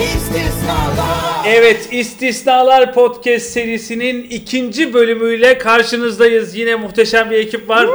İstisnalar 0.00 1.44
Evet 1.46 1.88
İstisnalar 1.92 2.94
Podcast 2.94 3.46
serisinin 3.46 4.22
ikinci 4.22 4.94
bölümüyle 4.94 5.58
karşınızdayız. 5.58 6.56
Yine 6.56 6.74
muhteşem 6.74 7.30
bir 7.30 7.38
ekip 7.38 7.68
var. 7.68 7.88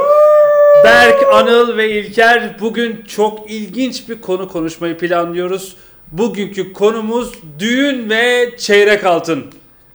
Berk, 0.84 1.22
Anıl 1.32 1.76
ve 1.76 1.90
İlker. 1.90 2.56
Bugün 2.60 3.04
çok 3.08 3.50
ilginç 3.50 4.08
bir 4.08 4.20
konu 4.20 4.48
konuşmayı 4.48 4.98
planlıyoruz. 4.98 5.76
Bugünkü 6.12 6.72
konumuz 6.72 7.32
düğün 7.58 8.10
ve 8.10 8.50
çeyrek 8.58 9.04
altın. 9.04 9.44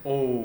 Oo. 0.05 0.43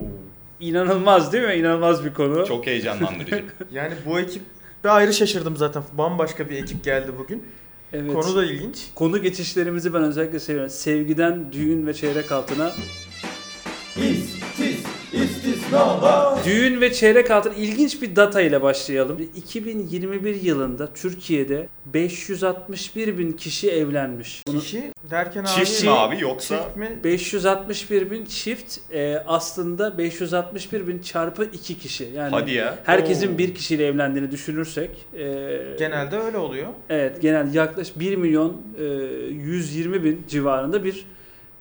İnanılmaz 0.61 1.33
değil 1.33 1.45
mi? 1.45 1.55
İnanılmaz 1.55 2.05
bir 2.05 2.15
konu. 2.15 2.47
Çok 2.47 2.67
heyecanlandırıcı. 2.67 3.45
Yani 3.73 3.93
bu 4.07 4.21
ekip 4.21 4.43
de 4.85 4.91
ayrı 4.91 5.13
şaşırdım 5.13 5.57
zaten. 5.57 5.83
Bambaşka 5.93 6.51
bir 6.51 6.57
ekip 6.63 6.85
geldi 6.85 7.13
bugün. 7.19 7.45
Evet. 7.93 8.13
Konu 8.13 8.37
da 8.37 8.45
ilginç. 8.45 8.87
Konu 8.95 9.23
geçişlerimizi 9.23 9.95
ben 9.95 10.03
özellikle 10.03 10.41
seviyorum. 10.41 10.71
Sevgiden 10.71 11.53
düğün 11.53 11.87
ve 11.87 11.95
çeyrek 11.95 12.33
altına. 12.33 12.73
İstisnalar 13.97 14.46
Düğün 16.45 16.81
ve 16.81 16.93
çeyrek 16.93 17.31
altın 17.31 17.53
ilginç 17.53 18.03
bir 18.03 18.17
data 18.17 18.41
ile 18.41 18.63
başlayalım. 18.63 19.19
2021 19.37 20.43
yılında 20.43 20.93
Türkiye'de 20.93 21.69
561 21.87 23.19
bin 23.19 23.33
kişi 23.33 23.71
evlenmiş. 23.71 24.43
Kişi 24.61 24.93
derken 25.11 25.41
abi... 25.41 25.49
Çift 25.49 25.85
mi 25.85 25.91
abi 25.91 26.17
yoksa? 26.21 26.57
Çift 26.63 26.77
mi? 26.77 27.01
561 27.05 28.11
bin 28.11 28.25
çift 28.25 28.79
e, 28.93 29.23
aslında 29.27 29.99
561 29.99 30.87
bin 30.87 30.99
çarpı 30.99 31.45
2 31.45 31.79
kişi. 31.79 32.09
Yani 32.15 32.31
Hadi 32.31 32.53
ya. 32.53 32.79
herkesin 32.85 33.35
Oo. 33.35 33.39
bir 33.39 33.55
kişiyle 33.55 33.87
evlendiğini 33.87 34.31
düşünürsek. 34.31 34.91
e, 35.19 35.25
Genelde 35.79 36.17
öyle 36.19 36.39
oluyor. 36.39 36.69
Evet 36.91 37.23
genel 37.23 37.55
yaklaşık 37.55 38.01
1 38.01 38.17
milyon 38.17 38.57
e, 38.79 38.85
120 39.33 40.05
bin 40.05 40.25
civarında 40.29 40.85
bir 40.85 41.07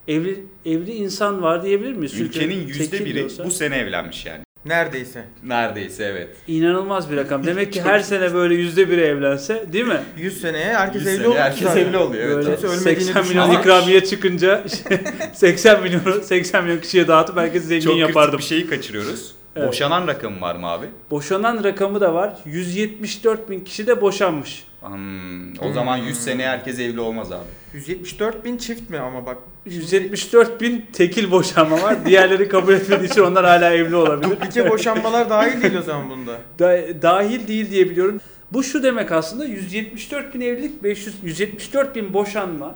evli 0.07 0.45
evli 0.65 0.91
insan 0.93 1.41
var 1.41 1.63
diyebilir 1.63 1.93
miyiz? 1.93 2.19
Ülkenin 2.21 2.67
yüzde 2.67 3.05
biri 3.05 3.27
bu 3.45 3.51
sene 3.51 3.77
evlenmiş 3.77 4.25
yani. 4.25 4.39
Neredeyse. 4.65 5.25
Neredeyse 5.43 6.03
evet. 6.03 6.29
İnanılmaz 6.47 7.11
bir 7.11 7.17
rakam. 7.17 7.43
Demek 7.45 7.73
ki 7.73 7.81
her 7.81 7.99
sene 7.99 8.33
böyle 8.33 8.55
yüzde 8.55 8.89
biri 8.89 9.01
evlense 9.01 9.65
değil 9.73 9.85
mi? 9.85 10.01
100 10.17 10.41
seneye 10.41 10.73
herkes 10.73 11.01
100 11.01 11.07
evli 11.07 11.17
sene 11.17 11.27
olur 11.27 11.35
herkes 11.37 11.63
zaten. 11.63 11.81
evli 11.85 11.97
oluyor. 11.97 12.23
Evet, 12.25 12.35
Böyle 12.35 12.49
Kimse 12.55 12.67
ölmediğini 12.67 13.01
80 13.03 13.23
milyon 13.27 13.43
düşünmüyor. 13.49 13.61
ikramiye 13.61 14.03
çıkınca 14.05 14.63
80 15.33 15.81
milyonu 15.83 16.21
80 16.23 16.63
milyon 16.63 16.77
kişiye 16.79 17.07
dağıtıp 17.07 17.37
herkes 17.37 17.63
zengin 17.63 17.85
Çok 17.85 17.93
kritik 17.93 18.07
yapardım. 18.09 18.39
bir 18.39 18.43
şeyi 18.43 18.67
kaçırıyoruz. 18.67 19.35
Evet. 19.55 19.67
Boşanan 19.67 20.07
rakam 20.07 20.41
var 20.41 20.55
mı 20.55 20.67
abi? 20.67 20.85
Boşanan 21.11 21.63
rakamı 21.63 22.01
da 22.01 22.13
var. 22.13 22.33
174 22.45 23.49
bin 23.49 23.59
kişi 23.59 23.87
de 23.87 24.01
boşanmış. 24.01 24.63
Hmm, 24.89 25.59
o 25.61 25.71
zaman 25.73 25.97
100 25.97 26.17
sene 26.17 26.47
herkes 26.47 26.79
evli 26.79 26.99
olmaz 26.99 27.31
abi. 27.31 27.43
174 27.73 28.45
bin 28.45 28.57
çift 28.57 28.89
mi 28.89 28.99
ama 28.99 29.25
bak. 29.25 29.37
174 29.65 30.61
bin 30.61 30.85
tekil 30.93 31.31
boşanma 31.31 31.81
var. 31.81 32.05
Diğerleri 32.05 32.47
kabul 32.49 32.73
etmediği 32.73 33.09
için 33.11 33.21
onlar 33.21 33.45
hala 33.45 33.73
evli 33.73 33.95
olabilir. 33.95 34.31
Duplike 34.31 34.69
boşanmalar 34.69 35.29
dahil 35.29 35.61
değil 35.61 35.75
o 35.75 35.81
zaman 35.81 36.09
bunda. 36.09 36.37
Da- 36.59 37.01
dahil 37.01 37.47
değil 37.47 37.69
diye 37.69 37.89
biliyorum. 37.89 38.21
Bu 38.51 38.63
şu 38.63 38.83
demek 38.83 39.11
aslında 39.11 39.45
174 39.45 40.33
bin 40.33 40.41
evlilik, 40.41 40.83
500, 40.83 41.15
174 41.23 41.95
bin 41.95 42.13
boşanma, 42.13 42.75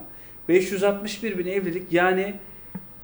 561 0.50 1.38
bin 1.38 1.48
evlilik 1.48 1.94
yani 1.94 2.34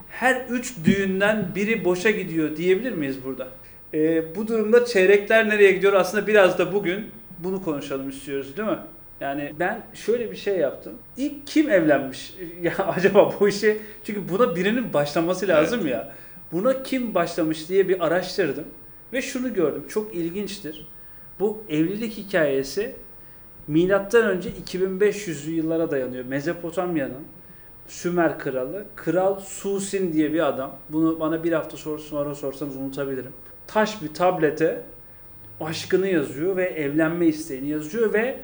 her 0.09 0.45
3 0.49 0.73
düğünden 0.85 1.47
biri 1.55 1.85
boşa 1.85 2.09
gidiyor 2.11 2.57
diyebilir 2.57 2.91
miyiz 2.91 3.17
burada? 3.25 3.47
Ee, 3.93 4.35
bu 4.35 4.47
durumda 4.47 4.85
çeyrekler 4.85 5.49
nereye 5.49 5.71
gidiyor 5.71 5.93
aslında 5.93 6.27
biraz 6.27 6.57
da 6.59 6.73
bugün 6.73 7.05
bunu 7.39 7.63
konuşalım 7.63 8.09
istiyoruz 8.09 8.57
değil 8.57 8.69
mi? 8.69 8.77
Yani 9.19 9.53
ben 9.59 9.81
şöyle 9.93 10.31
bir 10.31 10.35
şey 10.35 10.57
yaptım. 10.57 10.93
İlk 11.17 11.47
kim 11.47 11.69
evlenmiş? 11.69 12.35
Ya 12.61 12.73
acaba 12.77 13.33
bu 13.39 13.47
işe 13.47 13.77
çünkü 14.03 14.29
buna 14.29 14.55
birinin 14.55 14.93
başlaması 14.93 15.47
lazım 15.47 15.87
ya. 15.87 16.13
Buna 16.51 16.83
kim 16.83 17.15
başlamış 17.15 17.69
diye 17.69 17.89
bir 17.89 18.05
araştırdım 18.05 18.65
ve 19.13 19.21
şunu 19.21 19.53
gördüm. 19.53 19.85
Çok 19.89 20.15
ilginçtir. 20.15 20.87
Bu 21.39 21.63
evlilik 21.69 22.17
hikayesi 22.17 22.95
milattan 23.67 24.23
önce 24.23 24.49
2500'lü 24.49 25.49
yıllara 25.49 25.91
dayanıyor. 25.91 26.25
Mezopotamya'nın 26.25 27.23
Sümer 27.87 28.39
kralı 28.39 28.85
Kral 28.95 29.39
Susin 29.39 30.13
diye 30.13 30.33
bir 30.33 30.47
adam. 30.47 30.77
Bunu 30.89 31.19
bana 31.19 31.43
bir 31.43 31.51
hafta 31.51 31.77
sonra 31.77 32.35
sorsanız 32.35 32.75
unutabilirim. 32.75 33.31
Taş 33.67 34.01
bir 34.01 34.13
tablete 34.13 34.83
aşkını 35.61 36.07
yazıyor 36.07 36.55
ve 36.55 36.65
evlenme 36.65 37.27
isteğini 37.27 37.69
yazıyor 37.69 38.13
ve 38.13 38.39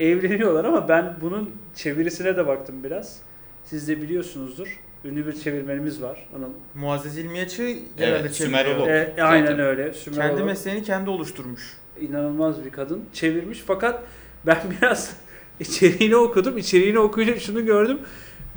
evleniyorlar 0.00 0.64
ama 0.64 0.88
ben 0.88 1.14
bunun 1.20 1.50
çevirisine 1.74 2.36
de 2.36 2.46
baktım 2.46 2.84
biraz. 2.84 3.18
Siz 3.64 3.88
de 3.88 4.02
biliyorsunuzdur. 4.02 4.80
Ünlü 5.04 5.26
bir 5.26 5.32
çevirmenimiz 5.32 6.02
var. 6.02 6.28
Onun 6.36 6.52
Muazzez 6.74 7.18
İlmiyaç'ı 7.18 7.62
genelde 7.96 8.18
Evet, 8.18 8.34
çeviriyor. 8.34 8.64
Sümerolog. 8.64 8.88
e, 8.88 9.14
aynen 9.22 9.46
Zaten. 9.46 9.60
öyle. 9.60 9.82
Kendi 9.84 9.98
Sümerolog. 9.98 10.46
mesleğini 10.46 10.82
kendi 10.82 11.10
oluşturmuş. 11.10 11.76
inanılmaz 12.00 12.64
bir 12.64 12.70
kadın 12.70 13.04
çevirmiş 13.12 13.62
fakat 13.66 14.02
ben 14.46 14.58
biraz 14.82 15.16
içeriğini 15.60 16.16
okudum. 16.16 16.58
İçeriğini 16.58 16.98
okuyunca 16.98 17.38
şunu 17.40 17.64
gördüm. 17.64 17.98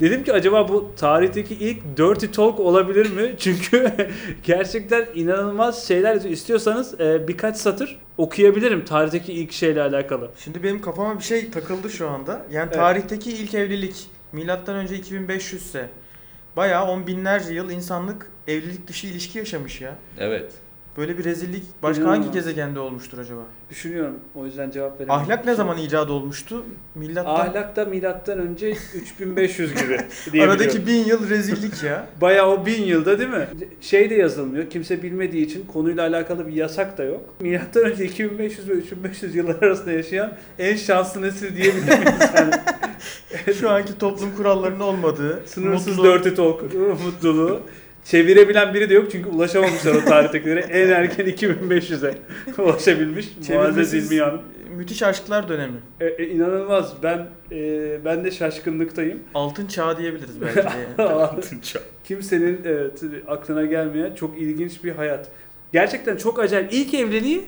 Dedim 0.00 0.24
ki 0.24 0.32
acaba 0.32 0.68
bu 0.68 0.92
tarihteki 0.96 1.54
ilk 1.54 1.96
dirty 1.96 2.26
talk 2.26 2.60
olabilir 2.60 3.10
mi? 3.10 3.34
Çünkü 3.38 3.92
gerçekten 4.42 5.06
inanılmaz 5.14 5.88
şeyler 5.88 6.14
yazıyor. 6.14 6.34
İstiyorsanız 6.34 7.00
e, 7.00 7.28
birkaç 7.28 7.56
satır 7.56 8.00
okuyabilirim 8.18 8.84
tarihteki 8.84 9.32
ilk 9.32 9.52
şeyle 9.52 9.82
alakalı. 9.82 10.30
Şimdi 10.38 10.62
benim 10.62 10.80
kafama 10.80 11.18
bir 11.18 11.24
şey 11.24 11.50
takıldı 11.50 11.90
şu 11.90 12.08
anda. 12.08 12.32
Yani 12.50 12.66
Evet. 12.66 12.74
tarihteki 12.74 13.32
ilk 13.32 13.54
evlilik 13.54 14.06
milattan 14.32 14.76
önce 14.76 14.96
2500 14.96 15.62
ise 15.62 15.88
bayağı 16.56 16.84
on 16.86 17.06
binlerce 17.06 17.54
yıl 17.54 17.70
insanlık 17.70 18.30
evlilik 18.48 18.86
dışı 18.88 19.06
ilişki 19.06 19.38
yaşamış 19.38 19.80
ya. 19.80 19.94
Evet. 20.18 20.52
Böyle 20.96 21.18
bir 21.18 21.24
rezillik 21.24 21.62
başka 21.82 22.02
İnanılmaz. 22.02 22.24
hangi 22.26 22.34
gezegende 22.34 22.80
olmuştur 22.80 23.18
acaba? 23.18 23.40
Düşünüyorum 23.70 24.14
o 24.34 24.46
yüzden 24.46 24.70
cevap 24.70 25.00
veremiyorum. 25.00 25.24
Ahlak 25.24 25.44
ne 25.44 25.54
zaman 25.54 25.78
icat 25.78 26.10
olmuştu? 26.10 26.64
Milattan 26.94 27.34
Ahlak 27.34 27.76
da 27.76 27.84
milattan 27.84 28.38
önce 28.38 28.70
3500 28.94 29.74
gibi 29.74 29.98
diye 30.32 30.44
aradaki 30.44 30.86
bin 30.86 31.04
yıl 31.04 31.30
rezillik 31.30 31.82
ya. 31.82 32.06
Bayağı 32.20 32.46
o 32.48 32.66
bin 32.66 32.82
yılda 32.82 33.18
değil 33.18 33.30
mi? 33.30 33.48
Şey 33.80 34.10
de 34.10 34.14
yazılmıyor. 34.14 34.70
Kimse 34.70 35.02
bilmediği 35.02 35.46
için 35.46 35.66
konuyla 35.72 36.02
alakalı 36.08 36.46
bir 36.46 36.52
yasak 36.52 36.98
da 36.98 37.04
yok. 37.04 37.20
Milattan 37.40 37.84
önce 37.84 38.04
2500 38.04 38.68
ve 38.68 38.72
3500 38.72 39.34
yıllar 39.34 39.62
arasında 39.62 39.92
yaşayan 39.92 40.32
en 40.58 40.76
şanslı 40.76 41.22
nesil 41.22 41.56
diyebilir 41.56 41.98
miyiz? 41.98 42.30
Yani 43.46 43.56
Şu 43.56 43.70
anki 43.70 43.98
toplum 43.98 44.36
kurallarının 44.36 44.80
olmadığı, 44.80 45.42
sınırsız 45.46 45.98
mutlu, 45.98 46.04
dirty 46.04 46.28
talk 46.28 46.62
mutluluğu. 47.04 47.60
Çevirebilen 48.04 48.74
biri 48.74 48.90
de 48.90 48.94
yok 48.94 49.10
çünkü 49.12 49.28
ulaşamamışlar 49.28 49.94
o 49.94 50.04
tarihtekilere. 50.04 50.60
En 50.70 50.88
erken 50.88 51.26
2500'e 51.26 52.14
ulaşabilmiş. 52.62 53.28
Muazzez 53.48 53.94
İlmi 53.94 54.20
Hanım. 54.22 54.42
müthiş 54.76 55.02
aşklar 55.02 55.48
dönemi. 55.48 55.76
E, 56.00 56.06
e, 56.06 56.28
inanılmaz. 56.28 56.92
Ben 57.02 57.26
e, 57.52 58.04
ben 58.04 58.24
de 58.24 58.30
şaşkınlıktayım. 58.30 59.22
Altın 59.34 59.66
çağı 59.66 59.98
diyebiliriz 59.98 60.40
belki 60.40 60.56
de. 60.56 61.02
yani. 61.02 61.40
Kimsenin 62.04 62.60
evet, 62.64 63.02
aklına 63.28 63.64
gelmeyen 63.64 64.14
çok 64.14 64.38
ilginç 64.38 64.84
bir 64.84 64.92
hayat. 64.92 65.28
Gerçekten 65.72 66.16
çok 66.16 66.40
acayip. 66.40 66.72
İlk 66.72 66.94
evliliği 66.94 67.44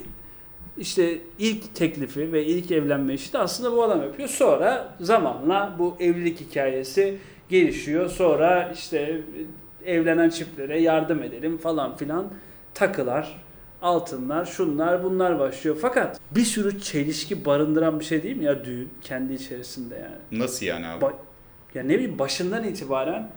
işte 0.79 1.19
ilk 1.39 1.75
teklifi 1.75 2.33
ve 2.33 2.45
ilk 2.45 2.71
evlenme 2.71 3.15
işi 3.15 3.33
de 3.33 3.39
aslında 3.39 3.73
bu 3.73 3.83
adam 3.85 4.03
yapıyor. 4.03 4.29
Sonra 4.29 4.95
zamanla 5.01 5.77
bu 5.79 5.97
evlilik 6.01 6.41
hikayesi 6.41 7.19
gelişiyor. 7.49 8.11
Sonra 8.11 8.73
işte 8.75 9.21
evlenen 9.87 10.31
çiftlere 10.31 10.81
yardım 10.81 11.23
edelim 11.23 11.59
falan 11.59 11.97
filan 11.97 12.27
takılar, 12.75 13.43
altınlar, 13.83 14.45
şunlar 14.45 15.05
bunlar 15.05 15.39
başlıyor. 15.39 15.77
Fakat 15.81 16.21
bir 16.31 16.45
sürü 16.45 16.81
çelişki 16.81 17.45
barındıran 17.45 18.01
bir 18.01 18.05
şey 18.05 18.23
değil 18.23 18.37
mi 18.37 18.45
ya 18.45 18.65
düğün 18.65 18.89
kendi 19.03 19.35
içerisinde 19.35 19.95
yani. 19.95 20.43
Nasıl 20.43 20.67
yani 20.67 20.87
abi? 20.87 21.05
Ba- 21.05 21.13
ya 21.75 21.83
ne 21.83 21.95
bileyim 21.95 22.19
başından 22.19 22.65
itibaren 22.65 23.31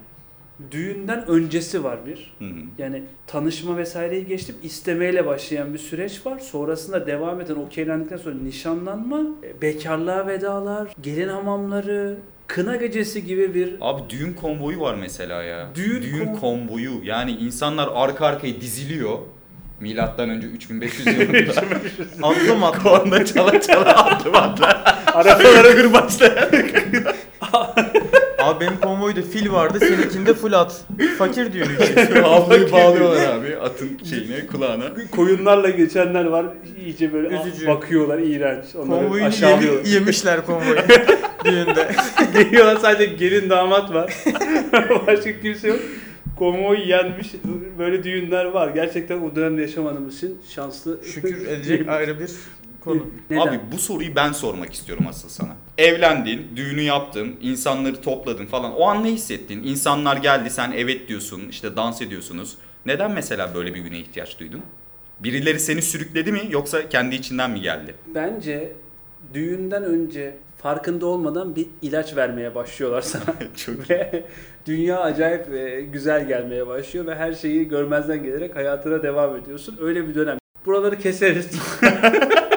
düğünden 0.71 1.27
öncesi 1.27 1.83
var 1.83 2.05
bir. 2.05 2.35
Hı 2.39 2.45
hı. 2.45 2.59
Yani 2.77 3.03
tanışma 3.27 3.77
vesaireyi 3.77 4.27
geçtim. 4.27 4.55
istemeyle 4.63 5.25
başlayan 5.25 5.73
bir 5.73 5.79
süreç 5.79 6.25
var. 6.25 6.39
Sonrasında 6.39 7.07
devam 7.07 7.41
eden 7.41 7.55
okeylendikten 7.55 8.17
sonra 8.17 8.35
nişanlanma, 8.35 9.21
e, 9.43 9.61
bekarlığa 9.61 10.27
vedalar, 10.27 10.95
gelin 11.01 11.27
hamamları, 11.27 12.17
kına 12.49 12.75
gecesi 12.75 13.25
gibi 13.25 13.53
bir 13.53 13.75
Abi 13.81 14.01
düğün 14.09 14.33
konvoyu 14.33 14.79
var 14.79 14.95
mesela 14.95 15.43
ya. 15.43 15.67
Düğün 15.75 16.25
kon- 16.25 16.39
konvoyu. 16.39 16.91
Yani 17.03 17.31
insanlar 17.31 17.89
arka 17.93 18.25
arkaya 18.25 18.61
diziliyor. 18.61 19.17
Milattan 19.79 20.29
önce 20.29 20.47
3500 20.47 21.07
yılında. 21.19 21.51
Atlım 22.27 22.63
atlım. 22.63 22.83
Korna 22.83 23.25
çala 23.25 23.61
çala 23.61 24.05
adım 24.05 24.35
atlar. 24.35 24.83
arabalara 25.13 25.75
Kırbaçlar. 25.75 26.49
Abi 28.49 28.65
benim 28.65 28.79
konvoyda 28.79 29.21
fil 29.21 29.51
vardı, 29.51 29.79
seninkinde 29.79 30.33
full 30.33 30.53
at. 30.53 30.81
Fakir 31.17 31.53
diyor 31.53 31.67
ülke. 31.67 32.21
Havluyu 32.21 32.71
bağlıyorlar 32.71 33.33
abi 33.37 33.57
atın 33.57 33.89
şeyine 34.09 34.47
kulağına. 34.47 34.85
Koyunlarla 35.11 35.69
geçenler 35.69 36.25
var. 36.25 36.45
iyice 36.85 37.13
böyle 37.13 37.27
Üzücü. 37.39 37.67
bakıyorlar 37.67 38.19
iğrenç. 38.19 38.65
Onları 38.75 39.01
Konvoyunu 39.03 39.27
aşağılıyorlar. 39.27 39.83
yemi- 39.85 39.89
yemişler 39.93 40.45
konvoyu 40.45 40.75
düğünde. 41.45 41.91
Geliyorlar 42.33 42.75
sadece 42.77 43.05
gelin 43.05 43.49
damat 43.49 43.93
var. 43.93 44.13
Başka 45.07 45.39
kimse 45.41 45.67
yok. 45.67 45.79
Konvoy 46.37 46.89
yenmiş 46.89 47.27
böyle 47.79 48.03
düğünler 48.03 48.45
var. 48.45 48.67
Gerçekten 48.69 49.21
o 49.21 49.35
dönemde 49.35 49.61
yaşamadığımız 49.61 50.17
için 50.17 50.37
şanslı. 50.55 50.99
Şükür 51.13 51.47
edecek 51.47 51.89
ayrı 51.89 52.19
bir 52.19 52.29
konu. 52.83 53.07
Neden? 53.29 53.41
Abi 53.41 53.59
bu 53.71 53.77
soruyu 53.77 54.15
ben 54.15 54.31
sormak 54.31 54.73
istiyorum 54.73 55.05
asıl 55.09 55.29
sana. 55.29 55.55
Evlendin, 55.77 56.47
düğünü 56.55 56.81
yaptın, 56.81 57.35
insanları 57.41 58.01
topladın 58.01 58.45
falan. 58.45 58.75
O 58.75 58.85
an 58.85 59.03
ne 59.03 59.11
hissettin? 59.11 59.63
İnsanlar 59.63 60.17
geldi, 60.17 60.49
sen 60.49 60.73
evet 60.75 61.07
diyorsun, 61.07 61.41
işte 61.49 61.75
dans 61.75 62.01
ediyorsunuz. 62.01 62.57
Neden 62.85 63.11
mesela 63.11 63.55
böyle 63.55 63.73
bir 63.73 63.79
güne 63.79 63.99
ihtiyaç 63.99 64.39
duydun? 64.39 64.61
Birileri 65.19 65.59
seni 65.59 65.81
sürükledi 65.81 66.31
mi 66.31 66.41
yoksa 66.49 66.89
kendi 66.89 67.15
içinden 67.15 67.51
mi 67.51 67.61
geldi? 67.61 67.95
Bence 68.15 68.73
düğünden 69.33 69.83
önce 69.83 70.37
farkında 70.57 71.05
olmadan 71.05 71.55
bir 71.55 71.67
ilaç 71.81 72.15
vermeye 72.15 72.55
başlıyorlar 72.55 73.01
sana. 73.01 73.35
Çok 73.55 73.89
ve 73.89 74.23
dünya 74.65 74.99
acayip 74.99 75.53
e, 75.53 75.81
güzel 75.81 76.27
gelmeye 76.27 76.67
başlıyor 76.67 77.05
ve 77.05 77.15
her 77.15 77.33
şeyi 77.33 77.67
görmezden 77.67 78.23
gelerek 78.23 78.55
hayatına 78.55 79.03
devam 79.03 79.35
ediyorsun. 79.35 79.77
Öyle 79.81 80.07
bir 80.07 80.15
dönem. 80.15 80.37
Buraları 80.65 80.97
keseriz. 80.97 81.49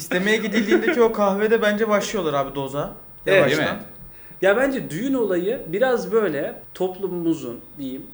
İstemeye 0.00 0.36
gidildiğindeki 0.36 1.02
o 1.02 1.12
kahvede 1.12 1.62
bence 1.62 1.88
başlıyorlar 1.88 2.34
abi 2.34 2.54
doza. 2.54 2.92
Evet, 3.26 3.38
Yavaştan. 3.38 3.66
değil 3.66 3.78
mi? 3.78 3.84
Ya 4.42 4.56
bence 4.56 4.90
düğün 4.90 5.14
olayı 5.14 5.60
biraz 5.66 6.12
böyle 6.12 6.62
toplumumuzun 6.74 7.60
diyeyim 7.78 8.06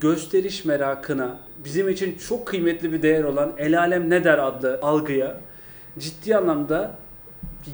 gösteriş 0.00 0.64
merakına 0.64 1.36
bizim 1.64 1.88
için 1.88 2.18
çok 2.28 2.46
kıymetli 2.46 2.92
bir 2.92 3.02
değer 3.02 3.24
olan 3.24 3.52
el 3.58 3.78
alem 3.78 4.10
ne 4.10 4.24
der 4.24 4.38
adlı 4.38 4.78
algıya 4.82 5.40
ciddi 5.98 6.36
anlamda 6.36 6.94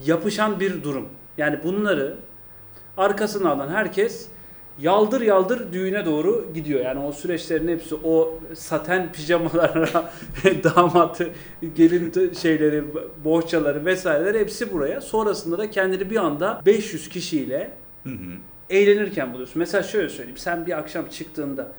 yapışan 0.07 0.61
bir 0.61 0.83
durum. 0.83 1.09
Yani 1.39 1.59
bunları 1.65 2.17
arkasına 2.97 3.51
alan 3.51 3.69
herkes 3.69 4.29
yaldır 4.79 5.21
yaldır 5.21 5.73
düğüne 5.73 6.07
doğru 6.07 6.47
gidiyor. 6.55 6.81
Yani 6.85 7.01
o 7.01 7.13
süreçlerin 7.13 7.69
hepsi 7.69 7.95
o 8.05 8.39
saten 8.55 9.13
pijamalara, 9.13 10.13
damat, 10.65 11.21
gelin 11.75 12.33
şeyleri, 12.43 12.85
bohçaları 13.25 13.85
vesaireler 13.85 14.41
hepsi 14.41 14.73
buraya. 14.73 15.01
Sonrasında 15.01 15.59
da 15.59 15.71
kendini 15.71 16.11
bir 16.11 16.17
anda 16.17 16.63
500 16.67 17.09
kişiyle 17.09 17.71
Hı 18.05 18.11
hı. 18.11 18.15
eğlenirken 18.71 19.33
buluyorsun. 19.33 19.59
Mesela 19.59 19.83
şöyle 19.83 20.09
söyleyeyim. 20.09 20.37
Sen 20.39 20.67
bir 20.67 20.79
akşam 20.79 21.07
çıktığında 21.09 21.73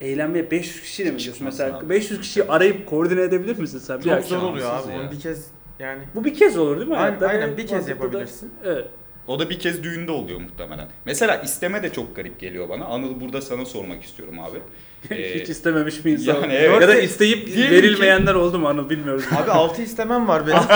eğlenmeye 0.00 0.50
500 0.50 0.80
kişiyle 0.82 1.10
mi 1.10 1.16
gidiyorsun? 1.16 1.44
Mesela 1.44 1.78
abi. 1.78 1.88
500 1.88 2.20
kişiyi 2.20 2.44
arayıp 2.44 2.86
koordine 2.86 3.22
edebilir 3.22 3.58
misin 3.58 3.78
sen? 3.78 3.98
Bir 3.98 4.04
Çok 4.04 4.12
akşam? 4.12 4.40
zor 4.40 4.48
oluyor 4.50 4.70
abi. 4.74 4.92
ya. 4.92 5.10
Bir 5.10 5.20
kez 5.20 5.46
yani 5.78 6.02
Bu 6.14 6.24
bir 6.24 6.34
kez 6.34 6.58
olur 6.58 6.76
değil 6.76 6.88
mi? 6.88 6.96
Aynen- 6.96 7.20
aynen, 7.20 7.56
bir 7.56 7.62
kez 7.66 7.70
mantıklı 7.72 7.88
da- 8.00 8.04
yapabilirsin. 8.04 8.50
Evet. 8.64 8.86
O 9.26 9.38
da 9.38 9.50
bir 9.50 9.58
kez 9.58 9.82
düğünde 9.82 10.12
oluyor 10.12 10.40
muhtemelen. 10.40 10.88
Mesela 11.04 11.36
isteme 11.36 11.82
de 11.82 11.92
çok 11.92 12.16
garip 12.16 12.40
geliyor 12.40 12.68
bana. 12.68 12.84
Anıl 12.84 13.20
burada 13.20 13.42
sana 13.42 13.64
sormak 13.64 14.02
istiyorum 14.04 14.40
abi. 14.40 14.58
Ee, 15.10 15.40
Hiç 15.40 15.48
istememiş 15.48 16.04
bir 16.04 16.12
insan. 16.12 16.34
yani 16.34 16.52
evet. 16.52 16.82
Ya 16.82 16.88
da 16.88 16.94
isteyip 16.94 17.46
Diyelim 17.46 17.70
verilmeyenler 17.70 18.34
oldu 18.34 18.58
mu 18.58 18.68
Anıl 18.68 18.90
bilmiyoruz. 18.90 19.24
Abi 19.36 19.50
6 19.50 19.82
istemem 19.82 20.28
var 20.28 20.46
benim. 20.46 20.58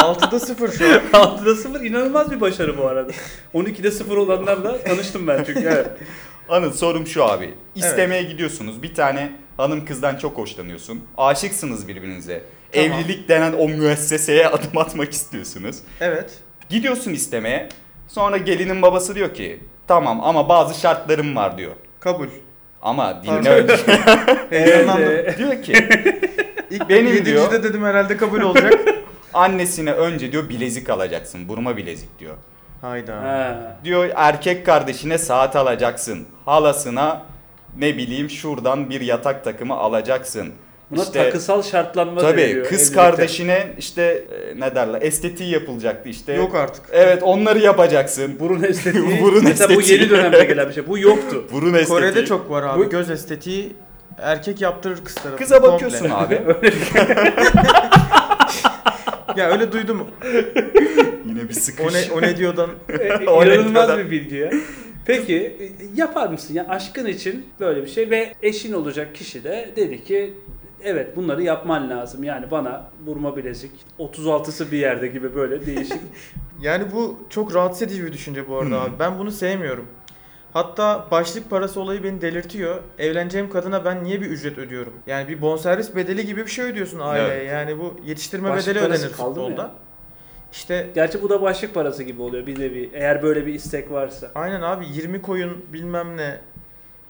6'da 0.00 0.40
0 0.40 0.72
şu 0.72 0.84
an. 0.86 0.90
6'da 1.12 1.54
0 1.54 1.80
inanılmaz 1.80 2.30
bir 2.30 2.40
başarı 2.40 2.78
bu 2.78 2.86
arada. 2.86 3.12
12'de 3.54 3.90
0 3.90 4.16
olanlarla 4.16 4.82
tanıştım 4.84 5.26
ben 5.26 5.44
çünkü. 5.44 5.60
Evet. 5.60 5.90
Anıl 6.48 6.72
sorum 6.72 7.06
şu 7.06 7.24
abi. 7.24 7.54
İstemeye 7.74 8.22
gidiyorsunuz. 8.22 8.82
Bir 8.82 8.94
tane 8.94 9.32
hanım 9.56 9.84
kızdan 9.84 10.16
çok 10.16 10.38
hoşlanıyorsun. 10.38 11.00
Aşıksınız 11.16 11.88
birbirinize. 11.88 12.42
Tamam. 12.72 12.90
Evlilik 12.92 13.28
denen 13.28 13.52
o 13.52 13.68
müesseseye 13.68 14.48
adım 14.48 14.78
atmak 14.78 15.12
istiyorsunuz. 15.12 15.76
Evet. 16.00 16.30
Gidiyorsun 16.70 17.12
istemeye. 17.12 17.68
Sonra 18.08 18.36
gelinin 18.36 18.82
babası 18.82 19.14
diyor 19.14 19.34
ki 19.34 19.60
tamam 19.88 20.20
ama 20.22 20.48
bazı 20.48 20.80
şartlarım 20.80 21.36
var 21.36 21.58
diyor. 21.58 21.72
Kabul. 22.00 22.26
Ama 22.82 23.22
dinle. 23.22 23.66
Heyecanlandım. 24.50 25.02
Evet, 25.02 25.38
diyor 25.38 25.62
ki 25.62 25.72
İlk 26.70 26.88
Benim 26.88 27.12
diyor. 27.12 27.24
diyor. 27.24 27.62
dedim 27.62 27.84
herhalde 27.84 28.16
kabul 28.16 28.40
olacak. 28.40 28.74
annesine 29.34 29.92
önce 29.92 30.32
diyor 30.32 30.48
bilezik 30.48 30.90
alacaksın. 30.90 31.48
Burma 31.48 31.76
bilezik 31.76 32.18
diyor. 32.18 32.34
Hayda. 32.80 33.16
Ha. 33.16 33.76
Diyor 33.84 34.10
erkek 34.16 34.66
kardeşine 34.66 35.18
saat 35.18 35.56
alacaksın. 35.56 36.26
Halasına 36.44 37.22
ne 37.78 37.96
bileyim 37.96 38.30
şuradan 38.30 38.90
bir 38.90 39.00
yatak 39.00 39.44
takımı 39.44 39.74
alacaksın. 39.74 40.52
Buna 40.90 41.02
İşte- 41.02 41.24
takısal 41.24 41.62
şartlanma 41.62 42.20
Tabii 42.20 42.40
deniliyor 42.40 42.64
kız 42.66 42.72
evlilikte. 42.80 42.94
kardeşine 42.94 43.66
işte 43.78 44.02
e, 44.02 44.60
ne 44.60 44.74
derler 44.74 45.02
estetiği 45.02 45.50
yapılacaktı 45.50 46.08
işte. 46.08 46.32
Yok 46.32 46.54
artık. 46.54 46.82
Evet 46.92 47.22
onları 47.22 47.58
yapacaksın. 47.58 48.36
Burun 48.40 48.62
estetiği. 48.62 49.20
Burun 49.22 49.44
Mesela 49.44 49.68
bu 49.68 49.80
estetiği. 49.80 50.00
yeni 50.00 50.10
dönemde 50.10 50.44
gelen 50.44 50.68
bir 50.68 50.74
şey. 50.74 50.86
Bu 50.86 50.98
yoktu. 50.98 51.44
Burun 51.52 51.66
estetiği. 51.74 51.88
Kore'de 51.98 52.26
çok 52.26 52.50
var 52.50 52.62
abi. 52.62 52.80
Bu- 52.84 52.90
Göz 52.90 53.10
estetiği 53.10 53.72
erkek 54.18 54.60
yaptırır 54.60 55.04
kız 55.04 55.14
tarafı. 55.14 55.36
Kıza 55.38 55.60
Komple. 55.60 55.72
bakıyorsun 55.72 56.10
abi. 56.10 56.40
Ya 59.36 59.50
öyle 59.50 59.72
duydum. 59.72 60.06
Yine 61.26 61.48
bir 61.48 61.56
O 61.56 61.60
sıkış. 61.60 61.94
ne, 61.94 62.12
o 62.14 62.22
ne 62.22 62.36
diyordan. 62.36 62.70
O 63.28 63.44
ne 63.46 63.54
İnanılmaz 63.54 63.98
bir 63.98 64.10
bilgi 64.10 64.36
ya. 64.36 64.50
Peki 65.06 65.36
e, 65.36 65.64
yapar 65.96 66.26
mısın 66.28 66.54
ya 66.54 66.66
aşkın 66.68 67.06
için 67.06 67.46
böyle 67.60 67.82
bir 67.82 67.88
şey 67.88 68.10
ve 68.10 68.32
eşin 68.42 68.72
olacak 68.72 69.14
kişi 69.14 69.44
de 69.44 69.68
dedi 69.76 70.04
ki 70.04 70.34
evet 70.84 71.16
bunları 71.16 71.42
yapman 71.42 71.90
lazım. 71.90 72.24
Yani 72.24 72.50
bana 72.50 72.90
vurma 73.06 73.36
bilezik 73.36 73.70
36'sı 73.98 74.72
bir 74.72 74.78
yerde 74.78 75.06
gibi 75.08 75.34
böyle 75.34 75.66
değişik. 75.66 76.00
Yani 76.62 76.84
bu 76.92 77.18
çok 77.30 77.54
rahatsız 77.54 77.82
edici 77.82 78.04
bir 78.06 78.12
düşünce 78.12 78.48
bu 78.48 78.56
arada 78.58 78.68
Hmm. 78.70 78.82
abi. 78.82 78.98
Ben 78.98 79.18
bunu 79.18 79.30
sevmiyorum. 79.30 79.86
Hatta 80.52 81.06
başlık 81.10 81.50
parası 81.50 81.80
olayı 81.80 82.04
beni 82.04 82.20
delirtiyor. 82.20 82.76
Evleneceğim 82.98 83.50
kadına 83.50 83.84
ben 83.84 84.04
niye 84.04 84.20
bir 84.20 84.26
ücret 84.26 84.58
ödüyorum? 84.58 84.92
Yani 85.06 85.28
bir 85.28 85.40
bonservis 85.42 85.96
bedeli 85.96 86.26
gibi 86.26 86.40
bir 86.46 86.50
şey 86.50 86.64
ödüyorsun 86.64 86.98
aileye. 87.02 87.28
Evet. 87.38 87.50
Yani 87.52 87.78
bu 87.78 87.96
yetiştirme 88.04 88.50
Başlık 88.50 88.74
bedeli 88.76 88.84
ödenir 88.84 89.08
futbolda. 89.08 89.62
ya? 89.62 89.70
İşte 90.52 90.90
Gerçi 90.94 91.22
bu 91.22 91.30
da 91.30 91.42
başlık 91.42 91.74
parası 91.74 92.02
gibi 92.02 92.22
oluyor 92.22 92.46
bir 92.46 92.60
nevi. 92.60 92.90
Eğer 92.94 93.22
böyle 93.22 93.46
bir 93.46 93.54
istek 93.54 93.90
varsa. 93.90 94.30
aynen 94.34 94.62
abi 94.62 94.86
20 94.92 95.22
koyun 95.22 95.64
bilmem 95.72 96.16
ne. 96.16 96.40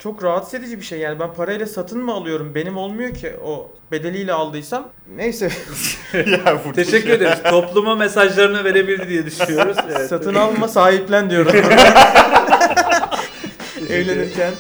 Çok 0.03 0.25
rahatsız 0.25 0.55
edici 0.55 0.79
bir 0.79 0.83
şey 0.85 0.99
yani 0.99 1.19
ben 1.21 1.35
parayla 1.35 1.67
satın 1.67 2.03
mı 2.03 2.13
alıyorum 2.13 2.55
benim 2.55 2.77
olmuyor 2.77 3.15
ki 3.15 3.33
o 3.45 3.71
bedeliyle 3.93 4.33
aldıysam 4.33 4.89
neyse 5.17 5.51
ya 6.15 6.61
burada 6.65 6.73
Teşekkür 6.73 7.11
ederiz. 7.11 7.39
Topluma 7.51 7.97
mesajlarını 7.97 8.65
verebildi 8.65 9.09
diye 9.09 9.27
düşünüyoruz. 9.27 9.77
Evet. 9.91 10.09
satın 10.09 10.35
alma 10.35 10.69
sahiplen 10.69 11.31
diyorum 11.31 11.53
evlenirken 13.91 14.53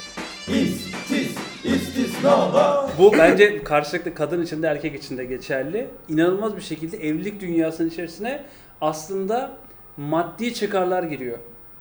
İstis, 0.48 1.36
istisnalar. 1.64 2.90
Bu 2.98 3.12
bence 3.12 3.64
karşılıklı 3.64 4.14
kadın 4.14 4.42
için 4.42 4.62
de 4.62 4.66
erkek 4.66 4.94
için 4.94 5.18
de 5.18 5.24
geçerli. 5.24 5.88
İnanılmaz 6.08 6.56
bir 6.56 6.62
şekilde 6.62 6.96
evlilik 7.08 7.40
dünyasının 7.40 7.88
içerisine 7.88 8.42
aslında 8.80 9.52
maddi 9.96 10.54
çıkarlar 10.54 11.02
giriyor. 11.02 11.38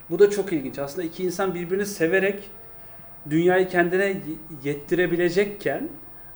Bu 0.10 0.20
da 0.20 0.30
çok 0.30 0.54
ilginç. 0.54 0.80
Aslında 0.80 1.08
iki 1.08 1.24
insan 1.24 1.56
birbirini 1.56 1.86
severek 1.86 2.50
dünyayı 3.30 3.68
kendine 3.68 4.18
yettirebilecekken 4.64 5.90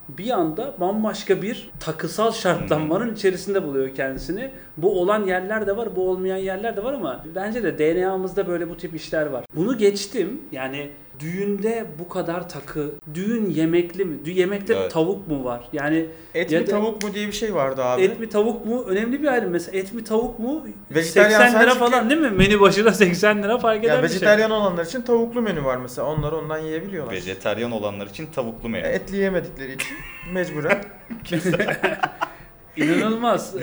bir 0.10 0.30
anda 0.30 0.75
bambaşka 0.80 1.42
bir 1.42 1.72
takısal 1.80 2.32
şartlanmanın 2.32 3.13
içerisinde 3.13 3.63
buluyor 3.63 3.96
kendisini. 3.96 4.52
Bu 4.78 5.02
olan 5.02 5.25
yerler 5.25 5.68
de 5.68 5.78
var, 5.78 5.96
bu 5.96 6.10
olmayan 6.10 6.38
yerler 6.38 6.78
de 6.78 6.84
var 6.84 6.94
ama 6.94 7.25
bence 7.36 7.63
de 7.63 7.80
DNA'mızda 7.80 8.48
böyle 8.48 8.70
bu 8.70 8.78
tip 8.78 8.96
işler 8.96 9.25
var. 9.25 9.46
Bunu 9.56 9.78
geçtim. 9.78 10.42
Yani 10.52 10.90
düğünde 11.20 11.86
bu 12.00 12.10
kadar 12.10 12.50
takı, 12.50 12.91
düğün 13.13 13.50
yemekli 13.50 14.05
mi? 14.05 14.17
Dü- 14.25 14.29
Yemekte 14.32 14.74
Evet. 14.74 14.91
tavuk 14.91 15.27
mu 15.27 15.43
var? 15.46 15.70
Yani 15.74 16.05
et 16.36 16.51
Ya 16.51 16.60
mi 16.60 16.67
da- 16.67 16.72
tavuk 16.72 17.03
mu 17.03 17.13
diye 17.13 17.27
bir 17.27 17.32
şey 17.32 17.55
vardı 17.55 17.84
abi. 17.84 18.01
et 18.01 18.20
mi 18.20 18.29
tavuk 18.29 18.65
mu? 18.65 18.84
Önemli 18.88 19.22
bir 19.24 19.27
ayrım. 19.27 19.50
Mesela 19.51 19.77
et 19.77 19.93
mi 19.93 20.03
tavuk 20.03 20.39
mu? 20.39 20.67
Vejetaryen 20.91 21.29
80 21.39 21.51
lira 21.51 21.60
sen 21.72 21.77
çünkü- 21.79 21.79
falan 21.91 22.10
değil 22.10 22.22
mi? 22.22 22.29
Menü 22.29 22.60
başına 22.60 22.91
80 22.93 23.43
lira 23.43 23.58
fark 23.58 23.84
eden 23.84 23.96
Ya 23.96 24.03
bir 24.03 24.08
şey. 24.08 24.15
vejetaryen 24.15 24.50
olanlar 24.50 24.86
için 24.86 25.01
tavuklu 25.01 25.41
menü 25.41 25.63
var 25.63 25.77
mesela. 25.77 26.08
Onlar 26.08 26.32
ondan 26.32 26.58
yiyebiliyorlar. 26.60 27.13
Vejetaryen 27.13 27.72
olanlar 27.72 28.08
için 28.08 28.25
tavuklu 28.25 28.70
menü. 28.70 28.88
Etli 28.88 29.17
yemedikleri 29.17 29.74
için 29.74 29.98
mecburen. 30.34 30.84
İnanılmaz. 32.77 33.55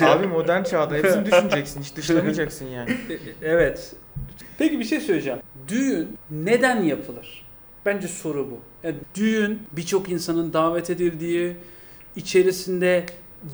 Ee, 0.00 0.04
Abi 0.04 0.26
modern 0.26 0.62
çağda 0.62 0.94
hepsini 0.94 1.26
düşüneceksin. 1.26 1.82
Hiç 1.82 1.96
dışlamayacaksın 1.96 2.66
yani. 2.66 2.90
evet. 3.42 3.92
Peki 4.58 4.78
bir 4.78 4.84
şey 4.84 5.00
söyleyeceğim. 5.00 5.38
Düğün 5.68 6.18
neden 6.30 6.82
yapılır? 6.82 7.46
Bence 7.86 8.08
soru 8.08 8.50
bu. 8.50 8.60
Yani 8.86 8.96
düğün 9.14 9.62
birçok 9.72 10.08
insanın 10.08 10.52
davet 10.52 10.90
edildiği, 10.90 11.56
içerisinde 12.16 13.06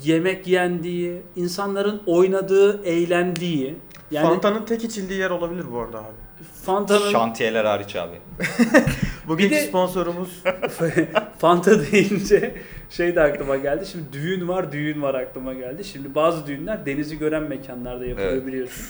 yemek 0.03 0.47
yendiği, 0.47 1.21
insanların 1.35 2.01
oynadığı, 2.05 2.83
eğlendiği 2.83 3.75
Yani 4.11 4.27
Fanta'nın 4.27 4.65
tek 4.65 4.83
içildiği 4.83 5.19
yer 5.19 5.29
olabilir 5.29 5.65
bu 5.71 5.79
arada 5.79 5.97
abi. 5.99 6.15
Fanta'nın 6.65 7.11
Şantiyeler 7.11 7.65
hariç 7.65 7.95
abi. 7.95 8.15
Bugünkü 9.27 9.55
de- 9.55 9.59
sponsorumuz 9.67 10.43
Fanta 11.39 11.91
deyince 11.91 12.55
şey 12.89 13.15
de 13.15 13.21
aklıma 13.21 13.55
geldi. 13.57 13.85
Şimdi 13.85 14.03
düğün 14.13 14.47
var, 14.47 14.71
düğün 14.71 15.01
var 15.01 15.13
aklıma 15.15 15.53
geldi. 15.53 15.83
Şimdi 15.83 16.15
bazı 16.15 16.47
düğünler 16.47 16.85
denizi 16.85 17.17
gören 17.17 17.43
mekanlarda 17.43 18.05
yapılıyor 18.05 18.33
Evet. 18.33 18.47
biliyorsun. 18.47 18.85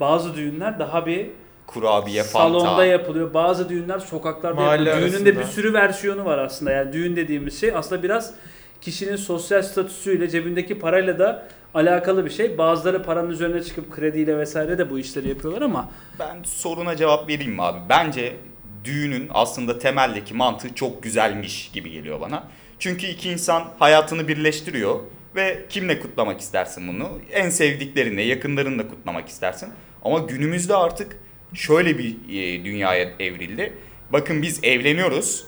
Bazı 0.00 0.34
düğünler 0.34 0.78
daha 0.78 1.06
bir 1.06 1.30
Kurabiye, 1.66 2.22
Fanta. 2.22 2.60
salonda 2.60 2.84
yapılıyor. 2.84 3.34
Bazı 3.34 3.68
düğünler 3.68 3.98
sokaklarda 3.98 4.60
Mahalle 4.60 4.88
yapılıyor. 4.88 5.12
Düğünün 5.12 5.26
de 5.26 5.38
bir 5.38 5.44
sürü 5.44 5.74
versiyonu 5.74 6.24
var 6.24 6.38
aslında. 6.38 6.70
Yani 6.70 6.92
düğün 6.92 7.16
dediğimiz 7.16 7.60
şey 7.60 7.72
aslında 7.76 8.02
biraz 8.02 8.34
kişinin 8.80 9.16
sosyal 9.16 9.62
statüsüyle, 9.62 10.28
cebindeki 10.30 10.78
parayla 10.78 11.18
da 11.18 11.46
alakalı 11.74 12.24
bir 12.24 12.30
şey. 12.30 12.58
Bazıları 12.58 13.02
paranın 13.02 13.30
üzerine 13.30 13.62
çıkıp 13.62 13.92
krediyle 13.92 14.38
vesaire 14.38 14.78
de 14.78 14.90
bu 14.90 14.98
işleri 14.98 15.28
yapıyorlar 15.28 15.62
ama 15.62 15.88
Ben 16.18 16.36
soruna 16.44 16.96
cevap 16.96 17.28
vereyim 17.28 17.52
mi 17.52 17.62
abi? 17.62 17.78
Bence 17.88 18.36
düğünün 18.84 19.28
aslında 19.34 19.78
temeldeki 19.78 20.34
mantığı 20.34 20.74
çok 20.74 21.02
güzelmiş 21.02 21.70
gibi 21.72 21.90
geliyor 21.90 22.20
bana. 22.20 22.44
Çünkü 22.78 23.06
iki 23.06 23.30
insan 23.30 23.64
hayatını 23.78 24.28
birleştiriyor 24.28 25.00
ve 25.36 25.64
kimle 25.68 26.00
kutlamak 26.00 26.40
istersin 26.40 26.88
bunu? 26.88 27.08
En 27.32 27.50
sevdiklerinle, 27.50 28.22
yakınlarınla 28.22 28.88
kutlamak 28.88 29.28
istersin. 29.28 29.68
Ama 30.04 30.18
günümüzde 30.18 30.76
artık 30.76 31.16
şöyle 31.54 31.98
bir 31.98 32.16
e, 32.28 32.64
dünyaya 32.64 33.10
evrildi. 33.20 33.72
Bakın 34.12 34.42
biz 34.42 34.64
evleniyoruz. 34.64 35.44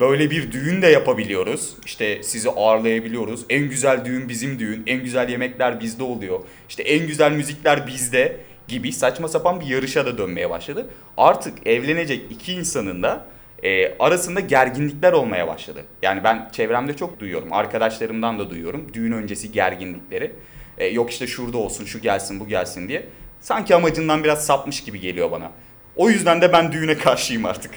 Böyle 0.00 0.30
bir 0.30 0.52
düğün 0.52 0.82
de 0.82 0.86
yapabiliyoruz. 0.86 1.76
İşte 1.86 2.22
sizi 2.22 2.50
ağırlayabiliyoruz. 2.50 3.44
En 3.48 3.68
güzel 3.68 4.04
düğün 4.04 4.28
bizim 4.28 4.58
düğün. 4.58 4.82
En 4.86 5.04
güzel 5.04 5.28
yemekler 5.28 5.80
bizde 5.80 6.02
oluyor. 6.02 6.40
İşte 6.68 6.82
en 6.82 7.06
güzel 7.06 7.32
müzikler 7.32 7.86
bizde 7.86 8.36
gibi 8.68 8.92
saçma 8.92 9.28
sapan 9.28 9.60
bir 9.60 9.66
yarışa 9.66 10.06
da 10.06 10.18
dönmeye 10.18 10.50
başladı. 10.50 10.90
Artık 11.16 11.66
evlenecek 11.66 12.22
iki 12.30 12.52
insanın 12.52 13.02
da 13.02 13.26
e, 13.62 13.98
arasında 13.98 14.40
gerginlikler 14.40 15.12
olmaya 15.12 15.48
başladı. 15.48 15.84
Yani 16.02 16.24
ben 16.24 16.48
çevremde 16.52 16.96
çok 16.96 17.20
duyuyorum. 17.20 17.52
Arkadaşlarımdan 17.52 18.38
da 18.38 18.50
duyuyorum. 18.50 18.94
Düğün 18.94 19.12
öncesi 19.12 19.52
gerginlikleri. 19.52 20.32
E, 20.78 20.86
yok 20.86 21.10
işte 21.10 21.26
şurada 21.26 21.58
olsun, 21.58 21.84
şu 21.84 22.00
gelsin, 22.00 22.40
bu 22.40 22.48
gelsin 22.48 22.88
diye. 22.88 23.06
Sanki 23.40 23.74
amacından 23.74 24.24
biraz 24.24 24.46
sapmış 24.46 24.84
gibi 24.84 25.00
geliyor 25.00 25.30
bana. 25.30 25.52
O 25.96 26.10
yüzden 26.10 26.40
de 26.40 26.52
ben 26.52 26.72
düğüne 26.72 26.98
karşıyım 26.98 27.44
artık. 27.44 27.70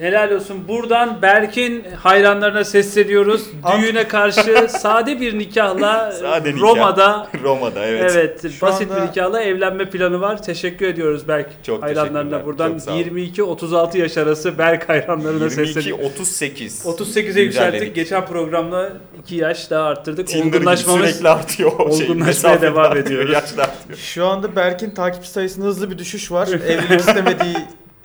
Helal 0.00 0.30
olsun. 0.30 0.68
Buradan 0.68 1.22
Berk'in 1.22 1.84
hayranlarına 2.02 2.64
sesleniyoruz. 2.64 3.46
Düğüne 3.80 4.08
karşı 4.08 4.66
sade 4.68 5.20
bir 5.20 5.38
nikahla 5.38 6.12
Sade 6.12 6.48
nikah. 6.54 6.60
Roma'da 6.60 7.28
Roma'da 7.42 7.86
evet. 7.86 8.12
Evet, 8.14 8.52
Şu 8.52 8.66
basit 8.66 8.90
anda- 8.90 9.02
bir 9.02 9.06
nikahla 9.08 9.42
evlenme 9.42 9.90
planı 9.90 10.20
var. 10.20 10.42
Teşekkür 10.42 10.86
ediyoruz 10.86 11.28
Berk 11.28 11.48
Çok 11.62 11.82
hayranlarına 11.82 12.44
buradan. 12.46 12.70
çok 12.70 12.80
sağ 12.80 12.92
ol. 12.92 12.98
22-36 12.98 13.98
yaş 13.98 14.16
arası 14.16 14.58
Berk 14.58 14.88
hayranlarına 14.88 15.44
22 15.44 15.54
sesleniyoruz. 15.74 16.04
38. 16.06 16.84
38'e 16.86 17.22
Güzel 17.22 17.42
yükselttik. 17.42 17.94
Geçen 17.94 18.26
programda 18.26 18.92
2 19.22 19.36
yaş 19.36 19.70
daha 19.70 19.84
arttırdık. 19.88 20.28
Tinder 20.28 20.46
Olgunlaşmamız 20.58 21.10
sürekli 21.10 21.28
artıyor. 21.28 21.72
o 21.72 21.76
şey, 21.76 21.86
olgunlaşmaya 22.06 22.24
mesafe 22.26 22.62
devam 22.62 22.78
artıyor, 22.84 23.06
ediyoruz. 23.06 23.32
Yaşlar 23.32 23.62
artıyor. 23.64 23.98
şu 23.98 24.26
anda 24.26 24.56
Berk'in 24.56 24.90
takipçi 24.90 25.30
sayısında 25.30 25.66
hızlı 25.66 25.90
bir 25.90 25.98
düşüş 25.98 26.32
var. 26.32 26.48
Evlilik 26.68 27.00
istemediği 27.00 27.56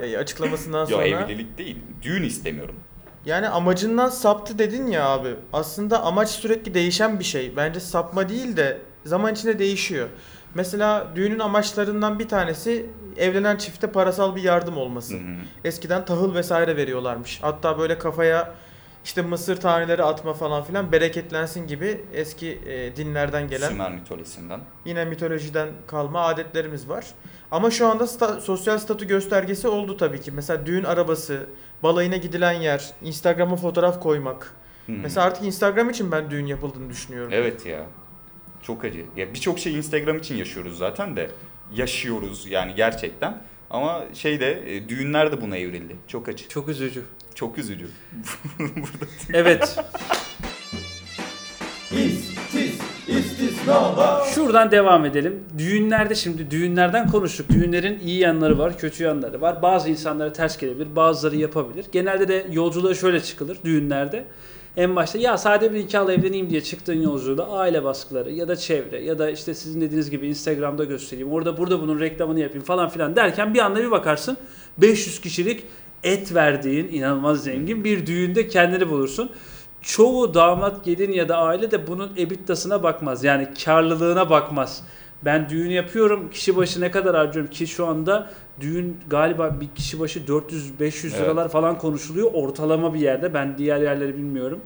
e, 0.02 0.18
açıklamasından 0.18 0.86
sonra. 0.86 1.04
evlilik 1.06 1.58
değil. 1.58 1.78
Düğün 2.02 2.24
istemiyorum. 2.24 2.76
Yani 3.26 3.50
amacından 3.50 4.10
saptı 4.10 4.60
dedin 4.60 4.88
ya 4.88 5.06
abi. 5.06 5.36
Aslında 5.54 6.04
amaç 6.04 6.30
sürekli 6.30 6.74
değişen 6.74 7.20
bir 7.20 7.24
şey. 7.24 7.56
Bence 7.58 7.80
sapma 7.80 8.30
değil 8.30 8.58
de 8.58 8.78
zaman 9.06 9.34
içinde 9.34 9.60
değişiyor. 9.60 10.08
Mesela 10.56 11.08
düğünün 11.16 11.40
amaçlarından 11.40 12.20
bir 12.20 12.28
tanesi 12.28 12.86
evlenen 13.18 13.58
çifte 13.58 13.88
parasal 13.92 14.36
bir 14.36 14.44
yardım 14.44 14.78
olması. 14.78 15.14
Hı 15.14 15.18
hı. 15.18 15.36
Eskiden 15.64 16.06
tahıl 16.06 16.36
vesaire 16.36 16.78
veriyorlarmış. 16.78 17.40
Hatta 17.42 17.80
böyle 17.80 17.98
kafaya 17.98 18.54
işte 19.06 19.22
mısır 19.22 19.58
taneleri 19.58 20.04
atma 20.04 20.34
falan 20.34 20.64
filan 20.64 20.92
bereketlensin 20.92 21.68
gibi 21.68 22.02
eski 22.14 22.60
e, 22.66 22.96
dinlerden 22.96 23.48
gelen 23.48 23.70
Sümer 23.70 23.92
mitolojisinden. 23.92 24.60
yine 24.86 25.06
mitolojiden 25.06 25.70
kalma 25.88 26.22
adetlerimiz 26.22 26.90
var. 26.90 27.06
Ama 27.52 27.72
şu 27.72 27.88
anda 27.88 28.04
sta- 28.04 28.42
sosyal 28.42 28.78
statü 28.78 29.08
göstergesi 29.08 29.68
oldu 29.68 29.98
tabii 29.98 30.22
ki. 30.22 30.32
Mesela 30.32 30.66
düğün 30.66 30.84
arabası, 30.84 31.50
balayına 31.84 32.18
gidilen 32.18 32.52
yer, 32.62 32.90
Instagram'a 33.02 33.56
fotoğraf 33.56 34.00
koymak. 34.00 34.54
Hı 34.86 34.92
hı. 34.92 34.96
Mesela 35.02 35.26
artık 35.26 35.44
Instagram 35.46 35.90
için 35.90 36.12
ben 36.12 36.32
düğün 36.32 36.46
yapıldığını 36.46 36.90
düşünüyorum. 36.90 37.32
Evet 37.36 37.66
ya. 37.66 37.86
Çok 38.62 38.86
acı. 38.86 39.06
Ya 39.18 39.34
birçok 39.34 39.60
şey 39.60 39.74
Instagram 39.76 40.18
için 40.18 40.36
yaşıyoruz 40.36 40.78
zaten 40.78 41.16
de. 41.16 41.32
Yaşıyoruz 41.76 42.48
yani 42.50 42.76
gerçekten. 42.76 43.42
Ama 43.70 44.04
şeyde 44.14 44.76
e, 44.76 44.90
düğünler 44.90 45.32
de 45.32 45.42
buna 45.42 45.58
evrildi. 45.58 45.96
Çok 46.08 46.28
acı. 46.30 46.48
çok 46.50 46.70
üzücü. 46.70 47.04
Çok 47.36 47.58
üzücü. 47.58 47.88
Evet. 49.34 49.80
İs, 51.92 51.92
tis, 51.92 51.98
istisnalar. 51.98 52.31
Şuradan 54.36 54.72
devam 54.72 55.06
edelim. 55.06 55.44
Düğünlerde 55.58 56.16
şimdi 56.16 56.52
düğünlerden 56.52 57.08
konuştuk. 57.12 57.50
Düğünlerin 57.50 58.00
iyi 58.00 58.20
yanları 58.20 58.60
var, 58.60 58.78
kötü 58.78 59.04
yanları 59.04 59.42
var. 59.42 59.62
Bazı 59.62 59.90
insanlara 59.90 60.34
ters 60.34 60.58
gelebilir, 60.58 60.96
bazıları 60.96 61.36
yapabilir. 61.36 61.86
Genelde 61.92 62.28
de 62.28 62.48
yolculuğa 62.52 62.94
şöyle 62.94 63.20
çıkılır 63.20 63.58
düğünlerde. 63.66 64.26
En 64.78 64.96
başta 64.96 65.18
ya 65.18 65.38
sade 65.38 65.74
bir 65.74 65.80
nikahla 65.80 66.14
evleneyim 66.14 66.50
diye 66.50 66.62
çıktığın 66.62 67.02
yolculuğda 67.02 67.50
aile 67.50 67.84
baskıları 67.84 68.32
ya 68.32 68.48
da 68.48 68.56
çevre 68.56 69.04
ya 69.04 69.20
da 69.20 69.30
işte 69.30 69.54
sizin 69.54 69.82
dediğiniz 69.82 70.10
gibi 70.10 70.28
Instagram'da 70.28 70.84
göstereyim. 70.84 71.32
Orada 71.32 71.58
burada 71.58 71.82
bunun 71.82 72.00
reklamını 72.00 72.40
yapayım 72.40 72.64
falan 72.64 72.90
filan 72.90 73.16
derken 73.16 73.54
bir 73.54 73.60
anda 73.60 73.80
bir 73.80 73.92
bakarsın 73.92 74.38
500 74.78 75.22
kişilik 75.22 75.64
et 76.04 76.36
verdiğin 76.36 76.88
inanılmaz 76.88 77.44
zengin 77.44 77.84
bir 77.84 78.06
düğünde 78.06 78.48
kendini 78.48 78.90
bulursun. 78.90 79.30
Çoğu 79.82 80.34
damat, 80.34 80.86
gelin 80.86 81.12
ya 81.12 81.30
da 81.30 81.38
aile 81.38 81.72
de 81.72 81.88
bunun 81.88 82.12
ebittasına 82.18 82.84
bakmaz. 82.84 83.24
Yani 83.24 83.48
karlılığına 83.66 84.30
bakmaz. 84.30 84.84
Ben 85.26 85.50
düğün 85.50 85.70
yapıyorum. 85.70 86.30
Kişi 86.30 86.58
başı 86.58 86.82
ne 86.82 86.92
kadar 86.92 87.16
harcıyorum 87.16 87.52
ki 87.52 87.68
şu 87.68 87.88
anda 87.88 88.30
düğün 88.60 88.98
galiba 89.10 89.62
bir 89.62 89.68
kişi 89.76 90.00
başı 90.00 90.20
400-500 90.20 91.08
Evet. 91.08 91.20
liralar 91.20 91.50
falan 91.50 91.78
konuşuluyor. 91.78 92.32
Ortalama 92.34 92.94
bir 92.94 93.00
yerde. 93.00 93.34
Ben 93.34 93.58
diğer 93.58 93.82
yerleri 93.82 94.18
bilmiyorum. 94.18 94.62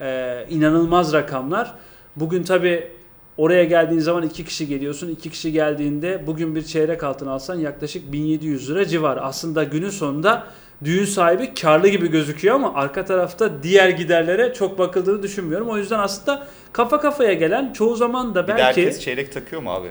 Ee, 0.00 0.46
inanılmaz 0.50 1.12
rakamlar. 1.12 1.74
Bugün 2.16 2.42
tabi 2.42 2.88
oraya 3.36 3.64
geldiğin 3.64 4.00
zaman 4.00 4.22
iki 4.22 4.44
kişi 4.44 4.68
geliyorsun. 4.68 5.08
İki 5.08 5.30
kişi 5.30 5.52
geldiğinde 5.52 6.26
bugün 6.26 6.54
bir 6.54 6.62
çeyrek 6.62 7.04
altın 7.04 7.26
alsan 7.26 7.54
yaklaşık 7.54 8.12
1700 8.12 8.70
lira 8.70 8.86
civar. 8.86 9.18
Aslında 9.22 9.64
günün 9.64 9.90
sonunda 9.90 10.46
düğün 10.84 11.04
sahibi 11.04 11.54
karlı 11.54 11.88
gibi 11.88 12.10
gözüküyor 12.10 12.54
ama 12.54 12.74
arka 12.74 13.04
tarafta 13.04 13.62
diğer 13.62 13.88
giderlere 13.88 14.54
çok 14.54 14.78
bakıldığını 14.78 15.22
düşünmüyorum. 15.22 15.68
O 15.70 15.76
yüzden 15.76 15.98
aslında 15.98 16.46
kafa 16.72 17.00
kafaya 17.00 17.32
gelen 17.32 17.72
çoğu 17.72 17.96
zaman 17.96 18.34
da 18.34 18.42
Bir 18.42 18.48
de 18.48 18.56
belki 18.56 18.62
herkes 18.64 19.00
çeyrek 19.00 19.32
takıyor 19.32 19.62
mu 19.62 19.72
abi? 19.72 19.88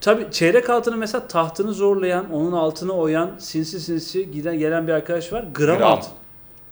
Tabii 0.00 0.26
çeyrek 0.30 0.70
altını 0.70 0.96
mesela 0.96 1.26
tahtını 1.28 1.72
zorlayan, 1.72 2.32
onun 2.32 2.52
altını 2.52 2.92
oyan, 2.92 3.30
sinsi 3.38 3.80
sinsi 3.80 4.30
giden 4.30 4.58
gelen 4.58 4.88
bir 4.88 4.92
arkadaş 4.92 5.32
var. 5.32 5.44
Gram, 5.54 5.78
Gram. 5.78 5.92
altın. 5.92 6.12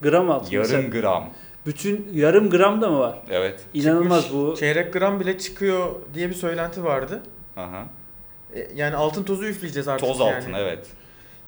Gram 0.02 0.30
altın. 0.30 0.50
Yarım 0.50 0.70
mesela. 0.70 1.00
gram. 1.00 1.30
Bütün 1.66 2.08
yarım 2.14 2.50
gram 2.50 2.82
da 2.82 2.88
mı 2.90 2.98
var? 2.98 3.18
Evet. 3.30 3.60
İnanılmaz 3.74 4.22
Çıkmış, 4.24 4.42
bu. 4.42 4.56
Çeyrek 4.56 4.92
gram 4.92 5.20
bile 5.20 5.38
çıkıyor 5.38 5.86
diye 6.14 6.28
bir 6.28 6.34
söylenti 6.34 6.84
vardı. 6.84 7.22
Aha. 7.56 7.84
E, 8.54 8.68
Yani 8.76 8.96
altın 8.96 9.22
tozu 9.22 9.44
üfleyeceğiz 9.44 9.88
artık 9.88 10.08
Toz 10.08 10.20
yani. 10.20 10.36
altın 10.36 10.52
evet. 10.52 10.86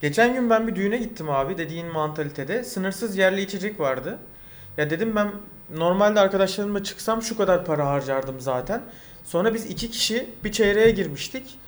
Geçen 0.03 0.35
gün 0.35 0.51
ben 0.51 0.69
bir 0.69 0.75
düğüne 0.75 0.97
gittim 0.97 1.31
abi 1.31 1.59
dediğin 1.59 1.87
mantalitede. 1.87 2.65
Sınırsız 2.65 3.17
yerli 3.17 3.41
içecek 3.41 3.81
vardı. 3.81 4.19
Ya 4.77 4.91
dedim 4.91 5.17
ben 5.17 5.31
normalde 5.75 6.21
arkadaşlarımla 6.21 6.85
çıksam 6.85 7.23
şu 7.23 7.37
kadar 7.37 7.65
para 7.65 7.87
harcardım 7.87 8.41
zaten. 8.41 8.83
Sonra 9.25 9.55
biz 9.55 9.67
iki 9.67 9.91
kişi 9.91 10.31
bir 10.45 10.53
çeyreğe 10.53 10.91
girmiştik. 10.91 11.59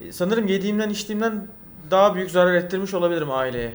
E, 0.00 0.12
Sanırım 0.12 0.46
yediğimden 0.46 0.90
içtiğimden 0.90 1.46
daha 1.90 2.14
büyük 2.14 2.30
zarar 2.30 2.54
ettirmiş 2.54 2.94
olabilirim 2.94 3.30
aileye. 3.30 3.72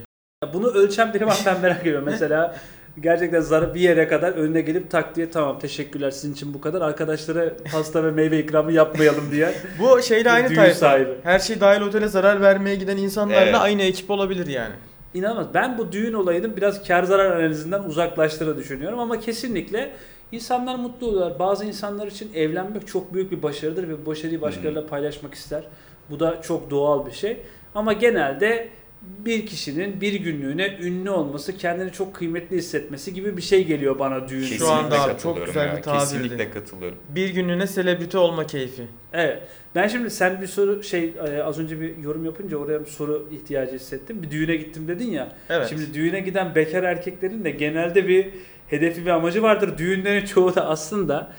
Bunu 0.53 0.67
ölçen 0.67 1.13
biri 1.13 1.25
var 1.27 1.39
ben 1.45 1.59
merak 1.61 1.81
ediyorum. 1.81 2.05
Mesela 2.05 2.55
gerçekten 2.99 3.39
zarı 3.41 3.73
bir 3.73 3.79
yere 3.79 4.07
kadar 4.07 4.31
önüne 4.31 4.61
gelip 4.61 4.91
tak 4.91 5.15
diye 5.15 5.31
tamam 5.31 5.59
teşekkürler 5.59 6.11
sizin 6.11 6.33
için 6.33 6.53
bu 6.53 6.61
kadar. 6.61 6.81
Arkadaşlara 6.81 7.53
pasta 7.71 8.03
ve 8.03 8.11
meyve 8.11 8.39
ikramı 8.39 8.71
yapmayalım 8.71 9.31
diye. 9.31 9.53
Bu 9.79 10.01
şeyle 10.01 10.31
aynı 10.31 10.55
tayfa. 10.55 10.73
sahibi. 10.75 11.09
Her 11.23 11.39
şey 11.39 11.59
dahil 11.61 11.81
otele 11.81 12.07
zarar 12.07 12.41
vermeye 12.41 12.75
giden 12.75 12.97
insanlarla 12.97 13.41
Evet. 13.41 13.55
aynı 13.59 13.81
ekip 13.81 14.11
olabilir 14.11 14.47
yani. 14.47 14.73
İnanılmaz. 15.13 15.47
Ben 15.53 15.77
bu 15.77 15.91
düğün 15.91 16.13
olayının 16.13 16.57
biraz 16.57 16.87
kar 16.87 17.03
zarar 17.03 17.31
analizinden 17.31 17.83
uzaklaştığını 17.83 18.57
düşünüyorum 18.57 18.99
ama 18.99 19.19
kesinlikle 19.19 19.91
insanlar 20.31 20.75
mutlu 20.75 21.07
oluyorlar. 21.07 21.39
Bazı 21.39 21.65
insanlar 21.65 22.07
için 22.07 22.33
evlenmek 22.33 22.87
çok 22.87 23.13
büyük 23.13 23.31
bir 23.31 23.43
başarıdır 23.43 23.87
ve 23.87 24.01
bu 24.01 24.05
başarıyı 24.05 24.41
başkalarıyla 24.41 24.87
paylaşmak 24.87 25.33
ister. 25.33 25.63
Bu 26.09 26.19
da 26.19 26.41
çok 26.41 26.69
doğal 26.71 27.05
bir 27.05 27.11
şey. 27.11 27.37
Ama 27.75 27.93
genelde 27.93 28.69
bir 29.01 29.45
kişinin 29.45 30.01
bir 30.01 30.13
günlüğüne 30.13 30.77
ünlü 30.81 31.09
olması, 31.09 31.57
kendini 31.57 31.91
çok 31.91 32.13
kıymetli 32.13 32.57
hissetmesi 32.57 33.13
gibi 33.13 33.37
bir 33.37 33.41
şey 33.41 33.65
geliyor 33.65 33.99
bana 33.99 34.29
düğün. 34.29 34.41
Kesinlikle 34.41 34.65
Şu 34.65 34.71
anda 34.71 34.95
abi 34.95 35.07
çok 35.07 35.07
katılıyorum 35.07 35.45
güzel 35.45 35.67
ya. 35.67 35.77
bir 35.77 35.81
tabirdi. 35.81 35.99
Kesinlikle 35.99 36.51
katılıyorum. 36.51 36.97
Bir 37.09 37.29
günlüğüne 37.29 37.67
selebriti 37.67 38.17
olma 38.17 38.47
keyfi. 38.47 38.83
Evet. 39.13 39.43
Ben 39.75 39.87
şimdi 39.87 40.09
sen 40.09 40.41
bir 40.41 40.47
soru 40.47 40.83
şey 40.83 41.13
e, 41.27 41.43
az 41.43 41.59
önce 41.59 41.81
bir 41.81 41.97
yorum 41.97 42.25
yapınca 42.25 42.57
oraya 42.57 42.79
bir 42.79 42.89
soru 42.89 43.29
ihtiyacı 43.31 43.75
hissettim. 43.75 44.23
Bir 44.23 44.31
düğüne 44.31 44.55
gittim 44.55 44.87
dedin 44.87 45.11
ya. 45.11 45.31
Evet. 45.49 45.67
Şimdi 45.69 45.93
düğüne 45.93 46.19
giden 46.19 46.55
bekar 46.55 46.83
erkeklerin 46.83 47.43
de 47.43 47.51
genelde 47.51 48.07
bir 48.07 48.29
hedefi 48.67 49.05
ve 49.05 49.13
amacı 49.13 49.41
vardır. 49.41 49.77
Düğünlerin 49.77 50.25
çoğu 50.25 50.55
da 50.55 50.67
aslında 50.67 51.31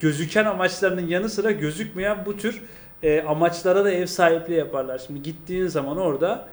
gözüken 0.00 0.44
amaçlarının 0.44 1.06
yanı 1.06 1.28
sıra 1.28 1.50
gözükmeyen 1.50 2.26
bu 2.26 2.36
tür 2.36 2.62
e, 3.02 3.22
amaçlara 3.22 3.84
da 3.84 3.90
ev 3.90 4.06
sahipliği 4.06 4.58
yaparlar. 4.58 4.98
Şimdi 5.06 5.22
gittiğin 5.22 5.66
zaman 5.66 5.96
orada 5.96 6.48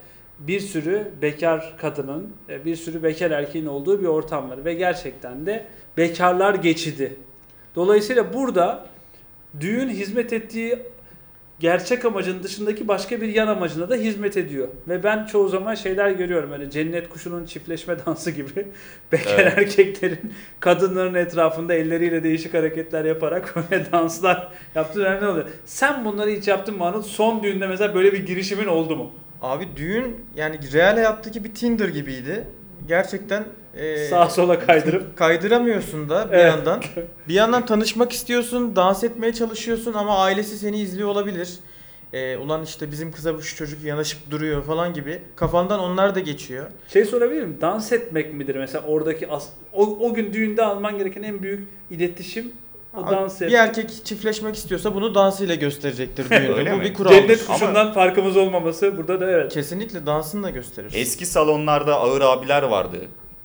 bir 0.48 0.60
sürü 0.60 1.12
bekar 1.22 1.74
kadının, 1.78 2.30
e, 2.50 2.66
bir 2.66 2.76
sürü 2.76 3.04
bekar 3.04 3.32
erkeğin 3.32 3.66
olduğu 3.66 4.02
bir 4.02 4.08
ortam 4.08 4.50
var 4.50 4.66
ve 4.66 4.74
gerçekten 4.74 5.46
de 5.46 5.66
bekarlar 5.98 6.56
geçidi. 6.56 7.16
Dolayısıyla 7.76 8.34
burada 8.34 8.86
düğün 9.60 9.90
hizmet 9.90 10.34
ettiği 10.34 10.80
gerçek 11.60 12.06
amacın 12.06 12.44
dışındaki 12.44 12.88
başka 12.88 13.22
bir 13.22 13.28
yan 13.28 13.48
amacına 13.48 13.90
da 13.90 13.96
hizmet 13.96 14.38
ediyor. 14.38 14.68
Ve 14.88 15.04
ben 15.04 15.26
çoğu 15.26 15.50
zaman 15.50 15.76
şeyler 15.76 16.12
görüyorum 16.12 16.52
öyle 16.52 16.70
cennet 16.70 17.10
kuşunun 17.10 17.46
çiftleşme 17.46 17.96
dansı 18.06 18.32
gibi 18.32 18.68
bekar 19.12 19.40
Evet. 19.40 19.58
erkeklerin 19.58 20.34
kadınların 20.60 21.14
etrafında 21.14 21.74
elleriyle 21.74 22.24
değişik 22.24 22.54
hareketler 22.54 23.06
yaparak 23.06 23.56
böyle 23.72 23.92
danslar 23.92 24.48
yaptığı 24.76 25.04
önemli 25.04 25.28
oluyor. 25.28 25.46
Sen 25.66 26.06
bunları 26.06 26.30
hiç 26.30 26.48
yaptın 26.48 26.78
mı 26.78 26.86
Anıl? 26.86 27.02
Son 27.02 27.44
düğünde 27.44 27.68
mesela 27.68 27.96
böyle 27.96 28.14
bir 28.14 28.26
girişimin 28.26 28.68
oldu 28.68 28.96
mu? 28.96 29.12
Abi 29.42 29.68
düğün 29.76 30.26
yani 30.36 30.60
real 30.74 30.94
hayattaki 30.94 31.44
bir 31.44 31.54
Tinder 31.54 31.88
gibiydi. 31.88 32.48
Gerçekten 32.88 33.44
e, 33.76 33.98
Sağa 34.08 34.30
sola 34.30 34.60
kaydırıp 34.60 35.18
kaydıramıyorsun 35.18 36.10
da 36.10 36.32
bir 36.32 36.36
Evet. 36.38 36.46
yandan. 36.46 36.82
Bir 37.28 37.34
yandan 37.34 37.66
tanışmak 37.66 38.12
istiyorsun, 38.12 38.76
dans 38.76 39.04
etmeye 39.04 39.34
çalışıyorsun 39.34 39.94
ama 39.94 40.18
ailesi 40.24 40.58
seni 40.58 40.80
izliyor 40.80 41.10
olabilir. 41.10 41.50
E, 42.14 42.38
ulan 42.38 42.64
işte 42.64 42.92
bizim 42.92 43.12
kıza 43.12 43.36
bu 43.38 43.42
şu 43.42 43.56
çocuk 43.56 43.84
yanaşıp 43.84 44.32
duruyor 44.32 44.64
falan 44.64 44.94
gibi. 44.94 45.22
Kafandan 45.36 45.80
onlar 45.80 46.16
da 46.16 46.20
geçiyor. 46.20 46.66
şey 46.88 47.06
sorabilir 47.06 47.42
miyim? 47.42 47.58
Dans 47.62 47.92
etmek 47.92 48.34
midir 48.34 48.56
mesela 48.56 48.84
oradaki 48.88 49.28
as- 49.28 49.50
o, 49.74 49.84
o 50.10 50.14
gün 50.14 50.34
düğünde 50.34 50.64
alman 50.64 50.98
gereken 50.98 51.24
en 51.24 51.42
büyük 51.44 51.68
iletişim 51.90 52.52
o 52.98 53.12
dans 53.12 53.42
bir 53.42 53.46
et. 53.48 53.54
erkek 53.54 54.06
çiftleşmek 54.06 54.56
istiyorsa 54.56 54.96
bunu 54.96 55.16
dansıyla 55.16 55.56
gösterecektir 55.56 56.30
düğünde. 56.30 56.54
Öyle 56.54 56.72
bu 56.74 56.78
mi? 56.78 56.84
bir 56.84 56.94
kuraldır. 56.94 57.16
Cennet 57.16 57.46
Ama- 57.50 57.60
kuşundan 57.60 57.94
farkımız 57.94 58.38
olmaması 58.38 58.98
burada 58.98 59.22
da 59.22 59.32
evet. 59.32 59.54
Kesinlikle 59.54 60.06
dansını 60.06 60.44
da 60.44 60.50
gösterir. 60.50 60.92
Eski 60.96 61.26
salonlarda 61.26 61.96
ağır 61.96 62.22
abiler 62.22 62.64
vardı. 62.64 62.98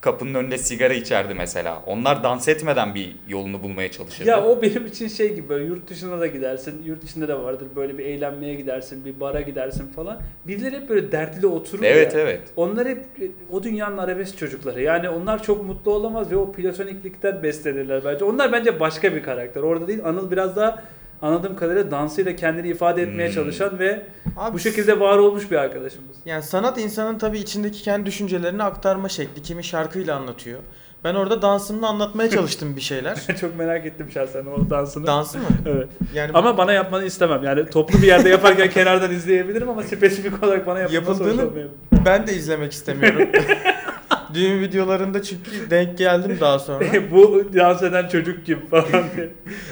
Kapının 0.06 0.34
önünde 0.34 0.58
sigara 0.58 0.94
içerdi 0.94 1.34
mesela. 1.34 1.82
Onlar 1.86 2.22
dans 2.22 2.48
etmeden 2.48 2.94
bir 2.94 3.16
yolunu 3.28 3.62
bulmaya 3.62 3.90
çalışırdı. 3.90 4.28
Ya 4.28 4.44
o 4.44 4.62
benim 4.62 4.86
için 4.86 5.08
şey 5.08 5.34
gibi 5.34 5.48
böyle 5.48 5.64
yurt 5.64 5.90
dışına 5.90 6.20
da 6.20 6.26
gidersin. 6.26 6.82
Yurt 6.84 7.04
içinde 7.04 7.28
de 7.28 7.38
vardır 7.38 7.66
böyle 7.76 7.98
bir 7.98 8.04
eğlenmeye 8.04 8.54
gidersin, 8.54 9.04
bir 9.04 9.20
bara 9.20 9.40
gidersin 9.40 9.86
falan. 9.86 10.20
Birileri 10.46 10.76
hep 10.76 10.88
böyle 10.88 11.12
dertli 11.12 11.46
oturur 11.46 11.82
evet 11.82 12.14
ya. 12.14 12.20
evet. 12.20 12.40
Onlar 12.56 12.88
hep 12.88 12.98
e, 12.98 13.24
o 13.52 13.62
dünyanın 13.62 13.98
arabesk 13.98 14.38
çocukları. 14.38 14.82
Yani 14.82 15.08
onlar 15.08 15.42
çok 15.42 15.66
mutlu 15.66 15.92
olamaz 15.92 16.30
ve 16.30 16.36
o 16.36 16.52
platoniklikten 16.52 17.42
beslenirler 17.42 18.04
bence. 18.04 18.24
Onlar 18.24 18.52
bence 18.52 18.80
başka 18.80 19.14
bir 19.14 19.22
karakter. 19.22 19.62
Orada 19.62 19.88
değil. 19.88 20.00
Anıl 20.04 20.30
biraz 20.30 20.56
daha 20.56 20.82
anladığım 21.22 21.56
kadarıyla 21.56 21.90
dansıyla 21.90 22.36
kendini 22.36 22.68
ifade 22.68 23.02
etmeye 23.02 23.26
Hmm. 23.28 23.34
çalışan 23.34 23.78
ve 23.78 24.02
Abi, 24.36 24.54
bu 24.54 24.58
şekilde 24.58 25.00
var 25.00 25.18
olmuş 25.18 25.50
bir 25.50 25.56
arkadaşımız. 25.56 26.16
Yani 26.24 26.42
sanat 26.42 26.78
insanın 26.78 27.18
tabii 27.18 27.38
içindeki 27.38 27.82
kendi 27.82 28.06
düşüncelerini 28.06 28.62
aktarma 28.62 29.08
şekli. 29.08 29.42
Kimi 29.42 29.64
şarkıyla 29.64 30.16
anlatıyor. 30.16 30.58
Ben 31.04 31.14
orada 31.14 31.42
dansımla 31.42 31.88
anlatmaya 31.88 32.30
çalıştım 32.30 32.76
bir 32.76 32.80
şeyler. 32.80 33.16
çok 33.40 33.56
merak 33.56 33.86
ettim 33.86 34.06
şahsen 34.14 34.46
o 34.46 34.70
dansını. 34.70 35.06
Dansı 35.06 35.38
mı? 35.38 35.44
evet. 35.66 35.88
Yani 36.14 36.30
Ama 36.34 36.58
bana 36.58 36.72
yapmanı 36.72 37.04
istemem. 37.04 37.42
Yani 37.44 37.66
toplu 37.70 37.98
bir 38.02 38.06
yerde 38.06 38.28
yaparken 38.28 38.70
kenardan 38.74 39.10
izleyebilirim 39.10 39.68
ama 39.68 39.82
spesifik 39.82 40.42
olarak 40.44 40.66
bana 40.66 40.80
Yapıldığını- 40.80 41.68
ben 42.06 42.26
de 42.26 42.34
izlemek 42.34 42.72
istemiyorum. 42.72 43.28
Düğün 44.34 44.60
videolarında 44.60 45.22
çünkü 45.22 45.70
denk 45.70 45.98
geldim 45.98 46.38
daha 46.40 46.58
sonra. 46.58 46.84
bu 47.10 47.44
dans 47.54 47.82
eden 47.82 48.08
çocuk 48.08 48.46
gibi 48.46 48.66
falan 48.68 49.04
diye. 49.16 49.28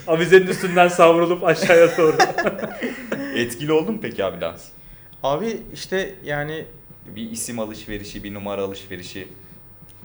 Avizenin 0.07 0.47
üstünden 0.47 0.89
savrulup 0.89 1.45
aşağıya 1.45 1.97
doğru. 1.99 2.17
Etkili 3.35 3.73
oldu 3.73 3.93
mu 3.93 3.99
peki 4.03 4.25
abi 4.25 4.41
dans? 4.41 4.65
Abi 5.23 5.57
işte 5.75 6.15
yani 6.25 6.65
Bir 7.17 7.31
isim 7.31 7.59
alışverişi, 7.59 8.25
bir 8.25 8.35
numara 8.35 8.63
alışverişi. 8.63 9.29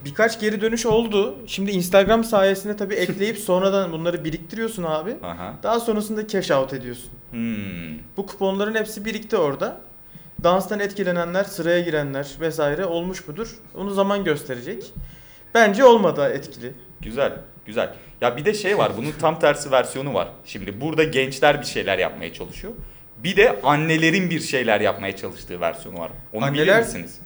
Birkaç 0.05 0.39
geri 0.39 0.61
dönüş 0.61 0.85
oldu. 0.85 1.35
Şimdi 1.47 1.71
Instagram 1.71 2.23
sayesinde 2.23 2.77
tabii 2.77 2.93
ekleyip 3.05 3.37
sonradan 3.37 3.91
bunları 3.91 4.23
biriktiriyorsun 4.25 4.83
abi. 4.83 5.15
Aha. 5.23 5.53
Daha 5.63 5.79
sonrasında 5.79 6.27
cash 6.27 6.51
out 6.51 6.73
ediyorsun. 6.73 7.09
Hmm. 7.31 7.97
Bu 8.17 8.25
kuponların 8.25 8.75
hepsi 8.75 9.05
birikti 9.05 9.37
orada. 9.37 9.81
Danstan 10.43 10.79
etkilenenler, 10.79 11.43
sıraya 11.43 11.79
girenler 11.79 12.27
vesaire 12.39 12.85
olmuş 12.85 13.27
mudur? 13.27 13.55
Onu 13.75 13.89
zaman 13.93 14.23
gösterecek. 14.23 14.93
Bence 15.53 15.83
olmadı 15.85 16.31
etkili. 16.33 16.73
Güzel, 17.01 17.33
güzel. 17.65 17.93
Ya 18.21 18.37
bir 18.37 18.45
de 18.45 18.53
şey 18.53 18.77
var, 18.77 18.91
bunun 18.97 19.11
tam 19.21 19.39
tersi 19.39 19.71
versiyonu 19.71 20.13
var. 20.13 20.27
Şimdi 20.45 20.81
burada 20.81 21.03
gençler 21.03 21.61
bir 21.61 21.65
şeyler 21.65 21.97
yapmaya 21.97 22.33
çalışıyor. 22.33 22.73
Bir 23.17 23.35
de 23.37 23.59
annelerin 23.63 24.29
bir 24.29 24.39
şeyler 24.39 24.81
yapmaya 24.81 25.15
çalıştığı 25.15 25.61
versiyonu 25.61 25.99
var. 25.99 26.11
Onu 26.33 26.53
bilir 26.53 26.61
Anneler- 26.67 26.79
misiniz? 26.79 27.19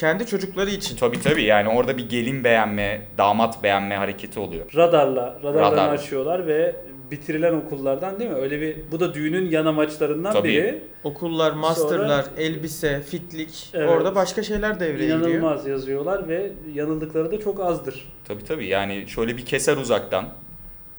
Kendi 0.00 0.26
çocukları 0.26 0.70
için. 0.70 0.96
Tabii 0.96 1.20
tabii 1.20 1.42
yani 1.42 1.68
orada 1.68 1.98
bir 1.98 2.08
gelin 2.08 2.44
beğenme, 2.44 3.02
damat 3.18 3.62
beğenme 3.62 3.96
hareketi 3.96 4.40
oluyor. 4.40 4.66
Radarla, 4.76 5.38
radarlarını 5.42 5.76
Radar. 5.76 5.94
açıyorlar 5.94 6.46
ve 6.46 6.76
bitirilen 7.10 7.52
okullardan 7.52 8.18
değil 8.20 8.30
mi? 8.30 8.36
Öyle 8.36 8.60
bir 8.60 8.76
bu 8.92 9.00
da 9.00 9.14
düğünün 9.14 9.50
yan 9.50 9.66
amaçlarından 9.66 10.32
Tabii. 10.32 10.48
biri. 10.48 10.82
Okullar, 11.04 11.52
masterlar, 11.52 12.24
elbise, 12.38 13.02
fitlik. 13.02 13.70
Evet. 13.74 13.90
Orada 13.90 14.14
başka 14.14 14.42
şeyler 14.42 14.80
devreye 14.80 15.08
giriyor. 15.08 15.18
İnanılmaz 15.28 15.66
yazıyorlar 15.66 16.28
ve 16.28 16.52
yanıldıkları 16.74 17.32
da 17.32 17.40
çok 17.40 17.60
azdır. 17.60 18.12
Tabii 18.24 18.44
tabii 18.44 18.66
yani 18.66 19.04
şöyle 19.08 19.36
bir 19.36 19.44
keser 19.44 19.76
uzaktan. 19.76 20.28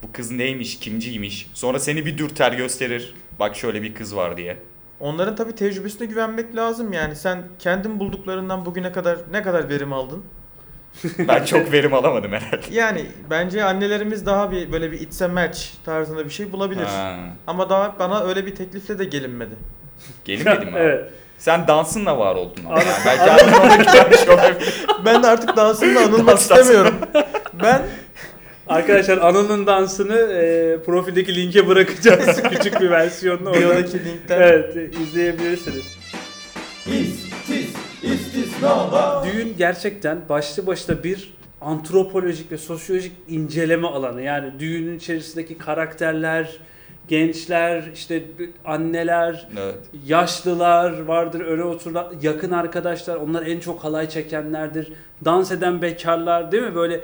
Bu 0.03 0.11
kız 0.11 0.31
neymiş, 0.31 0.79
kimciymiş. 0.79 1.49
Sonra 1.53 1.79
seni 1.79 2.05
bir 2.05 2.17
dürter 2.17 2.51
gösterir. 2.51 3.13
Bak 3.39 3.55
şöyle 3.55 3.81
bir 3.81 3.93
kız 3.93 4.15
var 4.15 4.37
diye. 4.37 4.57
Onların 5.01 5.35
tabii 5.35 5.55
tecrübesine 5.55 6.07
güvenmek 6.07 6.55
lazım 6.55 6.93
yani. 6.93 7.15
Sen 7.15 7.43
kendin 7.59 7.99
bulduklarından 7.99 8.65
bugüne 8.65 8.91
kadar 8.91 9.17
ne 9.31 9.43
kadar 9.43 9.69
verim 9.69 9.93
aldın? 9.93 10.23
Ben 11.27 11.45
çok 11.45 11.71
verim 11.71 11.93
alamadım 11.93 12.31
herhalde. 12.31 12.61
Yani 12.71 13.05
bence 13.29 13.63
annelerimiz 13.63 14.25
daha 14.25 14.51
bir 14.51 14.71
böyle 14.71 14.91
bir 14.91 14.99
it's 15.01 15.21
a 15.21 15.27
match 15.27 15.59
tarzında 15.85 16.25
bir 16.25 16.29
şey 16.29 16.51
bulabilir. 16.51 16.83
Ha. 16.85 17.15
Ama 17.47 17.69
daha 17.69 17.99
bana 17.99 18.23
öyle 18.23 18.45
bir 18.45 18.55
teklifle 18.55 18.99
de 18.99 19.05
gelinmedi. 19.05 19.55
Gelin 20.25 20.45
dedim 20.45 20.69
abi. 20.73 20.79
evet. 20.79 21.11
Sen 21.37 21.67
dansınla 21.67 22.17
var 22.17 22.35
oldun 22.35 22.63
ama. 22.65 22.75
Abi- 22.75 22.83
Yani 23.27 23.39
belki 23.51 23.91
güvenmiş 23.91 24.27
olabilir. 24.27 24.85
Ben 25.05 25.23
de 25.23 25.27
artık 25.27 25.57
dansımla 25.57 25.99
anılmak 25.99 26.35
Dans- 26.35 26.39
istemiyorum. 26.41 26.95
Ben 27.63 27.81
Arkadaşlar 28.71 29.17
Anıl'ın 29.17 29.67
dansını 29.67 30.17
e, 30.17 30.77
profildeki 30.85 31.35
linke 31.35 31.67
bırakacağız. 31.67 32.43
Küçük 32.49 32.81
bir 32.81 32.91
versiyonunu 32.91 33.49
oradan. 33.49 33.83
linkten 33.83 34.41
Evet 34.41 34.75
izleyebilirsiniz. 35.01 35.97
İstis. 36.85 37.75
Düğün 39.25 39.55
gerçekten 39.57 40.17
başlı 40.29 40.67
başına 40.67 41.03
bir 41.03 41.33
antropolojik 41.61 42.51
ve 42.51 42.57
sosyolojik 42.57 43.11
inceleme 43.27 43.87
alanı. 43.87 44.21
Yani 44.21 44.59
düğünün 44.59 44.97
içerisindeki 44.97 45.57
karakterler, 45.57 46.57
gençler, 47.07 47.83
işte 47.93 48.23
anneler, 48.65 49.47
Evet. 49.59 49.75
yaşlılar 50.05 51.01
vardır 51.01 51.45
öyle 51.45 51.63
oturulan 51.63 52.13
yakın 52.21 52.51
arkadaşlar 52.51 53.15
onlar 53.15 53.45
en 53.45 53.59
çok 53.59 53.83
halay 53.83 54.09
çekenlerdir. 54.09 54.93
Dans 55.25 55.51
eden 55.51 55.81
bekarlar 55.81 56.51
değil 56.51 56.63
mi 56.63 56.75
böyle 56.75 57.01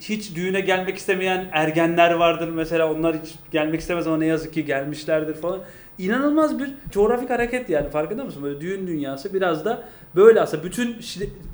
hiç 0.00 0.34
düğüne 0.34 0.60
gelmek 0.60 0.96
istemeyen 0.96 1.48
ergenler 1.52 2.12
vardır 2.12 2.48
mesela 2.48 2.92
onlar 2.92 3.16
hiç 3.16 3.34
gelmek 3.50 3.80
istemez 3.80 4.06
ama 4.06 4.16
ne 4.16 4.26
yazık 4.26 4.54
ki 4.54 4.64
gelmişlerdir 4.64 5.34
falan. 5.34 5.60
İnanılmaz 5.98 6.58
bir 6.58 6.70
coğrafik 6.90 7.30
hareket 7.30 7.70
yani 7.70 7.90
farkında 7.90 8.24
mısın? 8.24 8.42
Böyle 8.42 8.60
düğün 8.60 8.86
dünyası 8.86 9.34
biraz 9.34 9.64
da 9.64 9.82
böyle 10.16 10.40
aslında 10.40 10.64
bütün 10.64 10.96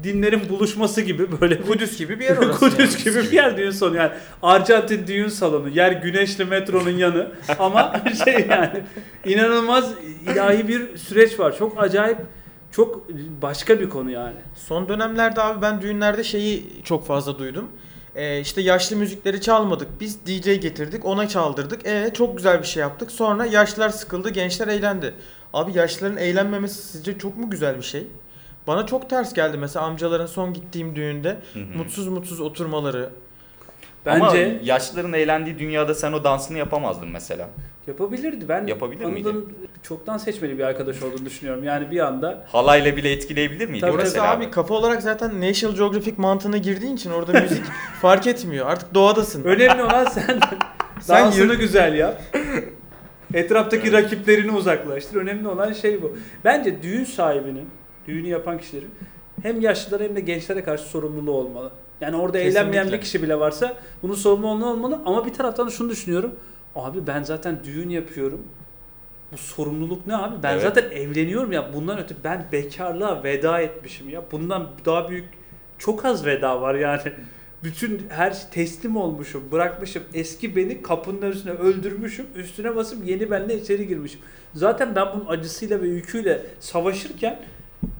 dinlerin 0.02 0.48
buluşması 0.48 1.00
gibi 1.00 1.40
böyle 1.40 1.62
Kudüs 1.62 1.98
gibi 1.98 2.20
bir 2.20 2.24
yer 2.24 2.37
orası. 2.37 2.61
Kudüs 2.70 2.78
yani. 2.78 3.04
gibi 3.04 3.24
bir 3.24 3.33
yer 3.33 3.57
düğün 3.57 3.70
salonu 3.70 3.96
yani. 3.96 4.12
Arjantin 4.42 5.07
düğün 5.07 5.28
salonu. 5.28 5.68
Yer 5.68 5.92
güneşli 5.92 6.44
metronun 6.44 6.90
yanı. 6.90 7.28
Ama 7.59 8.02
şey 8.24 8.46
yani 8.50 8.80
inanılmaz 9.24 9.92
ilahi 10.33 10.68
bir 10.68 10.96
süreç 10.96 11.38
var. 11.40 11.57
Çok 11.59 11.83
acayip 11.83 12.18
çok 12.70 13.09
başka 13.42 13.80
bir 13.80 13.88
konu 13.88 14.11
yani. 14.11 14.37
Son 14.54 14.88
dönemlerde 14.88 15.42
abi 15.42 15.62
ben 15.62 15.83
düğünlerde 15.83 16.24
şeyi 16.24 16.66
çok 16.85 17.07
fazla 17.07 17.38
duydum. 17.38 17.68
Ee, 18.16 18.40
işte 18.40 18.61
yaşlı 18.61 18.96
müzikleri 18.96 19.40
çalmadık. 19.40 19.88
Biz 20.00 20.27
DJ 20.27 20.44
getirdik, 20.44 21.05
ona 21.05 21.29
çaldırdık. 21.29 21.87
E 21.87 22.11
çok 22.14 22.37
güzel 22.37 22.59
bir 22.62 22.66
şey 22.66 22.81
yaptık. 22.81 23.11
Sonra 23.11 23.46
yaşlılar 23.46 23.88
sıkıldı, 23.88 24.31
gençler 24.31 24.68
eğlendi. 24.68 25.14
Abi 25.53 25.79
yaşlıların 25.79 26.16
eğlenmemesi 26.16 26.83
sizce 26.83 27.18
çok 27.18 27.37
mu 27.37 27.50
güzel 27.50 27.77
bir 27.77 27.83
şey? 27.83 28.07
Bana 28.66 28.87
çok 28.87 29.11
ters 29.11 29.35
geldi 29.35 29.59
mesela 29.59 29.87
amcaların 29.87 30.27
son 30.27 30.53
gittiğim 30.53 30.96
düğünde 30.96 31.37
Hı 31.53 31.59
hı. 31.59 31.79
mutsuz 31.79 32.09
mutsuz 32.09 32.40
oturmaları. 32.40 33.11
Bence 34.07 34.24
Ama 34.24 34.64
yaşlıların 34.64 35.12
eğlendiği 35.12 35.59
dünyada 35.59 35.94
sen 35.94 36.12
o 36.12 36.24
dansını 36.24 36.59
yapamazdın 36.59 37.09
mesela. 37.09 37.48
Yapabilirdi. 37.87 38.49
Ben 38.49 38.66
Yapabilir 38.66 39.05
miydi? 39.05 39.29
Çoktan 39.83 40.16
seçmeli 40.18 40.59
bir 40.59 40.64
arkadaş 40.64 41.03
olduğunu 41.03 41.25
düşünüyorum. 41.27 41.64
Yani 41.64 41.90
bir 41.90 41.99
anda 42.01 42.44
Halayla 42.49 42.97
bile 42.97 43.12
etkileyebilir 43.12 43.68
miydi 43.68 43.81
Tabii, 43.81 43.92
Orası 43.92 44.05
mesela? 44.07 44.31
abi 44.33 44.51
kafa 44.51 44.75
olarak 44.75 45.03
zaten 45.03 45.40
National 45.40 45.77
Geographic 45.77 46.14
mantığına 46.16 46.57
girdiğin 46.57 46.97
için 46.97 47.11
orada 47.11 47.40
müzik 47.40 47.64
fark 48.01 48.27
etmiyor. 48.27 48.66
Artık 48.66 48.94
doğadasın. 48.94 49.44
önemli 49.44 49.83
olan 49.83 50.05
sen 50.05 50.40
Sen 51.01 51.25
dansını 51.25 51.44
yürü- 51.44 51.59
güzel 51.59 51.94
yap. 51.94 52.23
Etraftaki 53.35 53.92
rakiplerini 53.92 54.51
uzaklaştır. 54.53 55.16
Önemli 55.16 55.49
olan 55.49 55.73
şey 55.73 56.03
bu. 56.03 56.16
Bence 56.44 56.83
düğün 56.83 57.05
sahibinin, 57.05 57.68
düğünü 58.09 58.29
yapan 58.29 58.59
kişilerin 58.59 58.90
hem 59.42 59.61
yaşlılara 59.61 60.05
hem 60.05 60.16
de 60.16 60.20
gençlere 60.20 60.62
karşı 60.64 60.85
sorumluluğu 60.85 61.33
olmalı. 61.33 61.70
Yani 62.01 62.16
orada 62.16 62.38
Kesinlikle. 62.38 62.61
eğlenmeyen 62.61 62.92
bir 62.92 63.01
kişi 63.01 63.23
bile 63.23 63.38
varsa 63.40 63.75
bunun 64.03 64.14
sorumluluğu 64.14 64.66
olmalı. 64.66 65.01
Ama 65.07 65.27
bir 65.27 65.33
taraftan 65.33 65.66
da 65.66 65.70
şunu 65.70 65.90
düşünüyorum. 65.90 66.35
Abi 66.76 67.06
ben 67.06 67.22
zaten 67.22 67.58
düğün 67.64 67.88
yapıyorum. 67.88 68.40
Bu 69.32 69.37
sorumluluk 69.37 70.06
ne 70.06 70.16
abi? 70.16 70.42
Ben 70.42 70.52
Evet. 70.52 70.62
zaten 70.62 70.90
evleniyorum 70.90 71.52
ya. 71.52 71.72
Bundan 71.72 71.98
öte 71.98 72.14
ben 72.24 72.46
bekarlığa 72.52 73.24
veda 73.24 73.60
etmişim 73.60 74.08
ya. 74.10 74.22
Bundan 74.32 74.68
daha 74.84 75.08
büyük 75.08 75.24
çok 75.78 76.04
az 76.04 76.26
veda 76.26 76.60
var 76.60 76.74
yani. 76.74 77.12
Bütün 77.64 78.02
her 78.08 78.30
şey 78.30 78.50
teslim 78.50 78.96
olmuşum, 78.96 79.42
bırakmışım. 79.52 80.02
Eski 80.14 80.56
beni 80.56 80.82
kapının 80.82 81.22
önüne 81.22 81.50
öldürmüşüm. 81.50 82.26
Üstüne 82.34 82.76
basıp 82.76 83.06
yeni 83.06 83.30
benle 83.30 83.60
içeri 83.60 83.88
girmişim. 83.88 84.20
Zaten 84.54 84.96
ben 84.96 85.06
bunun 85.14 85.26
acısıyla 85.26 85.82
ve 85.82 85.88
yüküyle 85.88 86.42
savaşırken 86.60 87.40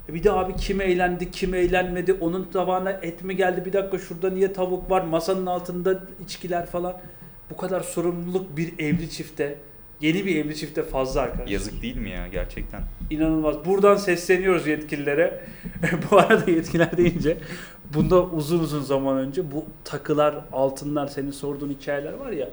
bir 0.09 0.25
de 0.25 0.33
abi 0.33 0.57
kim 0.57 0.81
eğlendi, 0.81 1.31
kim 1.31 1.55
eğlenmedi, 1.55 2.13
onun 2.13 2.45
tabağına 2.53 2.91
et 2.91 3.25
mi 3.25 3.37
geldi, 3.37 3.65
bir 3.65 3.73
dakika 3.73 3.99
şurada 3.99 4.31
niye 4.31 4.53
tavuk 4.53 4.91
var, 4.91 5.03
masanın 5.03 5.47
altında 5.47 6.01
içkiler 6.25 6.67
falan. 6.67 6.97
Bu 7.55 7.59
kadar 7.59 7.81
sorumluluk 7.81 8.57
bir 8.57 8.79
evli 8.79 9.11
çifte, 9.11 9.59
yeni 10.01 10.27
bir 10.27 10.37
evli 10.37 10.57
çifte 10.57 10.83
fazla 10.83 11.21
arkadaşlar. 11.21 11.53
Yazık 11.53 11.83
değil 11.83 11.97
mi 11.97 12.11
ya 12.11 12.29
gerçekten? 12.29 12.83
İnanılmaz. 13.11 13.65
Buradan 13.65 13.97
sesleniyoruz 13.97 14.67
yetkililere. 14.67 15.45
bu 16.11 16.19
arada 16.19 16.51
yetkililer 16.51 16.97
deyince 16.97 17.37
bunda 17.95 18.25
uzun 18.25 18.59
uzun 18.59 18.83
zaman 18.83 19.19
önce 19.19 19.53
bu 19.53 19.65
takılar, 19.85 20.45
altınlar, 20.53 21.07
senin 21.07 21.31
sorduğun 21.31 21.71
hikayeler 21.71 22.13
var 22.13 22.31
ya 22.31 22.51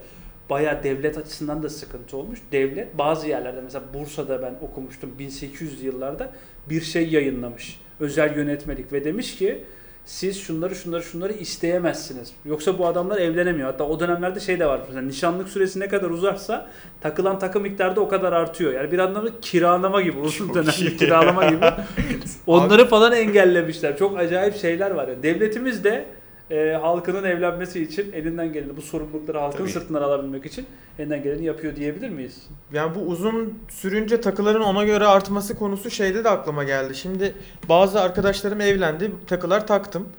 bayağı 0.49 0.83
devlet 0.83 1.17
açısından 1.17 1.63
da 1.63 1.69
sıkıntı 1.69 2.17
olmuş. 2.17 2.39
Devlet 2.51 2.97
bazı 2.97 3.27
yerlerde 3.27 3.61
mesela 3.61 3.85
Bursa'da 3.93 4.41
ben 4.41 4.55
okumuştum 4.61 5.19
1800 5.19 5.83
yıllarda 5.83 6.33
bir 6.69 6.81
şey 6.81 7.09
yayınlamış. 7.09 7.79
Özel 7.99 8.37
yönetmelik 8.37 8.93
ve 8.93 9.03
demiş 9.03 9.35
ki 9.35 9.63
siz 10.05 10.41
şunları 10.41 10.75
şunları 10.75 11.03
şunları 11.03 11.33
isteyemezsiniz. 11.33 12.31
Yoksa 12.45 12.79
bu 12.79 12.87
adamlar 12.87 13.17
evlenemiyor. 13.17 13.71
Hatta 13.71 13.83
o 13.83 13.99
dönemlerde 13.99 14.39
şey 14.39 14.59
de 14.59 14.65
var. 14.65 14.81
Mesela 14.87 15.01
nişanlık 15.01 15.49
süresi 15.49 15.79
ne 15.79 15.87
kadar 15.87 16.09
uzarsa 16.09 16.67
takılan 17.01 17.39
takı 17.39 17.59
miktarı 17.59 17.95
da 17.95 18.01
o 18.01 18.07
kadar 18.07 18.33
artıyor. 18.33 18.73
Yani 18.73 18.91
bir 18.91 18.99
anlamda 18.99 19.29
kiralama 19.41 20.01
gibi. 20.01 20.19
Uzun 20.19 20.49
iyi. 20.79 20.97
kiralama 20.97 21.45
gibi. 21.45 21.65
Onları 22.47 22.87
falan 22.87 23.11
engellemişler. 23.11 23.97
Çok 23.97 24.19
acayip 24.19 24.55
şeyler 24.55 24.91
var. 24.91 25.07
Yani 25.07 25.23
devletimiz 25.23 25.83
de 25.83 26.05
e, 26.51 26.77
halkının 26.81 27.23
evlenmesi 27.23 27.83
için 27.83 28.11
elinden 28.11 28.53
geleni, 28.53 28.77
bu 28.77 28.81
sorumlulukları 28.81 29.37
halkın 29.37 29.57
Tabii. 29.57 29.69
sırtından 29.69 30.01
alabilmek 30.01 30.45
için 30.45 30.65
elinden 30.99 31.23
geleni 31.23 31.45
yapıyor 31.45 31.75
diyebilir 31.75 32.09
miyiz? 32.09 32.47
Yani 32.73 32.95
bu 32.95 32.99
uzun 32.99 33.59
sürünce 33.69 34.21
takıların 34.21 34.61
ona 34.61 34.83
göre 34.83 35.05
artması 35.05 35.55
konusu 35.55 35.89
şeyde 35.89 36.23
de 36.23 36.29
aklıma 36.29 36.63
geldi. 36.63 36.95
Şimdi 36.95 37.33
bazı 37.69 38.01
arkadaşlarım 38.01 38.61
evlendi, 38.61 39.11
takılar 39.27 39.67
taktım. 39.67 40.09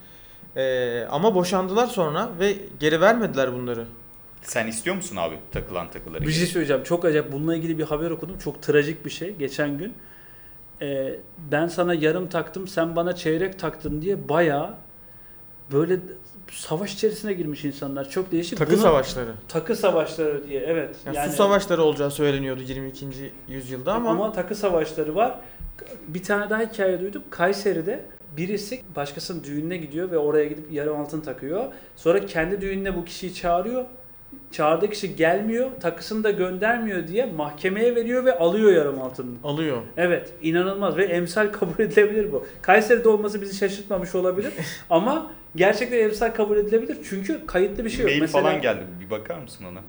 Ee, 0.56 1.04
ama 1.10 1.34
boşandılar 1.34 1.86
sonra 1.86 2.28
ve 2.40 2.54
geri 2.80 3.00
vermediler 3.00 3.52
bunları. 3.52 3.84
Sen 4.42 4.66
istiyor 4.66 4.96
musun 4.96 5.16
abi 5.16 5.38
takılan 5.52 5.90
takıları? 5.90 6.22
Bir 6.26 6.32
şey 6.32 6.46
söyleyeceğim. 6.46 6.82
Çok 6.82 7.04
acayip. 7.04 7.32
Bununla 7.32 7.56
ilgili 7.56 7.78
bir 7.78 7.84
haber 7.84 8.10
okudum. 8.10 8.38
Çok 8.38 8.62
trajik 8.62 9.04
bir 9.04 9.10
şey. 9.10 9.34
Geçen 9.36 9.78
gün. 9.78 9.94
Ee, 10.82 11.14
ben 11.50 11.68
sana 11.68 11.94
yarım 11.94 12.28
taktım, 12.28 12.68
sen 12.68 12.96
bana 12.96 13.14
çeyrek 13.14 13.58
taktın 13.58 14.02
diye 14.02 14.28
bayağı 14.28 14.74
böyle 15.72 15.98
savaş 16.52 16.94
içerisine 16.94 17.32
girmiş 17.32 17.64
insanlar. 17.64 18.10
Çok 18.10 18.32
değişik. 18.32 18.58
Takı 18.58 18.72
Bunu- 18.72 18.80
savaşları. 18.80 19.30
Takı 19.48 19.76
savaşları 19.76 20.48
diye. 20.48 20.60
Evet. 20.60 20.96
Yani 21.14 21.30
su 21.30 21.36
savaşları 21.36 21.82
olacağı 21.82 22.10
söyleniyordu 22.10 22.62
22. 22.62 23.06
yüzyılda 23.48 23.92
ama, 23.94 24.10
Ama 24.10 24.32
takı 24.32 24.54
savaşları 24.54 25.14
var. 25.14 25.38
Bir 26.08 26.22
tane 26.22 26.50
daha 26.50 26.60
hikaye 26.62 27.00
duydum. 27.00 27.22
Kayseri'de 27.30 28.04
birisi 28.36 28.82
başkasının 28.96 29.44
düğününe 29.44 29.76
gidiyor 29.76 30.10
ve 30.10 30.18
oraya 30.18 30.44
gidip 30.44 30.72
yarım 30.72 31.00
altın 31.00 31.20
takıyor. 31.20 31.64
Sonra 31.96 32.26
kendi 32.26 32.60
düğününe 32.60 32.96
bu 32.96 33.04
kişiyi 33.04 33.34
çağırıyor. 33.34 33.84
Çağırdığı 34.52 34.90
kişi 34.90 35.16
gelmiyor, 35.16 35.70
takısını 35.80 36.24
da 36.24 36.30
göndermiyor 36.30 37.08
diye 37.08 37.26
mahkemeye 37.26 37.94
veriyor 37.94 38.24
ve 38.24 38.38
alıyor 38.38 38.72
yarım 38.72 39.02
altınını. 39.02 39.36
alıyor. 39.44 39.82
Evet, 39.96 40.32
inanılmaz 40.42 40.96
ve 40.96 41.04
emsal 41.04 41.52
kabul 41.52 41.84
edilebilir 41.84 42.32
bu. 42.32 42.46
Kayseri'de 42.62 43.08
olması 43.08 43.42
bizi 43.42 43.56
şaşırtmamış 43.56 44.14
olabilir 44.14 44.52
ama 44.90 45.32
gerçekten 45.56 45.98
emsal 45.98 46.30
kabul 46.30 46.56
edilebilir 46.56 46.98
çünkü 47.08 47.46
kayıtlı 47.46 47.84
bir 47.84 47.90
şey 47.90 48.00
yok. 48.00 48.10
Mail 48.10 48.20
Mesela 48.20 48.42
falan 48.42 48.60
geldi. 48.60 48.82
Bir 49.04 49.10
bakar 49.10 49.38
mısın 49.38 49.64
ona? 49.64 49.80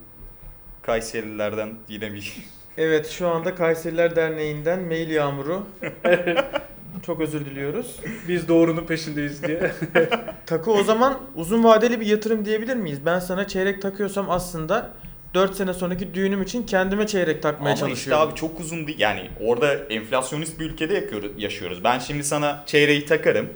Kayserilerden 0.82 1.70
yine 1.88 2.14
bir 2.14 2.38
Evet 2.78 3.08
şu 3.08 3.28
anda 3.28 3.56
Kayseriler 3.56 4.16
Derneği'nden 4.16 4.82
mail 4.82 5.10
yağmuru. 5.10 5.64
Çok 7.06 7.22
özür 7.22 7.46
diliyoruz. 7.46 7.96
biz 8.28 8.48
doğrunun 8.48 8.86
peşindeyiz 8.86 9.44
diye. 9.44 9.72
Takı 10.46 10.72
o 10.72 10.84
zaman 10.84 11.20
uzun 11.36 11.63
vadeli 11.63 12.00
bir 12.02 12.06
yatırım 12.06 12.46
diyebilir 12.46 12.76
miyiz? 12.76 13.00
Ben 13.06 13.20
sana 13.20 13.48
çeyrek 13.48 13.82
takıyorsam 13.82 14.30
aslında 14.30 14.92
4 15.34 15.56
sene 15.56 15.74
sonraki 15.74 16.13
düğünüm 16.13 16.42
için 16.42 16.66
kendime 16.66 17.08
çeyrek 17.08 17.44
takmaya 17.44 17.66
Ama 17.70 17.74
işte 17.74 17.86
çalışıyorum. 17.86 18.28
abi 18.30 18.36
çok 18.36 18.60
uzun 18.60 18.88
değil. 18.88 19.00
Yani 19.00 19.30
orada 19.42 19.74
enflasyonist 19.76 20.60
bir 20.60 20.66
ülkede 20.66 21.10
yaşıyoruz. 21.38 21.84
Ben 21.84 22.00
şimdi 22.00 22.24
sana 22.24 22.63
çeyreği 22.66 23.06
takarım. 23.06 23.50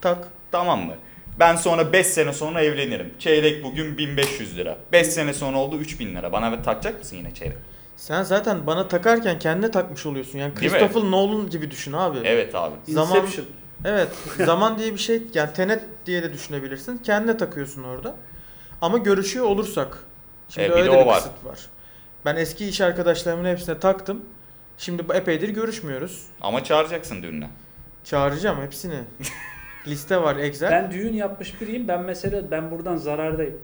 Tak. 0.00 0.28
Tamam 0.52 0.86
mı? 0.86 0.94
Ben 1.38 1.56
sonra 1.56 1.92
5 1.92 2.06
sene 2.06 2.32
sonra 2.32 2.62
evlenirim. 2.62 3.14
Çeyrek 3.18 3.64
bugün 3.64 3.98
1500 3.98 4.56
lira. 4.56 4.78
5 4.92 5.06
sene 5.06 5.32
sonra 5.34 5.58
oldu 5.58 5.78
3000 5.78 6.14
lira. 6.16 6.32
Bana 6.32 6.62
takacak 6.62 6.98
mısın 6.98 7.16
yine 7.16 7.34
çeyrek? 7.34 7.56
Sen 7.96 8.22
zaten 8.22 8.66
bana 8.66 8.88
takarken 8.88 9.38
kendine 9.38 9.70
takmış 9.70 10.06
oluyorsun. 10.06 10.38
Yani 10.38 10.56
Değil 10.56 10.72
mi? 10.72 10.78
Christopher 10.78 11.10
Nolan 11.10 11.50
gibi 11.50 11.70
düşün 11.70 11.92
abi. 11.92 12.18
Evet 12.24 12.54
abi. 12.54 12.74
Zaman- 12.88 13.16
Inception. 13.16 13.46
Evet. 13.84 14.08
zaman 14.46 14.78
diye 14.78 14.92
bir 14.92 14.98
şey 14.98 15.22
yani 15.34 15.52
tenet 15.52 15.82
diye 16.06 16.22
de 16.22 16.32
düşünebilirsin. 16.32 16.98
Kendine 16.98 17.36
takıyorsun 17.36 17.82
orada. 17.84 18.14
Ama 18.80 18.98
görüşüyor 18.98 19.46
olursak. 19.46 19.98
Şimdi 20.48 20.66
E, 20.66 20.70
bir 20.70 20.74
öyle 20.74 20.86
de 20.86 20.90
o 20.90 21.00
bir 21.00 21.06
var. 21.06 21.16
kısıt 21.16 21.44
var. 21.44 21.58
Ben 22.24 22.36
eski 22.36 22.66
iş 22.68 22.80
arkadaşlarımın 22.80 23.44
hepsine 23.48 23.78
taktım. 23.78 24.24
Şimdi 24.78 25.08
bu- 25.08 25.14
epeydir 25.14 25.48
görüşmüyoruz. 25.48 26.26
Ama 26.40 26.64
çağıracaksın 26.64 27.22
düğününe. 27.22 27.48
Çağıracağım 28.04 28.62
hepsini. 28.62 29.00
Liste 29.86 30.22
var 30.22 30.36
Excel. 30.36 30.70
Ben 30.70 30.90
düğün 30.90 31.12
yapmış 31.12 31.60
biriyim. 31.60 31.88
Ben 31.88 32.02
mesela 32.02 32.50
ben 32.50 32.70
buradan 32.70 32.96
zarardayım. 32.96 33.58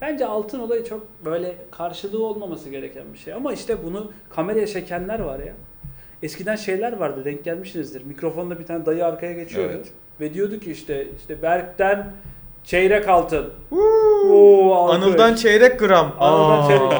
Bence 0.00 0.26
altın 0.26 0.60
olayı 0.60 0.84
çok 0.84 1.06
böyle 1.24 1.56
karşılığı 1.70 2.24
olmaması 2.26 2.70
gereken 2.70 3.04
bir 3.12 3.18
şey. 3.18 3.34
Ama 3.34 3.52
işte 3.52 3.84
bunu 3.84 4.12
kameraya 4.30 4.66
çekenler 4.66 5.20
var 5.20 5.38
ya. 5.38 5.52
Eskiden 6.22 6.56
şeyler 6.56 6.92
vardı 6.96 7.24
denk 7.24 7.44
gelmişsinizdir. 7.44 8.04
Mikrofonla 8.04 8.58
bir 8.58 8.66
tane 8.66 8.86
dayı 8.86 9.06
arkaya 9.06 9.32
geçiyordu. 9.32 9.72
Evet. 9.74 9.86
Ve 10.20 10.34
diyordu 10.34 10.60
ki 10.60 10.72
işte 10.72 11.06
işte 11.18 11.42
Berk'ten 11.42 12.12
çeyrek 12.64 13.08
altın. 13.08 13.52
Oo, 13.72 14.74
alkış. 14.74 14.96
Anıl'dan 14.96 15.34
çeyrek 15.34 15.78
gram. 15.78 16.14
Anıl'dan 16.20 16.62
Aa. 16.62 16.68
çeyrek. 16.68 16.92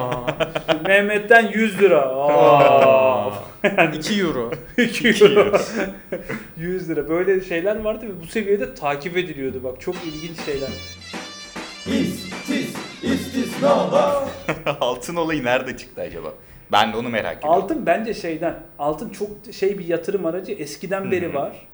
Mehmet'ten 0.87 1.49
100 1.53 1.81
lira. 1.81 2.01
Aa. 2.03 3.33
2 3.95 4.21
euro. 4.21 4.51
2 4.79 5.09
euro. 5.09 5.59
100 6.57 6.89
lira. 6.91 7.09
Böyle 7.09 7.41
şeyler 7.41 7.85
vardı 7.85 8.07
ve 8.07 8.21
bu 8.23 8.27
seviyede 8.27 8.75
takip 8.75 9.17
ediliyordu. 9.17 9.61
Bak 9.65 9.81
çok 9.81 9.95
ilginç 10.07 10.41
şeyler. 10.45 10.69
İstis, 11.88 12.75
istisnalar. 13.03 14.25
Altın 14.81 15.16
olayı 15.16 15.44
nerede 15.44 15.77
çıktı 15.77 16.01
acaba? 16.01 16.35
Ben 16.72 16.92
de 16.92 16.96
onu 16.96 17.09
merak 17.09 17.38
ediyorum. 17.38 17.62
Altın 17.62 17.87
bence 17.87 18.14
şeyden. 18.14 18.55
Altın 18.79 19.09
çok 19.09 19.29
şey 19.53 19.79
bir 19.79 19.87
yatırım 19.87 20.27
aracı. 20.27 20.53
Eskiden 20.53 21.05
Hı 21.05 21.11
beri 21.11 21.35
var. 21.35 21.66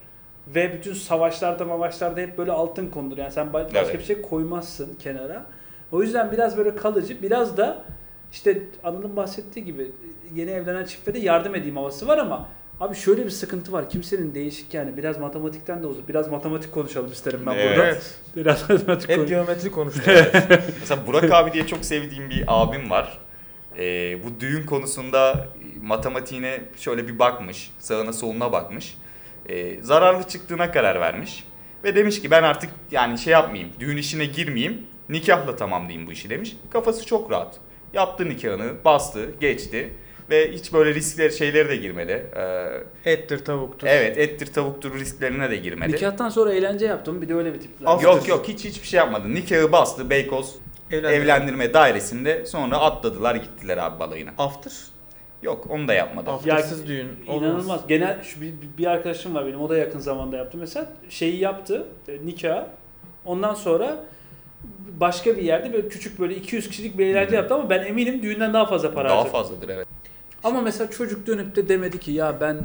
Ve 0.48 0.72
bütün 0.72 0.94
savaşlarda 0.94 1.64
mavaşlarda 1.64 2.20
hep 2.20 2.38
böyle 2.38 2.53
altın 2.53 2.90
konulur. 2.90 3.18
Yani 3.18 3.33
sen 3.33 3.46
ba- 3.46 3.64
başka 3.64 3.79
Evet. 3.81 3.98
bir 3.98 4.05
şey 4.05 4.22
koymazsın 4.22 4.94
kenara. 5.03 5.46
O 5.92 6.03
yüzden 6.03 6.33
biraz 6.33 6.57
böyle 6.57 6.77
kalıcı. 6.77 7.22
Biraz 7.22 7.57
da 7.57 7.85
işte 8.33 8.62
Anıl'ın 8.85 9.16
bahsettiği 9.16 9.64
gibi 9.64 9.90
yeni 10.35 10.51
evlenen 10.51 10.85
çiftlere 10.85 11.18
yardım 11.18 11.55
edeyim 11.55 11.77
havası 11.77 12.09
var 12.09 12.18
ama 12.18 12.48
Abi 12.83 12.95
şöyle 12.95 13.25
bir 13.25 13.31
sıkıntı 13.31 13.73
var. 13.73 13.90
Kimsenin 13.90 14.35
değişik 14.35 14.75
yani. 14.75 14.97
Biraz 14.97 15.18
matematikten 15.18 15.83
de 15.83 15.87
uzun. 15.87 16.09
Biraz 16.09 16.29
matematik 16.29 16.73
konuşalım 16.73 17.12
isterim 17.12 17.40
ben 17.47 17.55
Evet. 17.55 17.77
burada. 17.79 17.97
Biraz 18.37 18.71
matematik 18.71 19.09
Hep 19.09 19.16
konuş- 19.16 19.29
geometri 19.29 19.71
konuştuk. 19.71 20.05
Mesela 20.81 21.07
Burak 21.07 21.33
abi 21.33 21.53
diye 21.53 21.66
çok 21.66 21.85
sevdiğim 21.85 22.31
bir 22.31 22.45
abim 22.47 22.90
var. 22.90 23.18
Ee, 23.79 24.18
bu 24.25 24.40
düğün 24.40 24.66
konusunda 24.66 25.49
matematiğine 25.83 26.61
şöyle 26.77 27.09
bir 27.09 27.18
bakmış. 27.18 27.71
Sağına 27.79 28.12
soluna 28.12 28.53
bakmış. 28.53 28.97
e, 29.49 29.83
zararlı 29.83 30.29
çıktığına 30.29 30.71
karar 30.73 31.01
vermiş. 31.01 31.45
Ve 31.85 31.97
demiş 31.97 32.23
ki 32.23 32.31
ben 32.31 32.42
artık 32.42 32.71
yani 32.90 33.18
şey 33.18 33.33
yapmayayım, 33.33 33.73
düğün 33.81 33.97
işine 33.97 34.25
girmeyeyim, 34.27 34.87
nikahla 35.09 35.57
tamamlayayım 35.57 36.07
bu 36.07 36.12
işi 36.12 36.31
demiş. 36.31 36.57
Kafası 36.71 37.07
çok 37.07 37.31
rahat. 37.31 37.57
Yaptı 37.92 38.29
nikahını, 38.29 38.85
bastı, 38.85 39.31
geçti 39.40 39.92
ve 40.33 40.53
hiç 40.53 40.73
böyle 40.73 40.95
riskleri 40.95 41.33
şeylere 41.33 41.68
de 41.68 41.77
girmedi. 41.77 42.27
Ee, 42.37 43.12
Ettir 43.12 43.45
tavuktur. 43.45 43.87
evet, 43.87 44.18
ettir 44.18 44.47
tavuktur 44.47 44.95
risklerine 45.01 45.51
de 45.51 45.57
girmedi. 45.57 45.92
Nikahtan 45.92 46.29
sonra 46.29 46.53
eğlence 46.53 46.87
yaptım. 46.87 47.23
Bir 47.23 47.29
de 47.29 47.35
öyle 47.35 47.55
bir 47.55 47.61
tipler. 47.61 47.87
Af- 47.87 48.03
Yok 48.03 48.29
yok 48.29 48.49
hiç 48.49 48.64
hiçbir 48.64 48.87
şey 48.88 48.99
yapmadı. 48.99 49.35
Nikahı 49.35 49.73
bastı 49.73 50.11
Beykoz 50.11 50.55
Evlendir. 50.90 51.09
evlendirme 51.21 51.75
dairesinde 51.75 52.47
sonra 52.47 52.77
atladılar 52.79 53.35
gittiler 53.35 53.79
abi 53.79 54.01
balayına. 54.01 54.31
After. 54.38 54.73
Yok 55.42 55.66
onu 55.71 55.88
da 55.88 55.95
yapmadı. 55.95 56.31
Aftersız 56.31 56.87
düğün. 56.87 57.09
Olmaz. 57.29 57.42
İnanılmaz. 57.42 57.81
Genel 57.88 58.23
şu 58.23 58.40
bir, 58.40 58.53
bir 58.79 58.87
arkadaşım 58.87 59.35
var 59.35 59.47
benim. 59.47 59.61
O 59.61 59.68
da 59.68 59.77
yakın 59.79 59.99
zamanda 59.99 60.37
yaptı. 60.37 60.59
Mesela 60.59 60.92
şeyi 61.09 61.38
yaptı. 61.40 61.87
E, 62.09 62.27
nikah. 62.27 62.64
Ondan 63.25 63.55
sonra 63.55 64.05
başka 65.01 65.37
bir 65.37 65.42
yerde 65.42 65.73
böyle 65.73 65.88
küçük 65.88 66.18
böyle 66.21 66.37
200 66.37 66.68
kişilik 66.68 66.99
bir 66.99 67.07
eğlence 67.07 67.37
yaptı 67.37 67.55
ama 67.55 67.71
ben 67.71 67.85
eminim 67.85 68.23
düğünden 68.23 68.55
daha 68.55 68.66
fazla 68.66 68.95
para 68.95 69.09
Daha 69.09 69.18
harcadı. 69.18 69.33
fazladır 69.33 69.68
evet. 69.68 69.88
Ama 70.44 70.61
mesela 70.61 70.90
çocuk 70.90 71.26
dönüp 71.26 71.57
de 71.57 71.68
demedi 71.68 72.00
ki 72.00 72.12
ya 72.12 72.40
ben 72.40 72.61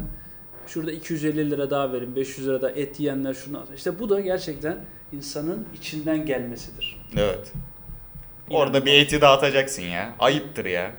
şurada 0.66 0.92
250 0.92 1.50
lira 1.50 1.70
daha 1.70 1.92
verin, 1.92 2.16
500 2.16 2.46
lira 2.48 2.62
da 2.62 2.70
et 2.70 3.00
yiyenler 3.00 3.34
şunu 3.34 3.60
alsın. 3.60 3.74
İşte 3.74 3.98
bu 3.98 4.08
da 4.08 4.20
gerçekten 4.20 4.78
insanın 5.12 5.66
içinden 5.74 6.26
gelmesidir. 6.26 7.00
Evet. 7.16 7.52
Orada 8.50 8.86
bir 8.86 8.92
eti 8.92 9.20
dağıtacaksın 9.20 9.82
ya. 9.82 10.14
Ayıptır 10.18 10.64
ya. 10.64 10.90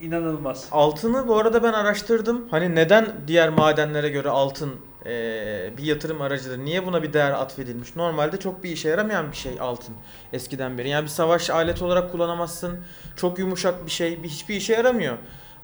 İnanılmaz. 0.00 0.68
Altını 0.72 1.28
bu 1.28 1.36
arada 1.38 1.62
ben 1.62 1.72
araştırdım. 1.72 2.48
Hani 2.50 2.74
neden 2.74 3.06
diğer 3.26 3.48
madenlere 3.48 4.08
göre 4.08 4.28
altın 4.28 4.74
eee, 5.06 5.72
bir 5.78 5.82
yatırım 5.82 6.20
aracıdır? 6.20 6.58
Niye 6.58 6.86
buna 6.86 7.02
bir 7.02 7.12
değer 7.12 7.30
atfedilmiş? 7.30 7.96
Normalde 7.96 8.36
çok 8.36 8.62
bir 8.64 8.70
işe 8.70 8.88
yaramayan 8.88 9.30
bir 9.32 9.36
şey 9.36 9.52
altın 9.60 9.94
eskiden 10.32 10.78
beri. 10.78 10.88
Yani 10.88 11.02
bir 11.04 11.08
savaş 11.08 11.50
aleti 11.50 11.84
olarak 11.84 12.12
kullanamazsın. 12.12 12.78
Çok 13.16 13.38
yumuşak 13.38 13.86
bir 13.86 13.90
şey, 13.90 14.22
bir 14.22 14.28
hiçbir 14.28 14.54
işe 14.54 14.72
yaramıyor. 14.72 15.16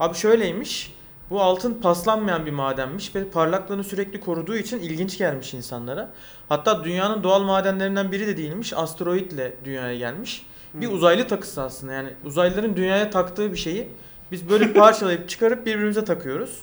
Abi 0.03 0.15
şöyleymiş. 0.15 0.95
Bu 1.31 1.41
altın 1.41 1.75
paslanmayan 1.75 2.47
bir 2.47 2.51
madenmiş 2.51 3.15
ve 3.15 3.25
parlaklığını 3.25 3.85
sürekli 3.85 4.21
koruduğu 4.21 4.57
için 4.57 4.79
ilginç 4.79 5.19
gelmiş 5.19 5.55
insanlara. 5.55 6.11
Hatta 6.49 6.85
dünyanın 6.85 7.23
doğal 7.23 7.43
madenlerinden 7.43 8.13
biri 8.13 8.27
de 8.27 8.37
değilmiş. 8.37 8.73
Asteroidle 8.73 9.55
dünyaya 9.65 9.97
gelmiş. 9.97 10.47
Bir 10.75 10.87
Hmm. 10.87 10.95
uzaylı 10.95 11.29
takısı 11.29 11.63
aslında. 11.63 11.93
Yani 11.93 12.09
uzaylıların 12.25 12.77
dünyaya 12.77 13.11
taktığı 13.11 13.53
bir 13.53 13.57
şeyi 13.57 13.89
biz 14.33 14.49
böyle 14.49 14.73
parçalayıp 14.73 15.29
çıkarıp 15.29 15.67
birbirimize 15.67 16.05
takıyoruz. 16.05 16.63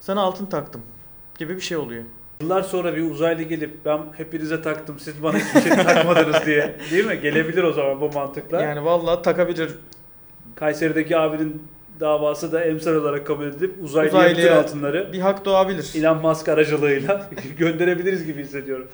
Sana 0.00 0.20
altın 0.20 0.46
taktım 0.46 0.82
gibi 1.38 1.56
bir 1.56 1.60
şey 1.60 1.76
oluyor. 1.76 2.04
Yıllar 2.40 2.62
sonra 2.62 2.96
bir 2.96 3.10
uzaylı 3.10 3.42
gelip 3.42 3.84
ben 3.84 4.00
hepinize 4.16 4.62
taktım 4.62 4.98
siz 4.98 5.22
bana 5.22 5.38
hiçbir 5.38 5.60
şey 5.60 5.84
takmadınız 5.84 6.46
diye. 6.46 6.76
Değil 6.90 7.06
mi? 7.06 7.20
Gelebilir 7.20 7.62
o 7.62 7.72
zaman 7.72 8.00
bu 8.00 8.12
mantıkla. 8.12 8.62
Yani 8.62 8.84
vallahi 8.84 9.22
takabilir. 9.22 9.70
Kayseri'deki 10.56 11.18
abinin 11.18 11.62
davası 12.00 12.52
da 12.52 12.64
emsal 12.64 12.94
olarak 12.94 13.26
kabul 13.26 13.46
edilip 13.46 13.74
uzaylıya, 13.82 14.12
Uzaylıya 14.18 14.36
bütün 14.36 14.56
altınları 14.56 15.12
Bir 15.12 15.18
hak 15.18 15.44
doğabilir. 15.44 15.92
Elon 15.96 16.20
Musk 16.20 16.48
aracılığıyla 16.48 17.30
gönderebiliriz 17.58 18.26
gibi 18.26 18.42
hissediyorum. 18.42 18.88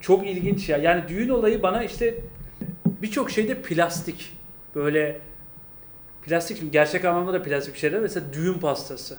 Çok 0.00 0.26
ilginç 0.26 0.68
ya. 0.68 0.76
Yani 0.76 1.02
düğün 1.08 1.28
olayı 1.28 1.62
bana 1.62 1.84
işte 1.84 2.14
birçok 3.02 3.30
şeyde 3.30 3.62
plastik. 3.62 4.36
Böyle 4.74 5.20
plastik 6.22 6.58
şimdi 6.58 6.70
gerçek 6.70 7.04
anlamda 7.04 7.32
da 7.32 7.42
plastik 7.42 7.76
şeyler. 7.76 8.00
Mesela 8.00 8.26
düğün 8.32 8.54
pastası. 8.54 9.18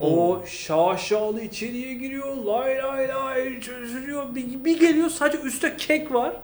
O 0.00 0.42
şaşalı 0.46 1.40
içeriye 1.40 1.94
giriyor. 1.94 2.36
Lay 2.36 2.78
lay 2.78 3.08
lay 3.08 3.60
çözülüyor. 3.60 4.34
Bir, 4.34 4.64
bir 4.64 4.80
geliyor 4.80 5.08
sadece 5.08 5.42
üstte 5.42 5.76
kek 5.76 6.12
var. 6.12 6.36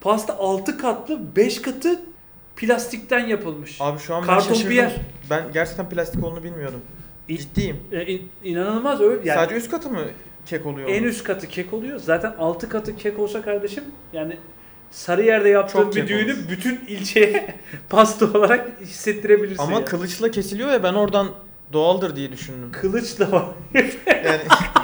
Pasta 0.00 0.36
6 0.38 0.78
katlı 0.78 1.36
5 1.36 1.62
katı 1.62 2.00
plastikten 2.56 3.26
yapılmış. 3.26 3.76
Abi 3.80 3.98
şu 3.98 4.14
an 4.14 4.22
ben 4.22 4.26
Karton 4.26 4.48
şaşırdım. 4.48 4.70
piyer. 4.70 4.92
Ben 5.30 5.44
gerçekten 5.52 5.88
plastik 5.88 6.24
olduğunu 6.24 6.44
bilmiyordum. 6.44 6.80
İ- 7.28 7.38
Ciddiyim. 7.38 7.76
E, 7.92 8.06
in- 8.06 8.28
inanılmaz 8.44 9.00
öyle. 9.00 9.28
Yani 9.28 9.38
Sadece 9.40 9.56
üst 9.56 9.70
katı 9.70 9.90
mı 9.90 10.00
kek 10.46 10.66
oluyor? 10.66 10.88
En 10.88 11.00
onun? 11.00 11.08
üst 11.08 11.24
katı 11.24 11.46
kek 11.48 11.72
oluyor. 11.72 11.98
Zaten 11.98 12.34
altı 12.38 12.68
katı 12.68 12.96
kek 12.96 13.18
olsa 13.18 13.42
kardeşim 13.42 13.84
yani 14.12 14.36
Sarıyer'de 14.90 15.48
yaptığın 15.48 15.78
Çok 15.82 15.94
bir 15.96 16.00
kek 16.00 16.08
düğünü 16.08 16.32
olur. 16.32 16.40
bütün 16.50 16.80
ilçeye 16.88 17.54
pasta 17.88 18.26
olarak 18.26 18.70
hissettirebilirsin. 18.80 19.62
Ama 19.62 19.78
ya. 19.78 19.84
kılıçla 19.84 20.30
kesiliyor 20.30 20.70
ya 20.70 20.82
ben 20.82 20.94
oradan 20.94 21.28
doğaldır 21.72 22.16
diye 22.16 22.32
düşündüm. 22.32 22.72
kılıç 22.72 23.18
da 23.20 23.32
var. 23.32 23.44
Yani 24.06 24.40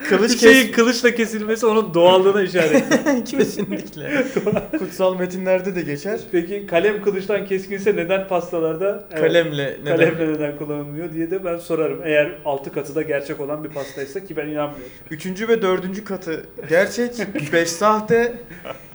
Bir 0.00 0.04
kılıç 0.08 0.40
şeyin 0.40 0.66
kes 0.66 0.76
kılıçla 0.76 1.10
kesilmesi 1.10 1.66
onun 1.66 1.94
doğallığına 1.94 2.42
işaret. 2.42 2.84
kesinlikle. 3.24 4.24
Kutsal 4.78 5.18
metinlerde 5.18 5.74
de 5.74 5.82
geçer. 5.82 6.20
Peki 6.32 6.66
kalem 6.66 7.02
kılıçtan 7.02 7.46
keskinse 7.46 7.96
neden 7.96 8.28
pastalarda 8.28 9.04
evet, 9.10 9.20
Kalemle 9.20 9.78
neden? 9.82 9.96
kalemle 9.96 10.32
neden 10.32 10.56
kullanılmıyor 10.58 11.12
diye 11.12 11.30
de 11.30 11.44
ben 11.44 11.56
sorarım. 11.56 12.00
Eğer 12.04 12.38
altı 12.44 12.72
katı 12.72 12.94
da 12.94 13.02
gerçek 13.02 13.40
olan 13.40 13.64
bir 13.64 13.68
pastaysa 13.68 14.24
ki 14.24 14.36
ben 14.36 14.46
inanmıyorum. 14.46 14.92
Üçüncü 15.10 15.48
ve 15.48 15.62
dördüncü 15.62 16.04
katı 16.04 16.46
gerçek, 16.68 17.12
beş 17.52 17.68
sahte. 17.68 18.34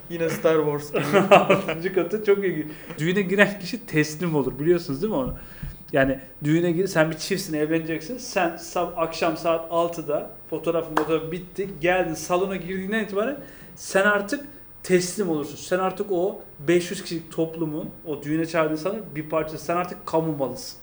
Yine 0.09 0.29
Star 0.29 0.55
Wars 0.55 0.91
gibi. 0.91 1.35
Altıncı 1.35 1.93
katı 1.93 2.25
çok 2.25 2.37
ilginç. 2.45 2.65
Düğüne 2.97 3.21
giren 3.21 3.59
kişi 3.59 3.85
teslim 3.85 4.35
olur 4.35 4.59
biliyorsunuz 4.59 5.01
değil 5.01 5.13
mi 5.13 5.19
onu? 5.19 5.35
Yani 5.93 6.19
düğüne 6.43 6.71
gir, 6.71 6.88
sen 6.88 7.12
bir 7.12 7.17
çiftsin 7.17 7.54
evleneceksin. 7.54 8.17
Sen 8.17 8.49
sab- 8.49 8.95
akşam 8.95 9.38
saat 9.38 9.71
6'da 9.71 10.30
fotoğrafın 10.49 10.95
fotoğrafı 10.95 11.32
bitti. 11.32 11.69
Geldin 11.82 12.13
salona 12.13 12.56
girdiğinden 12.56 13.04
itibaren 13.04 13.38
sen 13.75 14.06
artık 14.06 14.45
teslim 14.84 15.30
olursun. 15.30 15.56
Sen 15.56 15.80
artık 15.80 16.12
o 16.12 16.41
500 16.67 17.01
kişilik 17.04 17.32
toplumun 17.32 17.89
o 18.06 18.23
düğüne 18.23 18.45
çağırdığın 18.45 18.73
insanın 18.73 19.04
bir 19.15 19.30
parçası. 19.30 19.65
Sen 19.65 19.75
artık 19.75 20.06
kamu 20.06 20.38
malısın. 20.38 20.77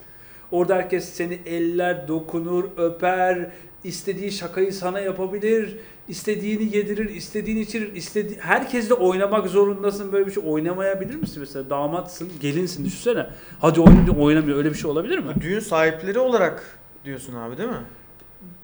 Orada 0.52 0.74
herkes 0.74 1.08
seni 1.08 1.38
eller, 1.46 2.08
dokunur, 2.08 2.64
öper, 2.76 3.50
istediği 3.84 4.32
şakayı 4.32 4.72
sana 4.72 5.00
yapabilir, 5.00 5.76
istediğini 6.08 6.76
yedirir, 6.76 7.10
istediğini 7.10 7.60
içirir, 7.60 7.92
istedi 7.92 8.36
herkesle 8.40 8.94
oynamak 8.94 9.48
zorundasın. 9.48 10.12
Böyle 10.12 10.26
bir 10.26 10.32
şey 10.32 10.42
oynamayabilir 10.46 11.14
misin 11.14 11.40
mesela? 11.40 11.70
Damatsın, 11.70 12.28
gelinsin 12.40 12.84
düşünsene. 12.84 13.26
Hadi 13.60 13.74
diyor, 13.74 14.16
oynamıyor. 14.16 14.58
Öyle 14.58 14.70
bir 14.70 14.78
şey 14.78 14.90
olabilir 14.90 15.18
mi? 15.18 15.34
Düğün 15.40 15.60
sahipleri 15.60 16.18
olarak 16.18 16.78
diyorsun 17.04 17.34
abi 17.34 17.58
değil 17.58 17.68
mi? 17.68 17.84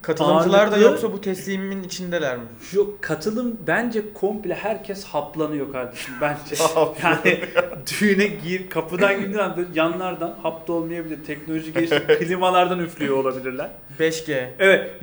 Katılımcılar 0.03 0.71
da 0.71 0.75
Ağırlıklı- 0.75 0.91
yoksa 0.91 1.13
bu 1.13 1.21
teslimin 1.21 1.83
içindeler 1.83 2.37
mi? 2.37 2.43
Şu 2.71 2.97
katılım 3.01 3.57
bence 3.67 4.13
komple 4.15 4.55
herkes 4.55 5.05
haplanıyor 5.05 5.73
kardeşim 5.73 6.15
bence. 6.21 6.63
yani 7.03 7.41
düğüne 8.01 8.27
gir 8.27 8.71
kapıdan 8.71 9.21
girdiğin 9.21 9.39
an 9.39 9.57
böyle 9.57 9.69
yanlardan 9.75 10.39
hap 10.43 10.69
da 10.69 10.73
olmayabilir. 10.73 11.25
Teknoloji 11.25 11.73
gelişti. 11.73 12.07
klimalardan 12.19 12.79
üflüyor 12.79 13.17
olabilirler. 13.17 13.71
5G. 14.01 14.49
Evet. 14.59 14.91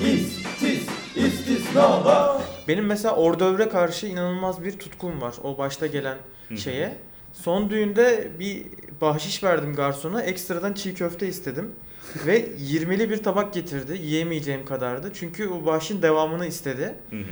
İs, 0.00 0.42
tis, 0.60 0.88
istisnalar. 1.16 2.42
Benim 2.68 2.86
mesela 2.86 3.16
ordövre 3.16 3.68
karşı 3.68 4.06
inanılmaz 4.06 4.64
bir 4.64 4.78
tutkum 4.78 5.20
var 5.20 5.34
o 5.42 5.58
başta 5.58 5.86
gelen 5.86 6.16
şeye. 6.56 6.96
Son 7.34 7.70
düğünde 7.70 8.30
bir 8.38 8.62
bahşiş 9.00 9.44
verdim 9.44 9.74
garsona. 9.74 10.22
Ekstradan 10.22 10.72
çiğ 10.72 10.94
köfte 10.94 11.26
istedim. 11.28 11.72
Ve 12.26 12.40
20'li 12.48 13.10
bir 13.10 13.22
tabak 13.22 13.54
getirdi. 13.54 13.98
Yiyemeyeceğim 14.02 14.64
kadardı. 14.64 15.10
Çünkü 15.14 15.48
o 15.48 15.66
bahşin 15.66 16.02
devamını 16.02 16.46
istedi. 16.46 16.94
Hı 17.10 17.16
hı. 17.16 17.22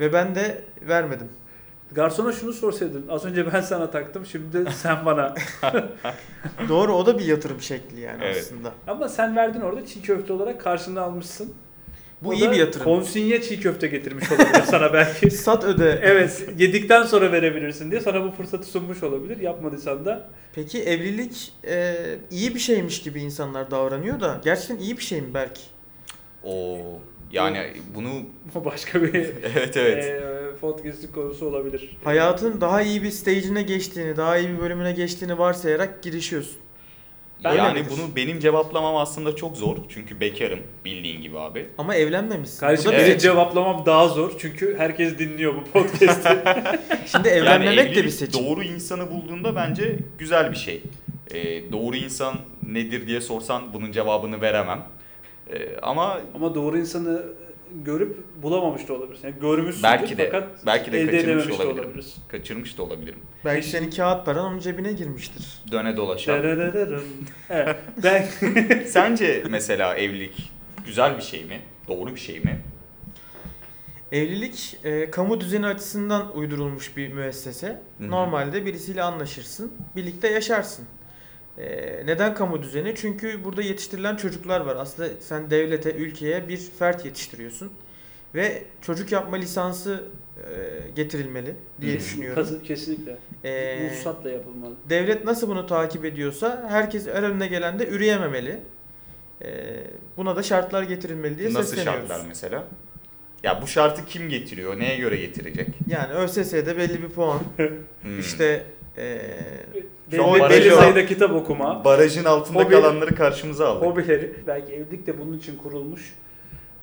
Ve 0.00 0.12
ben 0.12 0.34
de 0.34 0.64
vermedim. 0.88 1.28
Garsona 1.92 2.32
şunu 2.32 2.52
sorsaydın. 2.52 3.06
Az 3.08 3.24
önce 3.24 3.52
ben 3.52 3.60
sana 3.60 3.90
taktım. 3.90 4.26
Şimdi 4.26 4.52
de 4.66 4.70
sen 4.70 5.06
bana. 5.06 5.34
Doğru 6.68 6.94
o 6.94 7.06
da 7.06 7.18
bir 7.18 7.24
yatırım 7.24 7.60
şekli 7.60 8.00
yani 8.00 8.24
Evet. 8.24 8.36
aslında. 8.40 8.72
Ama 8.86 9.08
sen 9.08 9.36
verdin 9.36 9.60
orada 9.60 9.86
çiğ 9.86 10.02
köfte 10.02 10.32
olarak 10.32 10.60
karşını 10.60 11.00
almışsın. 11.00 11.54
Bu 12.24 12.28
O 12.28 12.32
iyi 12.32 12.50
bir 12.50 12.56
yatırım. 12.56 12.84
Konsinye 12.84 13.42
çiğ 13.42 13.60
köfte 13.60 13.86
getirmiş 13.86 14.32
olabilir 14.32 14.62
sana 14.70 14.92
belki. 14.92 15.30
Sat 15.36 15.64
öde. 15.64 16.00
Evet 16.02 16.44
yedikten 16.58 17.02
sonra 17.02 17.32
verebilirsin 17.32 17.90
diye 17.90 18.00
sana 18.00 18.24
bu 18.24 18.30
fırsatı 18.30 18.66
sunmuş 18.66 19.02
olabilir. 19.02 19.40
Yapmadıysan 19.40 20.04
da 20.04 20.30
Peki 20.54 20.82
evlilik 20.82 21.52
e, 21.66 21.94
iyi 22.30 22.54
bir 22.54 22.60
şeymiş 22.60 23.02
gibi 23.02 23.20
insanlar 23.20 23.70
davranıyor 23.70 24.20
da 24.20 24.40
gerçekten 24.44 24.78
iyi 24.78 24.98
bir 24.98 25.02
şey 25.02 25.20
mi 25.20 25.34
belki? 25.34 25.60
Oo. 26.44 27.00
Yani 27.32 27.58
bunu 27.94 28.10
bu 28.54 28.64
başka 28.64 29.02
bir 29.02 29.14
evet 29.54 29.76
evet. 29.76 30.04
eee, 30.04 30.56
podcast'in 30.60 31.12
konusu 31.12 31.46
olabilir. 31.46 31.96
Hayatın 32.04 32.60
daha 32.60 32.82
iyi 32.82 33.02
bir 33.02 33.10
stage'ine 33.10 33.62
geçtiğini, 33.62 34.16
daha 34.16 34.38
iyi 34.38 34.48
bir 34.48 34.58
bölümüne 34.58 34.92
geçtiğini 34.92 35.38
varsayarak 35.38 36.02
girişiyorsun. 36.02 36.61
Ben- 37.44 37.54
yani 37.56 37.78
Öyledir. 37.78 37.90
bunu 37.90 38.16
benim 38.16 38.38
cevaplamam 38.40 38.96
aslında 38.96 39.36
çok 39.36 39.56
zor. 39.56 39.76
Çünkü 39.88 40.20
bekarım 40.20 40.60
bildiğin 40.84 41.22
gibi 41.22 41.38
abi. 41.38 41.66
Ama 41.78 41.94
evlenmemişsin. 41.94 42.60
Kardeşim 42.60 42.92
benim 42.92 43.04
seçim. 43.04 43.18
cevaplamam 43.18 43.86
daha 43.86 44.08
zor 44.08 44.32
çünkü 44.38 44.78
herkes 44.78 45.18
dinliyor 45.18 45.54
bu 45.54 45.64
podcast'i. 45.64 46.28
Şimdi 47.06 47.28
Yani 47.28 47.38
evlenmemek 47.38 47.96
de 47.96 48.04
bir 48.04 48.10
seçim. 48.10 48.44
Doğru 48.46 48.62
insanı 48.62 49.10
bulduğunda 49.10 49.56
bence 49.56 49.96
güzel 50.18 50.50
bir 50.50 50.56
şey. 50.56 50.82
Ee, 51.34 51.72
doğru 51.72 51.96
insan 51.96 52.34
nedir 52.70 53.06
diye 53.06 53.20
sorsan 53.20 53.74
bunun 53.74 53.92
cevabını 53.92 54.40
veremem. 54.40 54.82
Ee, 55.52 55.76
ama 55.82 56.20
Ama 56.34 56.54
doğru 56.54 56.78
insanı 56.78 57.22
görüp 57.84 58.16
bulamamış 58.42 58.88
da 58.88 58.92
olabilirsin. 58.92 59.28
Yani 59.28 59.40
görmüşsündür 59.40 59.82
belki 59.82 60.18
de 60.18 60.30
fakat 60.30 60.66
belki 60.66 60.92
de 60.92 61.00
elde 61.00 61.10
kaçırmış 61.10 61.24
edememiş 61.24 61.58
de 61.58 61.62
olabilirim. 61.62 61.84
olabiliriz. 61.84 62.16
Kaçırmış 62.28 62.78
da 62.78 62.82
olabilirim. 62.82 63.18
Belki 63.44 63.66
senin 63.68 63.90
kağıt 63.90 64.26
paran 64.26 64.44
onun 64.44 64.58
cebine 64.58 64.92
girmiştir. 64.92 65.62
Döne 65.72 65.96
dolaşan. 65.96 66.42
Evet. 67.50 67.76
Ben 68.04 68.26
Sence 68.86 69.44
mesela 69.50 69.94
evlilik 69.94 70.50
güzel 70.86 71.16
bir 71.16 71.22
şey 71.22 71.44
mi? 71.44 71.60
Doğru 71.88 72.14
bir 72.14 72.20
şey 72.20 72.40
mi? 72.40 72.60
Evlilik 74.12 74.78
e, 74.84 75.10
kamu 75.10 75.40
düzeni 75.40 75.66
açısından 75.66 76.36
uydurulmuş 76.36 76.96
bir 76.96 77.12
müessese. 77.12 77.66
Hı 77.98 78.04
hı. 78.04 78.10
Normalde 78.10 78.66
birisiyle 78.66 79.02
anlaşırsın, 79.02 79.72
birlikte 79.96 80.28
yaşarsın. 80.28 80.84
E, 81.58 82.02
neden 82.06 82.34
kamu 82.34 82.62
düzeni? 82.62 82.94
Çünkü 82.96 83.44
burada 83.44 83.62
yetiştirilen 83.62 84.16
çocuklar 84.16 84.60
var. 84.60 84.76
Aslında 84.76 85.08
sen 85.20 85.50
devlete, 85.50 85.92
ülkeye 85.94 86.48
bir 86.48 86.56
fert 86.78 87.04
yetiştiriyorsun. 87.04 87.72
Ve 88.34 88.62
çocuk 88.82 89.12
yapma 89.12 89.36
lisansı 89.36 90.04
e, 90.36 90.42
getirilmeli 90.96 91.54
diye 91.80 91.96
düşünüyorum. 91.98 92.46
Kesinlikle. 92.64 93.18
E, 93.44 93.90
Ruhsatla 93.90 94.30
yapılmalı. 94.30 94.74
devlet 94.90 95.24
nasıl 95.24 95.48
bunu 95.48 95.66
takip 95.66 96.04
ediyorsa 96.04 96.66
herkes 96.70 97.06
her 97.06 97.22
önüne 97.22 97.46
gelen 97.46 97.78
de 97.78 97.88
üreyememeli. 97.88 98.60
E, 99.44 99.48
buna 100.16 100.36
da 100.36 100.42
şartlar 100.42 100.82
getirilmeli 100.82 101.38
diye 101.38 101.52
Nasıl 101.52 101.76
sesleniyoruz. 101.76 102.08
şartlar 102.08 102.26
mesela? 102.28 102.64
Ya 103.42 103.62
bu 103.62 103.66
şartı 103.66 104.04
kim 104.06 104.28
getiriyor? 104.28 104.80
Neye 104.80 104.96
göre 104.96 105.16
getirecek? 105.16 105.68
Yani 105.88 106.12
ÖSS'de 106.12 106.76
belli 106.76 107.02
bir 107.02 107.08
puan. 107.08 107.40
Hmm. 108.02 108.20
İşte 108.20 108.64
e, 108.98 109.20
Belli, 110.12 110.50
belli 110.50 110.70
sayıda 110.70 111.06
kitap 111.06 111.32
okuma. 111.32 111.84
barajın 111.84 112.24
altında 112.24 112.58
Hobi- 112.62 112.70
kalanları 112.70 113.14
karşımıza 113.14 113.68
aldık. 113.68 113.82
Hobileri. 113.88 114.32
Belki 114.46 114.72
evlilik 114.72 115.06
de 115.06 115.18
bunun 115.20 115.38
için 115.38 115.56
kurulmuş. 115.56 116.14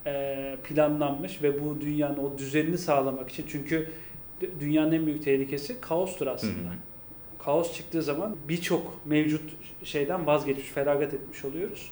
eee, 0.06 0.58
planlanmış 0.64 1.44
ve 1.44 1.64
bu 1.64 1.82
dünyanın 1.82 2.18
o 2.18 2.38
düzenini 2.38 2.78
sağlamak 2.78 3.30
için. 3.30 3.46
Çünkü 3.50 3.90
dü- 4.42 4.60
dünyanın 4.60 4.92
en 4.92 5.06
büyük 5.06 5.24
tehlikesi 5.24 5.82
kaostur 5.82 6.28
Hı 6.28 6.32
aslında. 6.32 6.52
hı. 6.70 7.44
kaos 7.46 7.74
çıktığı 7.78 8.02
zaman 8.02 8.36
birçok 8.50 9.00
mevcut 9.06 9.42
şeyden 9.84 10.28
vazgeçmiş, 10.28 10.68
feragat 10.68 11.14
etmiş 11.14 11.46
oluyoruz. 11.46 11.92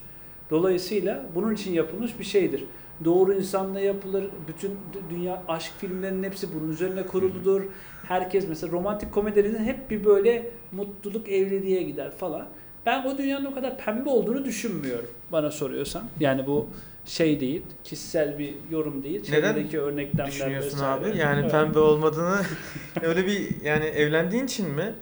Dolayısıyla 0.49 1.25
bunun 1.35 1.53
için 1.53 1.73
yapılmış 1.73 2.19
bir 2.19 2.23
şeydir. 2.23 2.63
Doğru 3.05 3.33
insanla 3.33 3.79
yapılır. 3.79 4.25
Bütün 4.47 4.69
dü- 4.69 5.09
dünya 5.09 5.43
aşk 5.47 5.71
filmlerinin 5.79 6.23
hepsi 6.23 6.47
bunun 6.55 6.71
üzerine 6.71 7.05
kuruludur. 7.05 7.61
Herkes 8.07 8.47
mesela 8.49 8.71
romantik 8.71 9.11
komedilerin 9.11 9.63
hep 9.65 9.89
bir 9.89 10.05
böyle 10.05 10.49
mutluluk 10.71 11.29
evliliğe 11.29 11.83
gider 11.83 12.11
falan. 12.11 12.47
Ben 12.85 13.05
o 13.05 13.17
dünyanın 13.17 13.45
o 13.45 13.53
kadar 13.53 13.77
pembe 13.77 14.09
olduğunu 14.09 14.45
düşünmüyorum 14.45 15.09
bana 15.31 15.51
soruyorsan. 15.51 16.03
Yani 16.19 16.47
bu 16.47 16.67
şey 17.05 17.39
değil, 17.39 17.61
kişisel 17.83 18.39
bir 18.39 18.53
yorum 18.71 19.03
değil. 19.03 19.19
Neden 19.29 19.41
Çevredeki 19.53 19.79
örneklemler 19.79 20.27
düşünüyorsun 20.31 20.71
vesaire. 20.71 21.09
abi? 21.09 21.17
Yani 21.17 21.39
Evet. 21.41 21.51
pembe 21.51 21.79
olmadığını 21.79 22.41
öyle 23.01 23.25
bir 23.25 23.61
yani 23.63 23.85
evlendiğin 23.85 24.45
için 24.45 24.69
mi? 24.69 24.93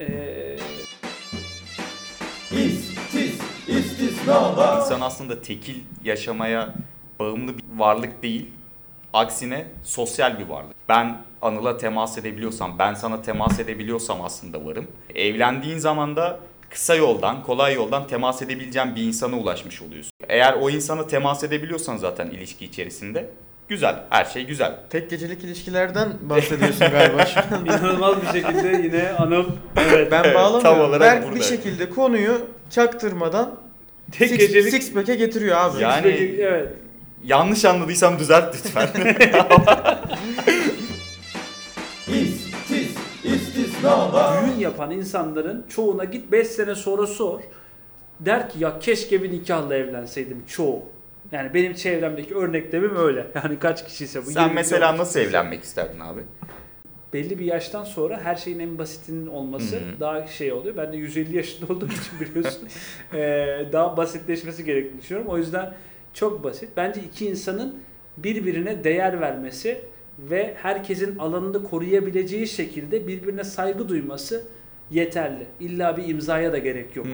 Ee, 0.00 0.56
istisnalar. 2.50 2.85
İnsan 4.26 5.00
aslında 5.00 5.42
tekil 5.42 5.74
yaşamaya 6.04 6.74
bağımlı 7.18 7.58
bir 7.58 7.64
varlık 7.76 8.22
değil. 8.22 8.50
Aksine 9.12 9.66
sosyal 9.82 10.38
bir 10.38 10.46
varlık. 10.46 10.74
Ben 10.88 11.22
Anıl'a 11.42 11.76
temas 11.76 12.18
edebiliyorsam, 12.18 12.78
ben 12.78 12.94
sana 12.94 13.22
temas 13.22 13.60
edebiliyorsam 13.60 14.22
aslında 14.22 14.64
varım. 14.64 14.86
Evlendiğin 15.14 15.78
zaman 15.78 16.16
da 16.16 16.38
kısa 16.70 16.94
yoldan, 16.94 17.42
kolay 17.42 17.74
yoldan 17.74 18.06
temas 18.06 18.42
edebileceğin 18.42 18.96
bir 18.96 19.02
insana 19.02 19.36
ulaşmış 19.36 19.82
oluyorsun. 19.82 20.10
Eğer 20.28 20.52
o 20.52 20.70
insana 20.70 21.06
temas 21.06 21.44
edebiliyorsan 21.44 21.96
zaten 21.96 22.26
ilişki 22.26 22.64
içerisinde 22.64 23.30
güzel, 23.68 23.96
her 24.10 24.24
şey 24.24 24.46
güzel. 24.46 24.74
Tek 24.90 25.10
gecelik 25.10 25.44
ilişkilerden 25.44 26.08
bahsediyorsun 26.22 26.88
galiba 26.90 27.26
şu 27.26 27.40
an. 27.40 27.64
İnanılmaz 27.66 28.22
bir 28.22 28.26
şekilde 28.26 28.68
yine 28.68 29.08
Anıl 29.10 29.44
evet, 29.76 30.12
Ben 30.12 30.24
bağlamıyorum. 30.24 30.62
tam 30.62 30.80
olarak 30.80 31.00
Berk 31.00 31.24
burada. 31.24 31.36
bir 31.36 31.42
şekilde 31.42 31.90
konuyu 31.90 32.40
çaktırmadan 32.70 33.65
tek 34.12 34.28
six, 34.28 34.38
gecelik 34.38 34.70
six 34.70 34.92
pack'e 34.92 35.14
getiriyor 35.14 35.56
abi. 35.56 35.82
Ya- 35.82 35.90
Yani- 35.90 36.36
evet. 36.40 36.68
Yanlış 37.24 37.64
anladıysam 37.64 38.18
düzelt 38.18 38.54
lütfen. 38.54 38.88
İstis, 42.08 42.90
istisnalar. 43.24 44.46
Düğün 44.46 44.58
yapan 44.58 44.90
insanların 44.90 45.66
çoğuna 45.68 46.04
git 46.04 46.32
5 46.32 46.46
sene 46.46 46.74
sonra 46.74 47.06
sor. 47.06 47.40
Der 48.20 48.48
ki 48.50 48.58
ya 48.58 48.78
keşke 48.78 49.22
bir 49.22 49.32
nikahla 49.32 49.74
evlenseydim 49.76 50.42
çoğu. 50.48 50.82
Yani 51.32 51.54
benim 51.54 51.74
çevremdeki 51.74 52.34
örneklemim 52.34 52.96
öyle. 52.96 53.26
Yani 53.34 53.58
kaç 53.58 53.84
kişiyse 53.86 54.20
bu. 54.20 54.30
Sen 54.30 54.40
24 54.42 54.54
mesela 54.54 54.96
nasıl 54.98 55.20
evlenmek 55.20 55.62
isterdin 55.64 56.00
abi? 56.00 56.20
Belli 57.12 57.38
bir 57.38 57.44
yaştan 57.44 57.84
sonra 57.84 58.20
her 58.24 58.34
şeyin 58.36 58.58
en 58.58 58.78
basitinin 58.78 59.26
olması 59.26 59.76
Hı 59.76 59.80
hı. 59.80 60.00
daha 60.00 60.26
şey 60.26 60.52
oluyor. 60.52 60.76
Ben 60.76 60.92
de 60.92 60.96
150 60.96 61.36
yaşında 61.36 61.72
olduğum 61.72 61.86
için 61.86 62.20
biliyorsun. 62.20 62.68
eee, 63.14 63.68
daha 63.72 63.96
basitleşmesi 63.96 64.64
gerektiğini 64.64 65.00
düşünüyorum. 65.02 65.30
O 65.32 65.38
yüzden 65.38 65.74
çok 66.14 66.44
basit. 66.44 66.68
Bence 66.76 67.00
iki 67.00 67.26
insanın 67.26 67.78
birbirine 68.16 68.84
değer 68.84 69.20
vermesi 69.20 69.78
ve 70.18 70.54
herkesin 70.62 71.18
alanını 71.18 71.64
koruyabileceği 71.64 72.46
şekilde 72.48 73.08
birbirine 73.08 73.44
saygı 73.44 73.88
duyması 73.88 74.44
yeterli. 74.90 75.46
İlla 75.60 75.96
bir 75.96 76.08
imzaya 76.08 76.52
da 76.52 76.58
gerek 76.58 76.96
yok. 76.96 77.06
Hmm. 77.06 77.12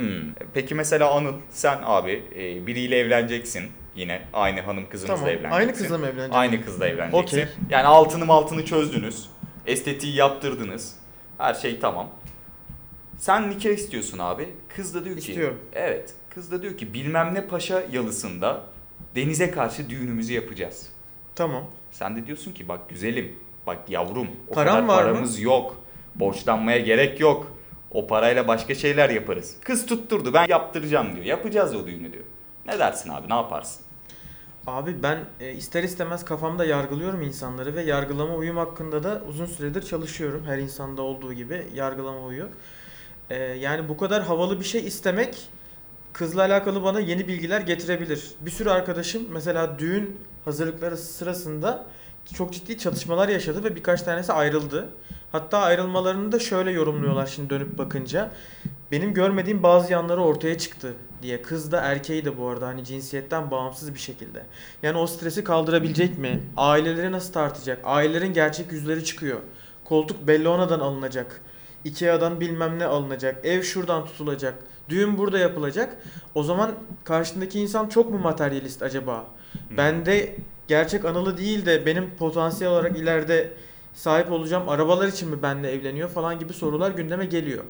Peki 0.55 0.75
mesela 0.75 1.11
Anıl 1.11 1.33
sen 1.51 1.79
abi 1.85 2.23
e, 2.37 2.67
biriyle 2.67 2.99
evleneceksin 2.99 3.63
yine 3.97 4.21
aynı 4.33 4.61
hanım 4.61 4.89
kızınızla 4.89 5.15
Tamam. 5.15 5.29
evleneceksin. 5.31 5.57
Aynı 5.59 5.73
kızla 5.73 5.99
mı 5.99 6.07
evleneceksin? 6.07 6.33
Aynı 6.39 6.65
kızla 6.65 6.89
evleneceksin. 6.89 7.19
Okey. 7.39 7.45
Yani 7.71 7.87
altını 7.87 8.33
altını 8.33 8.65
çözdünüz. 8.65 9.32
Estetiği 9.67 10.15
yaptırdınız. 10.17 10.97
Her 11.39 11.55
şey 11.55 11.81
tamam. 11.81 12.09
Sen 13.19 13.51
nikah 13.51 13.71
istiyorsun 13.71 14.19
abi. 14.19 14.49
Kız 14.77 14.95
da 14.95 15.05
diyor 15.05 15.17
ki 15.17 15.29
İstiyorum. 15.31 15.59
Evet. 15.73 16.15
Kız 16.31 16.51
da 16.53 16.63
diyor 16.63 16.77
ki 16.77 16.95
bilmem 16.95 17.35
ne 17.35 17.47
paşa 17.47 17.83
yalısında 17.93 18.61
denize 19.15 19.51
karşı 19.51 19.91
düğünümüzü 19.91 20.33
yapacağız. 20.33 20.89
Tamam. 21.35 21.65
Sen 21.91 22.17
de 22.17 22.27
diyorsun 22.27 22.53
ki 22.53 22.69
bak 22.69 22.89
güzelim, 22.89 23.39
bak 23.67 23.79
yavrum 23.89 24.29
o 24.49 24.55
Param 24.55 24.75
kadar 24.75 24.89
var 24.89 25.05
mı? 25.05 25.13
paramız 25.13 25.41
yok. 25.41 25.77
Borçlanmaya 26.15 26.79
gerek 26.79 27.21
yok. 27.21 27.57
O 27.91 28.07
parayla 28.07 28.49
başka 28.49 28.75
şeyler 28.75 29.11
yaparız. 29.11 29.57
Kız 29.65 29.87
tutturdu 29.87 30.35
ben 30.35 30.47
yaptıracağım 30.49 31.15
diyor. 31.15 31.25
Yapacağız 31.27 31.75
o 31.75 31.87
düğünü 31.87 32.13
diyor. 32.13 32.25
Ne 32.67 32.79
dersin 32.79 33.11
abi 33.11 33.29
ne 33.31 33.35
yaparsın? 33.35 33.83
Abi 34.67 35.03
ben 35.03 35.19
e, 35.41 35.53
ister 35.53 35.83
istemez 35.83 36.25
kafamda 36.25 36.65
yargılıyorum 36.65 37.23
insanları 37.23 37.75
ve 37.75 37.83
yargılama 37.83 38.35
uyum 38.35 38.57
hakkında 38.57 39.03
da 39.05 39.23
uzun 39.29 39.47
süredir 39.47 39.83
çalışıyorum. 39.83 40.45
Her 40.47 40.59
insanda 40.59 41.03
olduğu 41.03 41.33
gibi 41.33 41.67
yargılama 41.75 42.25
uyu. 42.25 42.49
E, 43.31 43.37
yani 43.37 43.89
bu 43.89 43.97
kadar 43.97 44.23
havalı 44.23 44.61
bir 44.61 44.65
şey 44.65 44.87
istemek 44.87 45.49
kızla 46.13 46.43
alakalı 46.43 46.83
bana 46.83 47.01
yeni 47.01 47.29
bilgiler 47.29 47.61
getirebilir. 47.61 48.33
Bir 48.41 48.51
sürü 48.51 48.71
arkadaşım 48.71 49.23
mesela 49.31 49.79
düğün 49.79 50.21
hazırlıkları 50.45 50.97
sırasında 50.97 51.87
çok 52.35 52.53
ciddi 52.53 52.79
çatışmalar 52.79 53.29
yaşadı 53.29 53.65
ve 53.65 53.77
birkaç 53.77 54.03
tanesi 54.03 54.33
ayrıldı. 54.33 54.89
Hatta 55.33 55.59
ayrılmalarını 55.59 56.33
da 56.33 56.39
şöyle 56.39 56.71
yorumluyorlar 56.71 57.27
şimdi 57.27 57.51
dönüp 57.51 57.79
bakınca. 57.79 58.31
Benim 58.91 59.15
görmediğim 59.15 59.63
bazı 59.63 59.93
yanları 59.93 60.21
ortaya 60.21 60.59
çıktı 60.59 60.95
diye. 61.23 61.43
Kız 61.43 61.73
da 61.73 61.81
erkeği 61.81 62.25
de 62.25 62.39
bu 62.39 62.49
arada 62.49 62.67
hani 62.67 62.85
cinsiyetten 62.85 63.51
bağımsız 63.51 63.95
bir 63.95 63.99
şekilde. 63.99 64.47
Yani 64.83 64.99
o 64.99 65.07
stresi 65.07 65.45
kaldırabilecek 65.45 66.19
mi? 66.19 66.43
Aileleri 66.57 67.13
nasıl 67.13 67.33
tartacak? 67.33 67.81
Ailelerin 67.85 68.33
gerçek 68.33 68.73
yüzleri 68.73 69.05
çıkıyor. 69.05 69.39
Koltuk 69.85 70.27
Bellona'dan 70.27 70.81
alınacak. 70.81 71.41
Ikea'dan 71.85 72.41
bilmem 72.41 72.79
ne 72.79 72.87
alınacak. 72.87 73.45
Ev 73.45 73.63
şuradan 73.63 74.05
tutulacak. 74.05 74.55
Düğün 74.89 75.19
burada 75.19 75.39
yapılacak. 75.39 75.97
O 76.35 76.43
zaman 76.43 76.73
karşındaki 77.05 77.61
insan 77.61 77.89
çok 77.89 78.11
mu 78.11 78.19
materyalist 78.19 78.83
acaba? 78.83 79.27
Bende 79.77 80.37
gerçek 80.69 81.05
anılı 81.05 81.37
değil 81.39 81.67
de 81.67 81.87
benim 81.87 82.11
potansiyel 82.19 82.73
olarak 82.73 82.99
ileride 82.99 83.53
sahip 83.95 84.33
olacağım 84.33 84.69
arabalar 84.69 85.09
için 85.09 85.29
mi 85.31 85.43
benimle 85.43 85.71
evleniyor 85.73 86.09
falan 86.09 86.39
gibi 86.39 86.53
sorular 86.53 86.91
gündeme 86.91 87.25
geliyor. 87.27 87.65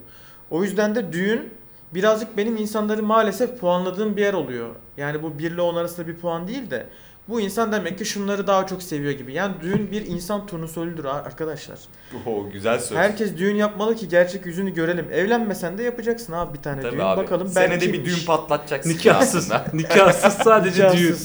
O 0.51 0.65
yüzden 0.65 0.95
de 0.95 1.13
düğün 1.13 1.51
birazcık 1.95 2.37
benim 2.37 2.57
insanları 2.57 3.03
maalesef 3.03 3.61
puanladığım 3.61 4.17
bir 4.17 4.23
yer 4.23 4.35
oluyor. 4.35 4.69
Yani 4.97 5.23
bu 5.23 5.39
1 5.39 5.51
ile 5.51 5.61
10 5.61 5.77
arasında 5.77 6.07
bir 6.09 6.17
puan 6.17 6.49
değil 6.49 6.71
de 6.71 6.87
bu 7.29 7.41
insan 7.41 7.73
demek 7.73 7.99
ki 7.99 8.05
şunları 8.05 8.47
daha 8.47 8.67
çok 8.67 8.83
seviyor 8.83 9.13
gibi. 9.13 9.33
Yani 9.33 9.55
düğün 9.63 9.91
bir 9.91 10.07
insan 10.07 10.47
turnusoludur 10.47 11.05
ar- 11.05 11.25
arkadaşlar. 11.27 11.79
Oo 12.27 12.51
güzel 12.53 12.79
söz. 12.79 12.99
Herkes 12.99 13.37
düğün 13.37 13.55
yapmalı 13.57 13.97
ki 13.97 14.09
gerçek 14.09 14.47
yüzünü 14.47 14.75
görelim. 14.75 15.07
Evlenmesen 15.13 15.79
de 15.79 15.83
yapacaksın 15.83 16.33
abi 16.33 16.59
bir 16.59 16.63
tane 16.63 16.83
Tabii 16.83 16.93
düğün. 16.93 17.01
abi. 17.01 17.23
Bakalım 17.23 17.49
Senede 17.49 17.71
belki 17.71 17.93
bir 17.93 18.05
düğün 18.05 18.27
patlatacaksın 18.27 18.91
Nikahsız. 18.91 19.51
Nikahsız 19.73 20.33
sadece 20.35 20.93
düğün. 20.93 21.17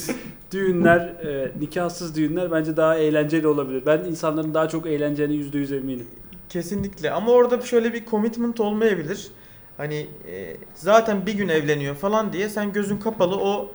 Düğünler, 0.52 1.00
e, 1.00 1.52
nikahsız 1.60 2.16
düğünler 2.16 2.50
bence 2.50 2.76
daha 2.76 2.96
eğlenceli 2.96 3.46
olabilir. 3.46 3.82
Ben 3.86 3.98
insanların 3.98 4.54
daha 4.54 4.68
çok 4.68 4.86
eğleneceğine 4.86 5.34
%100 5.34 5.76
eminim. 5.76 6.06
Kesinlikle 6.48 7.10
ama 7.10 7.32
orada 7.32 7.60
şöyle 7.60 7.92
bir 7.92 8.06
commitment 8.06 8.60
olmayabilir. 8.60 9.28
Hani 9.76 10.06
e, 10.30 10.56
zaten 10.74 11.26
bir 11.26 11.34
gün 11.34 11.48
evleniyor 11.48 11.94
falan 11.94 12.32
diye 12.32 12.48
sen 12.48 12.72
gözün 12.72 12.96
kapalı 12.96 13.36
o 13.36 13.72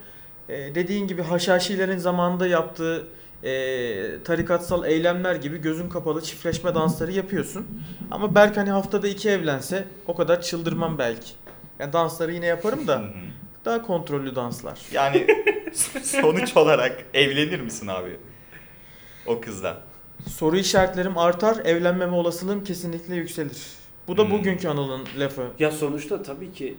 e, 0.50 0.76
dediğin 0.76 1.08
gibi 1.08 1.22
haşhaşilerin 1.22 1.98
zamanında 1.98 2.48
yaptığı 2.48 3.08
e, 3.44 3.54
tarikatsal 4.24 4.86
eylemler 4.86 5.36
gibi 5.36 5.58
gözün 5.58 5.90
kapalı 5.90 6.22
çiftleşme 6.22 6.76
dansları 6.76 7.12
yapıyorsun. 7.12 7.66
Ama 8.12 8.36
Berk 8.36 8.58
hani 8.58 8.70
haftada 8.70 9.08
iki 9.08 9.30
evlense 9.30 9.86
o 10.08 10.16
kadar 10.16 10.42
çıldırmam 10.42 10.98
belki. 10.98 11.32
Yani 11.80 11.94
dansları 11.94 12.34
yine 12.34 12.46
yaparım 12.46 12.88
da 12.88 13.00
Hı 13.00 13.04
hı. 13.04 13.10
Daha 13.66 13.82
kontrollü 13.82 14.36
danslar. 14.36 14.80
Yani 14.92 15.28
sonuç 16.04 16.58
olarak 16.58 17.06
evlenir 17.14 17.60
misin 17.60 17.88
abi? 17.88 18.18
O 19.28 19.42
kızla. 19.42 19.82
Soru 20.30 20.58
işaretlerim 20.58 21.18
artar, 21.18 21.58
evlenmeme 21.66 22.16
olasılığım 22.16 22.64
kesinlikle 22.64 23.16
yükselir. 23.16 23.58
Bu 24.08 24.18
da 24.18 24.24
Hmm. 24.24 24.32
bugünkü 24.32 24.68
Anıl'ın 24.68 25.02
lafı. 25.20 25.48
Ya 25.60 25.72
sonuçta 25.72 26.24
tabii 26.24 26.54
ki 26.54 26.76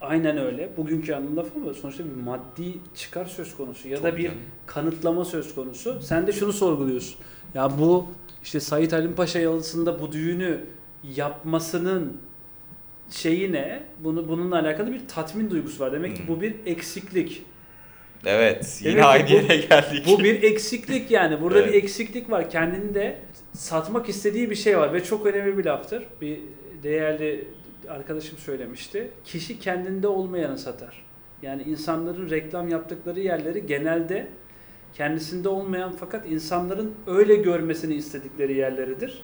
aynen 0.00 0.38
öyle. 0.38 0.70
Bugünkü 0.76 1.14
anın 1.14 1.36
lafı 1.36 1.50
ama 1.64 1.74
sonuçta 1.74 2.04
bir 2.04 2.22
maddi 2.22 2.78
çıkar 2.94 3.24
söz 3.26 3.56
konusu 3.56 3.88
ya 3.88 4.02
da 4.02 4.10
Çok 4.10 4.18
bir 4.18 4.24
canım. 4.24 4.38
kanıtlama 4.66 5.24
söz 5.24 5.54
konusu. 5.54 6.00
Sen 6.02 6.26
de 6.26 6.32
şunu 6.32 6.52
sorguluyorsun. 6.52 7.14
Ya 7.54 7.78
bu 7.78 8.06
işte 8.42 8.60
Sait 8.60 8.92
Halim 8.92 9.14
Paşa 9.14 9.38
yalısında 9.38 10.00
bu 10.00 10.12
düğünü 10.12 10.64
yapmasının 11.16 12.16
şeyi 13.10 13.52
ne? 13.52 13.82
Bunu 14.00 14.28
bununla 14.28 14.58
alakalı 14.60 14.92
bir 14.92 15.08
tatmin 15.08 15.50
duygusu 15.50 15.84
var. 15.84 15.92
Demek 15.92 16.16
ki 16.16 16.22
Hmm. 16.22 16.28
bu 16.36 16.40
bir 16.40 16.54
eksiklik. 16.66 17.42
Evet, 18.26 18.80
yine 18.82 18.92
Demek 18.92 19.04
aynı 19.06 19.28
bu- 19.28 19.32
yere 19.32 19.56
geldik. 19.56 20.06
Bu 20.06 20.18
bir 20.18 20.42
eksiklik 20.42 21.10
yani. 21.10 21.40
Burada 21.40 21.58
Evet. 21.60 21.68
bir 21.72 21.74
eksiklik 21.82 22.30
var. 22.30 22.50
Kendinde 22.50 23.18
satmak 23.52 24.08
istediği 24.08 24.50
bir 24.50 24.54
şey 24.54 24.78
var 24.78 24.92
ve 24.94 25.04
çok 25.04 25.26
önemli 25.26 25.58
bir 25.58 25.64
laftır. 25.64 26.02
Bir 26.20 26.40
değerli 26.82 27.48
arkadaşım 27.88 28.38
söylemişti. 28.38 29.10
Kişi 29.24 29.58
kendinde 29.58 30.08
olmayanı 30.08 30.58
satar. 30.58 31.04
Yani 31.42 31.62
insanların 31.62 32.30
reklam 32.30 32.68
yaptıkları 32.68 33.20
yerleri 33.20 33.66
genelde 33.66 34.26
kendisinde 34.94 35.48
olmayan 35.48 35.92
fakat 36.00 36.26
insanların 36.30 36.94
öyle 37.06 37.34
görmesini 37.36 37.94
istedikleri 37.94 38.56
yerleridir. 38.56 39.22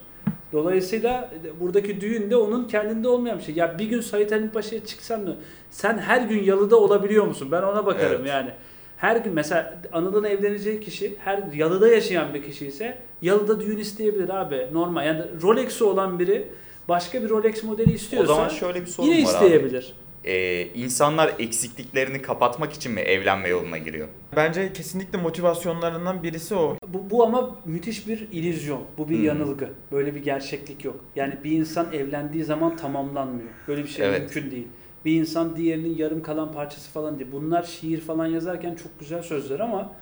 Dolayısıyla 0.52 1.30
buradaki 1.60 2.00
düğün 2.00 2.30
de 2.30 2.36
onun 2.36 2.64
kendinde 2.64 3.08
olmayan 3.08 3.38
bir 3.38 3.44
şey. 3.44 3.54
Ya 3.54 3.78
bir 3.78 3.84
gün 3.84 4.00
Sait 4.00 4.32
Halim 4.32 4.48
Paşa'ya 4.50 4.84
çıksan? 4.84 5.34
Sen 5.70 5.98
her 5.98 6.20
gün 6.20 6.42
yalıda 6.42 6.76
olabiliyor 6.76 7.26
musun? 7.26 7.48
Ben 7.52 7.62
ona 7.62 7.86
bakarım 7.86 8.20
Evet. 8.20 8.28
yani. 8.28 8.50
Her 8.96 9.16
gün 9.16 9.32
mesela 9.32 9.80
Anıl'ın 9.92 10.24
evleneceği 10.24 10.80
kişi 10.80 11.14
her 11.18 11.42
yalıda 11.54 11.88
yaşayan 11.88 12.34
bir 12.34 12.42
kişi 12.42 12.66
ise 12.66 12.98
yalıda 13.22 13.60
düğün 13.60 13.78
isteyebilir 13.78 14.28
abi. 14.28 14.66
Normal. 14.72 15.06
Yani 15.06 15.22
Rolex'i 15.42 15.84
olan 15.84 16.18
biri 16.18 16.48
başka 16.88 17.22
bir 17.22 17.28
Rolex 17.28 17.62
modeli 17.62 17.90
o 17.90 17.94
istiyorsa 17.94 18.34
zaman 18.34 18.48
şöyle 18.48 18.80
bir 18.80 18.86
sorun 18.86 19.08
yine 19.08 19.24
var 19.24 19.42
abi. 19.42 19.82
Ee, 20.26 20.68
insanlar 20.74 21.34
eksikliklerini 21.38 22.22
kapatmak 22.22 22.72
için 22.72 22.92
mi 22.92 23.00
evlenme 23.00 23.48
yoluna 23.48 23.78
giriyor? 23.78 24.08
Bence 24.36 24.72
kesinlikle 24.72 25.18
motivasyonlarından 25.18 26.22
birisi 26.22 26.54
o. 26.54 26.76
Bu, 26.88 27.10
bu 27.10 27.24
ama 27.24 27.56
müthiş 27.64 28.08
bir 28.08 28.28
illüzyon. 28.32 28.80
Bu 28.98 29.08
bir 29.08 29.16
Hmm. 29.18 29.24
yanılgı. 29.24 29.68
Böyle 29.92 30.14
bir 30.14 30.22
gerçeklik 30.22 30.84
yok. 30.84 31.04
Yani 31.16 31.34
bir 31.44 31.52
insan 31.52 31.92
evlendiği 31.92 32.44
zaman 32.44 32.76
tamamlanmıyor. 32.76 33.48
Böyle 33.68 33.82
bir 33.82 33.88
şey 33.88 34.06
Evet. 34.06 34.20
mümkün 34.20 34.50
değil. 34.50 34.66
Bir 35.04 35.20
insan 35.20 35.56
diğerinin 35.56 35.96
yarım 35.96 36.22
kalan 36.22 36.52
parçası 36.52 36.90
falan 36.90 37.18
değil. 37.18 37.30
Bunlar 37.32 37.62
şiir 37.62 38.00
falan 38.00 38.26
yazarken 38.26 38.74
çok 38.74 39.00
güzel 39.00 39.22
sözler 39.22 39.60
ama 39.60 39.92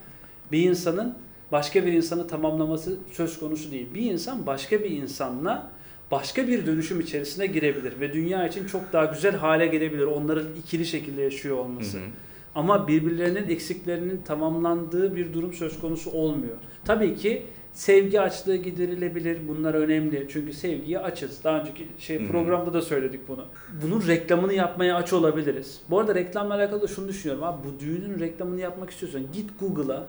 bir 0.53 0.63
insanın 0.71 1.15
başka 1.53 1.87
bir 1.87 1.93
insanı 1.93 2.27
tamamlaması 2.29 2.97
söz 3.13 3.39
konusu 3.41 3.71
değil. 3.73 3.95
Bir 3.95 4.11
insan 4.13 4.47
başka 4.47 4.81
bir 4.81 4.91
insanla 4.91 5.71
başka 6.15 6.49
bir 6.49 6.67
dönüşüm 6.67 7.01
içerisine 7.01 7.47
girebilir 7.47 8.01
ve 8.01 8.13
dünya 8.13 8.49
için 8.49 8.67
çok 8.67 8.93
daha 8.93 9.05
güzel 9.05 9.37
hale 9.37 9.67
gelebilir. 9.67 10.07
Onların 10.07 10.47
ikili 10.59 10.87
şekilde 10.87 11.23
yaşıyor 11.23 11.57
olması. 11.57 11.99
Hı 11.99 12.01
hı. 12.01 12.07
Ama 12.55 12.89
birbirlerinin 12.89 13.49
eksiklerinin 13.49 14.23
tamamlandığı 14.23 15.17
bir 15.17 15.33
durum 15.33 15.53
söz 15.53 15.81
konusu 15.81 16.11
olmuyor. 16.11 16.57
Tabii 16.85 17.17
ki 17.17 17.43
sevgi 17.73 18.21
açlığı 18.21 18.57
giderilebilir. 18.57 19.39
Bunlar 19.49 19.75
önemli. 19.75 20.27
Çünkü 20.31 20.53
sevgiye 20.53 20.99
açız. 20.99 21.45
Daha 21.45 21.61
önceki 21.61 21.89
şey 21.99 22.27
programda 22.27 22.73
da 22.73 22.83
söyledik 22.83 23.21
bunu. 23.29 23.45
Bunun 23.83 24.07
reklamını 24.07 24.53
yapmaya 24.55 24.97
aç 24.97 25.13
olabiliriz. 25.13 25.81
Bu 25.91 26.01
arada 26.01 26.15
reklamla 26.15 26.55
alakalı 26.55 26.83
da 26.83 26.87
şunu 26.87 27.09
düşünüyorum. 27.09 27.45
Abi 27.45 27.59
bu 27.69 27.81
düğünün 27.81 28.21
reklamını 28.21 28.61
yapmak 28.61 28.91
istiyorsan 28.91 29.23
git 29.33 29.51
Google'a 29.61 30.07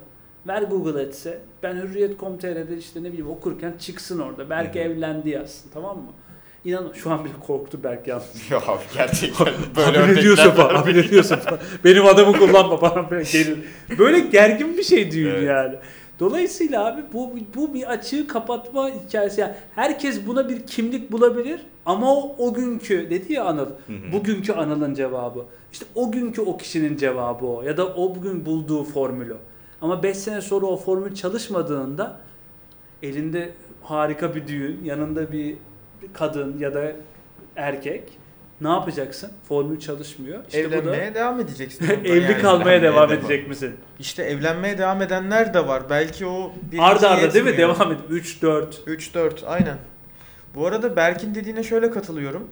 Ver 0.48 0.62
Google 0.62 1.02
etse 1.02 1.40
ben 1.64 1.76
Hürriyet.com.tr'de 1.76 2.78
işte 2.78 3.04
ne 3.04 3.08
bileyim 3.08 3.30
okurken 3.30 3.74
çıksın 3.80 4.20
orada. 4.20 4.50
Belki 4.50 4.80
hı. 4.80 4.84
evlendi 4.84 5.30
yazsın 5.30 5.70
tamam 5.74 5.98
mı? 5.98 6.12
İnan 6.66 6.92
şu 6.94 7.12
an 7.12 7.26
bile 7.26 7.34
korktu 7.48 7.80
Berk 7.84 8.08
yalnız. 8.08 8.26
Ya 8.52 8.58
abi 8.58 8.82
gerçekten 8.96 9.48
böyle 9.76 10.22
diyorsun 10.22 10.48
var. 10.48 10.56
falan, 10.56 10.76
abi 10.76 10.94
ne 10.94 11.10
diyorsun 11.10 11.36
falan. 11.36 11.60
Benim 11.84 12.06
adamı 12.06 12.38
kullanma 12.38 12.78
falan 12.78 13.10
böyle 13.12 13.24
gelir. 13.32 13.60
Böyle 14.00 14.20
gergin 14.20 14.78
bir 14.78 14.84
şey 14.84 15.12
düğün 15.12 15.30
Evet. 15.30 15.44
yani. 15.48 15.76
Dolayısıyla 16.20 16.86
abi 16.86 17.02
bu 17.14 17.34
bu 17.56 17.74
bir 17.74 17.92
açığı 17.92 18.28
kapatma 18.28 18.90
hikayesi. 18.90 19.42
Yani 19.42 19.54
herkes 19.76 20.28
buna 20.28 20.50
bir 20.50 20.68
kimlik 20.68 21.12
bulabilir 21.12 21.60
ama 21.86 22.16
o, 22.16 22.36
o 22.38 22.54
günkü 22.54 23.10
dedi 23.10 23.34
ya 23.34 23.44
Anıl. 23.44 23.66
Hı 23.66 23.94
hı. 23.94 24.12
Bugünkü 24.14 24.54
Anıl'ın 24.54 24.94
cevabı. 24.94 25.46
İşte 25.72 25.86
o 25.96 26.12
günkü 26.12 26.42
o 26.42 26.58
kişinin 26.58 26.98
cevabı 26.98 27.46
o 27.46 27.62
ya 27.62 27.78
da 27.78 27.88
o 27.88 28.16
bugün 28.16 28.46
bulduğu 28.46 28.84
formül 28.84 29.30
o. 29.30 29.38
Ama 29.82 30.04
5 30.04 30.18
sene 30.18 30.42
sonra 30.42 30.66
o 30.66 30.78
formül 30.78 31.16
çalışmadığında 31.16 32.18
elinde 33.04 33.52
harika 33.84 34.36
bir 34.36 34.48
düğün, 34.48 34.84
yanında 34.84 35.32
bir 35.32 35.56
kadın 36.14 36.60
ya 36.60 36.74
da 36.74 36.92
erkek 37.56 38.04
ne 38.62 38.68
yapacaksın? 38.70 39.32
Formül 39.48 39.80
çalışmıyor. 39.80 40.40
İşte 40.48 40.68
bu 40.68 40.72
da 40.72 40.76
Evlenmeye 40.76 41.16
devam 41.16 41.40
edeceksin. 41.40 41.86
evli 42.06 42.32
yani. 42.32 42.42
kalmaya 42.42 42.76
Evlenmeye 42.76 42.82
devam 42.82 43.10
devam. 43.10 43.20
edecek 43.20 43.48
misin? 43.48 43.76
İşte 44.00 44.24
evlenmeye 44.24 44.78
devam 44.78 45.02
edenler 45.02 45.54
de 45.54 45.68
var. 45.68 45.84
Belki 45.90 46.26
o 46.26 46.52
bir 46.72 46.80
Arda 46.80 47.10
arda 47.10 47.34
değil 47.34 47.46
mi? 47.46 47.58
Devam 47.58 47.92
et. 47.92 47.98
3 48.10 48.42
4. 48.42 48.76
3-4 48.88 49.46
aynen. 49.46 49.78
Bu 50.56 50.68
arada 50.68 50.96
Berk'in 50.96 51.36
dediğine 51.36 51.64
şöyle 51.64 51.92
katılıyorum. 51.92 52.50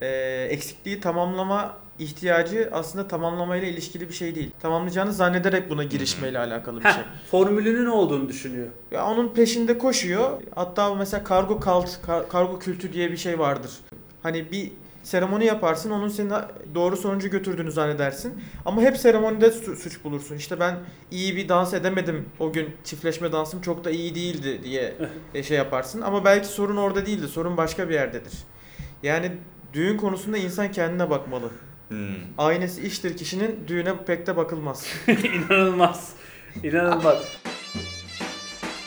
Ee, 0.00 0.08
eksikliği 0.50 1.00
tamamlama 1.00 1.76
ihtiyacı 1.98 2.68
aslında 2.72 3.08
tamamlamayla 3.08 3.68
ilişkili 3.68 4.08
bir 4.08 4.14
şey 4.14 4.34
değil. 4.34 4.50
Tamamlayacağını 4.60 5.12
zannederek 5.12 5.70
buna 5.70 5.84
girişmeyle 5.84 6.38
alakalı 6.38 6.78
bir 6.78 6.82
şey. 6.84 6.92
Heh, 6.92 7.06
formülünün 7.30 7.84
ne 7.84 7.90
olduğunu 7.90 8.28
düşünüyor. 8.28 8.66
Ya 8.90 9.06
onun 9.06 9.28
peşinde 9.34 9.78
koşuyor. 9.78 10.42
Hatta 10.54 10.94
mesela 10.94 11.24
kargo 11.24 11.60
kalt, 11.60 11.90
kar- 12.06 12.28
kargo 12.28 12.58
kültü 12.58 12.92
diye 12.92 13.10
bir 13.12 13.16
şey 13.16 13.38
vardır. 13.38 13.70
Hani 14.22 14.52
bir 14.52 14.72
seremoni 15.02 15.44
yaparsın, 15.44 15.90
onun 15.90 16.08
seni 16.08 16.30
doğru 16.74 16.96
sonucu 16.96 17.28
götürdüğünü 17.30 17.72
zannedersin. 17.72 18.34
Ama 18.66 18.80
hep 18.82 18.96
seremonide 18.96 19.50
su- 19.50 19.76
suç 19.76 20.04
bulursun. 20.04 20.36
İşte 20.36 20.60
ben 20.60 20.76
iyi 21.10 21.36
bir 21.36 21.48
dans 21.48 21.74
edemedim. 21.74 22.28
O 22.40 22.52
gün 22.52 22.68
çiftleşme 22.84 23.32
dansım 23.32 23.60
çok 23.60 23.84
da 23.84 23.90
iyi 23.90 24.14
değildi 24.14 24.60
diye 24.64 24.94
e, 25.34 25.42
şey 25.42 25.56
yaparsın. 25.56 26.00
Ama 26.00 26.24
belki 26.24 26.46
sorun 26.48 26.76
orada 26.76 27.06
değildi. 27.06 27.28
Sorun 27.28 27.56
başka 27.56 27.88
bir 27.88 27.94
yerdedir. 27.94 28.32
Yani 29.02 29.32
düğün 29.72 29.96
konusunda 29.96 30.38
insan 30.38 30.72
kendine 30.72 31.10
bakmalı. 31.10 31.50
Hmm. 31.88 31.96
Aynesi 32.38 32.86
iştir 32.86 33.16
kişinin 33.16 33.64
düğüne 33.68 33.92
pek 34.06 34.26
de 34.26 34.36
bakılmaz. 34.36 34.86
İnanılmaz. 35.08 36.12
İnanılmaz. 36.62 37.22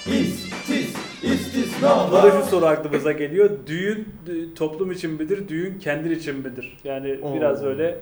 İstis, 0.07 0.95
Bu 1.23 1.27
da 1.27 1.33
istisnalar. 1.33 2.31
şu 2.31 2.47
soru 2.49 2.65
aklımıza 2.65 3.11
geliyor. 3.11 3.49
Düğün 3.67 4.07
toplum 4.55 4.91
için 4.91 5.11
midir? 5.11 5.47
Düğün 5.47 5.79
kendin 5.79 6.11
için 6.11 6.35
midir? 6.37 6.77
Yani 6.83 7.19
Oo. 7.21 7.35
biraz 7.35 7.63
öyle 7.63 7.99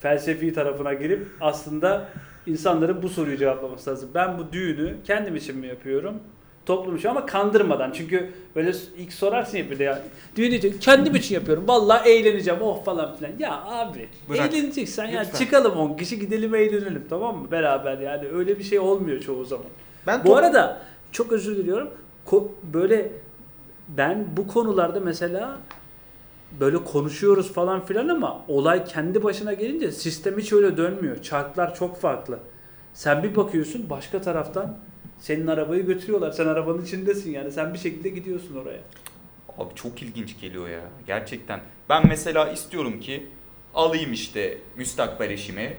felsefi 0.00 0.52
tarafına 0.52 0.94
girip 0.94 1.26
aslında 1.40 2.08
insanların 2.46 3.02
bu 3.02 3.08
soruyu 3.08 3.36
cevaplaması 3.36 3.90
lazım. 3.90 4.10
Ben 4.14 4.38
bu 4.38 4.52
düğünü 4.52 4.94
kendim 5.04 5.36
için 5.36 5.58
mi 5.58 5.66
yapıyorum? 5.66 6.14
Toplum 6.68 6.96
için 6.96 7.08
ama 7.08 7.26
kandırmadan. 7.26 7.90
Çünkü 7.92 8.30
böyle 8.56 8.72
ilk 8.98 9.12
sorarsın 9.12 9.58
ya 9.58 9.70
bir 9.70 9.78
de 9.78 9.84
ya. 9.84 10.02
Düğün 10.36 10.50
için 10.52 10.78
kendim 10.80 11.14
için 11.14 11.34
yapıyorum. 11.34 11.64
Vallahi 11.68 12.08
eğleneceğim 12.08 12.62
oh 12.62 12.84
falan 12.84 13.16
filan. 13.16 13.32
Ya 13.38 13.62
abi 13.64 14.08
Bırak. 14.28 14.54
eğleneceksen 14.54 15.06
ya 15.06 15.20
Lütfen. 15.20 15.38
çıkalım 15.38 15.72
10 15.76 15.96
kişi 15.96 16.18
gidelim 16.18 16.54
eğlenelim 16.54 17.06
tamam 17.10 17.36
mı? 17.38 17.50
Beraber 17.50 17.98
yani 17.98 18.28
öyle 18.28 18.58
bir 18.58 18.64
şey 18.64 18.78
olmuyor 18.78 19.20
çoğu 19.20 19.44
zaman. 19.44 19.66
Ben 20.06 20.24
Bu 20.24 20.36
arada 20.36 20.82
çok 21.12 21.32
özür 21.32 21.56
diliyorum. 21.56 21.90
Ko- 22.26 22.48
böyle 22.72 23.12
ben 23.88 24.26
bu 24.36 24.46
konularda 24.46 25.00
mesela 25.00 25.58
böyle 26.60 26.84
konuşuyoruz 26.84 27.52
falan 27.52 27.86
filan 27.86 28.08
ama 28.08 28.44
olay 28.48 28.84
kendi 28.84 29.22
başına 29.22 29.52
gelince 29.52 29.92
sistem 29.92 30.38
hiç 30.38 30.52
öyle 30.52 30.76
dönmüyor. 30.76 31.22
Çarklar 31.22 31.74
çok 31.74 31.96
farklı. 32.00 32.38
Sen 32.94 33.22
bir 33.22 33.36
bakıyorsun 33.36 33.90
başka 33.90 34.20
taraftan 34.20 34.76
senin 35.18 35.46
arabayı 35.46 35.86
götürüyorlar. 35.86 36.32
Sen 36.32 36.46
arabanın 36.46 36.84
içindesin 36.84 37.32
yani. 37.32 37.52
Sen 37.52 37.74
bir 37.74 37.78
şekilde 37.78 38.08
gidiyorsun 38.08 38.56
oraya. 38.56 38.80
Abi 39.58 39.74
çok 39.74 40.02
ilginç 40.02 40.40
geliyor 40.40 40.68
ya. 40.68 40.80
Gerçekten. 41.06 41.60
Ben 41.88 42.08
mesela 42.08 42.48
istiyorum 42.48 43.00
ki 43.00 43.26
alayım 43.74 44.12
işte 44.12 44.58
müstakbel 44.76 45.30
eşimi, 45.30 45.76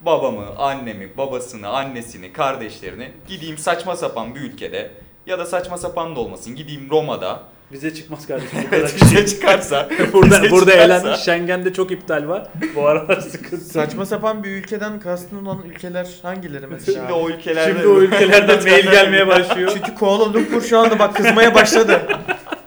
babamı, 0.00 0.46
annemi, 0.58 1.16
babasını, 1.16 1.68
annesini, 1.68 2.32
kardeşlerini 2.32 3.12
gideyim 3.28 3.58
saçma 3.58 3.96
sapan 3.96 4.34
bir 4.34 4.40
ülkede 4.40 4.90
ya 5.26 5.38
da 5.38 5.46
saçma 5.46 5.78
sapan 5.78 6.16
da 6.16 6.20
olmasın 6.20 6.56
gideyim 6.56 6.90
Roma'da 6.90 7.42
Vize 7.72 7.94
çıkmaz 7.94 8.26
kardeşim. 8.26 8.58
Bu 8.66 8.70
kadar. 8.70 8.90
bir 9.00 9.16
şey 9.16 9.26
çıkarsa. 9.26 9.88
burada 10.12 10.42
bize 10.42 10.50
burada 10.50 10.70
çıkarsa- 10.70 10.84
eğlendik. 10.84 11.16
Schengen'de 11.16 11.72
çok 11.72 11.90
iptal 11.90 12.28
var. 12.28 12.46
Bu 12.76 12.86
aralar 12.86 13.20
sıkıntı. 13.20 13.64
Saçma 13.64 14.06
sapan 14.06 14.44
bir 14.44 14.50
ülkeden 14.50 15.00
kastın 15.00 15.44
olan 15.46 15.58
ülkeler 15.68 16.08
hangileri 16.22 16.66
mesela? 16.66 17.00
Şimdi 17.00 17.12
o 17.12 17.28
ülkelerde 17.30 17.72
Şimdi 17.72 17.86
o 17.86 17.98
ülkelerden 18.00 18.62
mail 18.70 18.90
gelmeye 18.90 19.26
başlıyor. 19.26 19.70
Çünkü 19.74 19.94
Kuala 19.94 20.32
Lumpur 20.32 20.62
şu 20.62 20.78
anda 20.78 20.98
bak 20.98 21.16
kızmaya 21.16 21.54
başladı. 21.54 22.00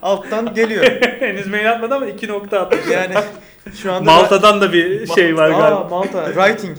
Alttan 0.01 0.53
geliyor. 0.53 0.85
Henüz 1.19 1.47
mail 1.47 1.71
atmadı 1.71 1.95
ama 1.95 2.05
iki 2.05 2.27
nokta 2.27 2.59
atmış. 2.59 2.81
Yani 2.91 3.13
şu 3.81 3.93
anda 3.93 4.11
Malta'dan 4.11 4.61
da 4.61 4.73
bir 4.73 5.07
şey 5.07 5.37
var 5.37 5.49
Aa, 5.49 5.59
galiba. 5.59 5.87
Malta. 5.89 6.25
Writing. 6.25 6.77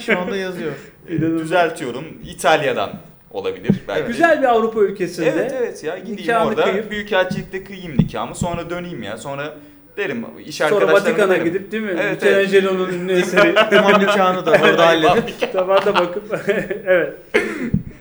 Şu 0.00 0.18
anda 0.18 0.36
yazıyor. 0.36 0.72
Düzeltiyorum. 1.08 2.04
İtalya'dan 2.24 2.90
olabilir 3.36 3.72
belki. 3.88 4.06
Güzel 4.06 4.42
bir 4.42 4.46
Avrupa 4.46 4.80
ülkesinde. 4.80 5.28
Evet 5.28 5.54
evet 5.60 5.84
ya 5.84 5.98
gideyim 5.98 6.16
Nikahını 6.20 6.48
orada 6.48 6.62
kıyıp- 6.64 6.90
büyükelçilikte 6.90 7.64
kıyayım 7.64 7.98
nikahımı 7.98 8.34
sonra 8.34 8.70
döneyim 8.70 9.02
ya 9.02 9.16
sonra 9.18 9.54
derim 9.96 10.24
iş 10.46 10.56
Sonra 10.56 10.92
Vatikan'a 10.92 11.30
derim. 11.34 11.44
gidip 11.44 11.72
değil 11.72 11.82
mi? 11.82 11.96
Evet, 12.00 12.22
Michelangelo'nun 12.22 12.88
ünlü 12.92 13.12
eseri. 13.12 13.54
İmam 13.72 14.00
nikahını 14.02 14.46
da 14.46 14.50
orada 14.50 14.86
halledip. 14.86 15.52
Tabanda 15.52 15.94
bakıp 15.94 16.40
evet. 16.86 17.14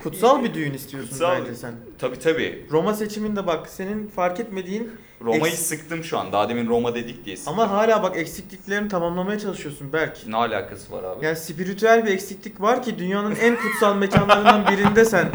Kutsal 0.09 0.43
bir 0.43 0.53
düğün 0.53 0.73
istiyorsun 0.73 1.09
Kutsal. 1.09 1.39
bence 1.39 1.55
sen. 1.55 1.73
Tabii 1.99 2.19
tabii. 2.19 2.65
Roma 2.71 2.93
seçiminde 2.93 3.47
bak 3.47 3.69
senin 3.69 4.07
fark 4.07 4.39
etmediğin 4.39 4.91
Roma'yı 5.21 5.53
Eks- 5.53 5.55
sıktım 5.55 6.03
şu 6.03 6.17
an. 6.17 6.31
Daha 6.31 6.49
demin 6.49 6.67
Roma 6.67 6.95
dedik 6.95 7.25
diye 7.25 7.37
sıktım. 7.37 7.53
ama 7.53 7.71
hala 7.71 8.03
bak 8.03 8.17
eksikliklerini 8.17 8.87
tamamlamaya 8.87 9.39
çalışıyorsun 9.39 9.93
Berk. 9.93 10.17
Ne 10.27 10.35
alakası 10.35 10.91
var 10.91 11.03
abi? 11.03 11.25
Yani 11.25 11.35
spiritüel 11.35 12.05
bir 12.05 12.11
eksiklik 12.11 12.61
var 12.61 12.83
ki 12.83 12.97
dünyanın 12.99 13.35
en 13.35 13.55
kutsal 13.55 13.95
mekanlarından 13.95 14.67
birinde 14.71 15.05
sen. 15.05 15.27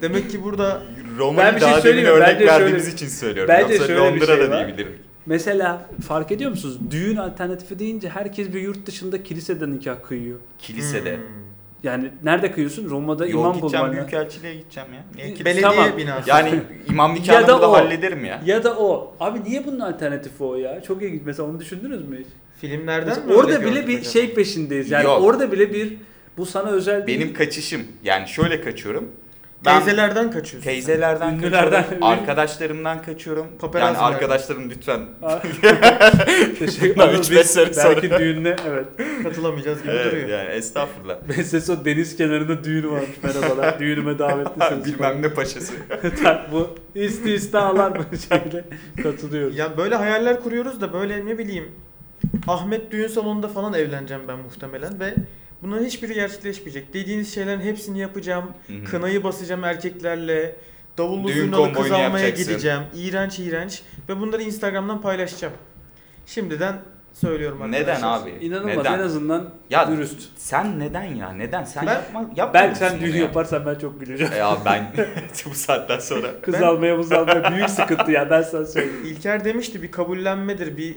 Demek 0.00 0.30
ki 0.30 0.44
burada 0.44 0.82
Ben 1.08 1.18
Roma'yı 1.18 1.54
bir 1.54 1.60
şey 1.60 1.68
daha 1.68 1.70
demin 1.70 1.82
söyleyeyim 1.82 2.08
mi? 2.08 2.14
örnek 2.14 2.28
Bence 2.34 2.46
verdiğimiz 2.46 2.82
şöyle- 2.82 2.94
için 2.96 3.08
söylüyorum. 3.08 3.48
Bence 3.48 3.72
Yoksa 3.74 3.86
şöyle 3.88 4.00
bir 4.14 4.20
Londra 4.20 4.26
şey 4.26 4.38
da 4.38 4.50
var. 4.50 4.56
diyebilirim. 4.66 4.98
Mesela 5.26 5.90
fark 6.08 6.32
ediyor 6.32 6.50
musunuz? 6.50 6.78
Düğün 6.90 7.16
alternatifi 7.16 7.78
deyince 7.78 8.08
herkes 8.08 8.52
bir 8.54 8.60
yurt 8.60 8.86
dışında 8.86 9.22
kilisede 9.22 9.70
nikah 9.70 9.96
kıyıyor. 10.08 10.38
Kilisede. 10.58 11.16
Hmm. 11.16 11.22
Yani 11.82 12.10
nerede 12.22 12.52
kıyıyorsun? 12.52 12.90
Roma'da 12.90 13.26
Yol 13.26 13.40
imam 13.40 13.52
gideceğim 13.56 13.72
bulman 13.72 13.82
lazım. 13.82 13.96
büyükelçiliğe 13.96 14.54
gideceğim 14.54 14.88
ya. 14.94 15.02
Niye 15.14 15.26
kilise? 15.26 15.44
belediye 15.44 15.62
Tamam. 15.62 15.96
binası. 15.96 16.30
Yani 16.30 16.60
imam 16.90 17.14
nikahını 17.14 17.40
Ya 17.42 17.48
da 17.48 17.52
burada 17.54 17.70
o. 17.70 17.72
hallederim 17.74 18.24
ya. 18.24 18.40
Ya 18.46 18.64
da 18.64 18.76
o. 18.78 19.14
Abi 19.20 19.44
niye 19.44 19.66
bunun 19.66 19.80
alternatifi 19.80 20.44
o 20.44 20.56
ya? 20.56 20.82
Çok 20.82 21.02
ilginç. 21.02 21.22
Mesela 21.24 21.48
onu 21.48 21.60
düşündünüz 21.60 22.08
mü 22.08 22.18
hiç? 22.18 22.26
filmlerden 22.60 23.08
Mesela 23.08 23.26
mi 23.26 23.34
orada 23.34 23.64
bile 23.64 23.88
bir 23.88 23.94
acaba? 23.98 24.10
şey 24.10 24.34
peşindeyiz. 24.34 24.90
Yani 24.90 25.04
Yok. 25.04 25.22
orada 25.22 25.52
bile 25.52 25.72
bir 25.74 25.96
bu 26.36 26.46
sana 26.46 26.70
özel 26.70 27.06
değil. 27.06 27.20
Benim 27.20 27.34
kaçışım 27.34 27.82
yani 28.04 28.28
şöyle 28.28 28.60
kaçıyorum. 28.60 29.08
Ben 29.64 29.78
Teyzelerden 29.78 30.30
kaçıyorsun. 30.30 30.70
teyzelerden 30.70 31.34
Ünlülerden. 31.34 31.82
kaçıyorum. 31.82 32.02
Arkadaşlarımdan 32.06 33.02
kaçıyorum. 33.02 33.46
Yani 33.46 33.58
Paparazzilerden. 33.58 34.12
arkadaşlarım 34.12 34.70
lütfen 34.70 35.00
Teşekkür 36.58 37.02
ederim. 37.02 37.20
üç 37.20 37.30
beş 37.30 37.46
sene 37.46 37.64
Belki 37.76 38.06
sonra. 38.08 38.18
düğününe 38.18 38.56
evet. 38.68 38.86
Katılamayacağız 39.22 39.82
gibi 39.82 39.92
Evet, 39.92 40.12
duruyor. 40.12 40.28
yani 40.28 40.48
estağfurullah. 40.48 41.16
Beseso 41.28 41.84
deniz 41.84 42.16
kenarında 42.16 42.64
düğünü 42.64 42.90
varmış. 42.90 43.08
Merhabalar. 43.22 43.78
Düğünüme 43.80 44.18
davetlisiniz. 44.18 44.84
Bilmem 44.94 45.22
ne 45.22 45.28
paşası. 45.28 45.72
bu 46.52 46.68
istisnalar 46.94 47.90
mı 47.96 48.04
şeyle 48.28 48.64
katılıyoruz. 49.02 49.58
Ya 49.58 49.76
böyle 49.76 49.94
hayaller 49.94 50.40
kuruyoruz 50.42 50.80
da 50.80 50.92
böyle 50.92 51.26
ne 51.26 51.38
bileyim 51.38 51.68
Ahmet 52.48 52.90
düğün 52.90 53.08
salonunda 53.08 53.48
falan 53.48 53.74
evleneceğim 53.74 54.22
ben 54.28 54.38
muhtemelen 54.38 55.00
ve 55.00 55.14
bunların 55.62 55.84
hiçbiri 55.84 56.14
gerçekleşmeyecek. 56.14 56.94
Dediğiniz 56.94 57.34
şeylerin 57.34 57.60
hepsini 57.60 57.98
yapacağım. 57.98 58.44
Hı 58.66 58.72
hı. 58.72 58.84
Kınayı 58.84 59.24
basacağım 59.24 59.64
erkeklerle. 59.64 60.56
Davullu 60.98 61.28
Düğün 61.28 61.44
zurnalı 61.44 61.72
kız 61.72 61.92
almaya 61.92 62.28
gideceğim. 62.28 62.80
İğrenç 62.94 63.38
iğrenç. 63.38 63.82
Ve 64.08 64.20
bunları 64.20 64.42
Instagram'dan 64.42 65.00
paylaşacağım. 65.00 65.54
Şimdiden 66.26 66.76
söylüyorum 67.12 67.62
arkadaşlar. 67.62 67.94
Neden 67.96 68.02
abi? 68.02 68.30
İnanılmaz 68.46 68.76
Neden? 68.76 68.98
en 68.98 69.02
azından 69.02 69.50
Ya 69.70 69.90
dürüst. 69.90 70.22
sen 70.36 70.78
neden 70.78 71.02
ya? 71.02 71.32
Neden? 71.32 71.64
Sen 71.64 71.86
Ben- 71.86 71.92
yapma, 71.94 72.20
yapma 72.36 72.54
Belki 72.54 72.78
sen 72.78 73.00
düğün 73.00 73.16
yaparsan 73.16 73.66
ben 73.66 73.74
çok 73.74 74.00
güleceğim. 74.00 74.32
Ya 74.38 74.56
ben 74.64 74.92
bu 75.50 75.54
saatten 75.54 75.98
sonra. 75.98 76.40
Kız 76.42 76.54
Ben- 76.54 76.62
almaya 76.62 76.96
muz 76.96 77.12
almaya 77.12 77.52
büyük 77.52 77.70
sıkıntı 77.70 78.10
ya 78.12 78.30
ben 78.30 78.42
sana 78.42 78.64
söyleyeyim. 78.66 79.04
İlker 79.06 79.44
demişti 79.44 79.82
bir 79.82 79.90
kabullenmedir, 79.90 80.76
bir 80.76 80.94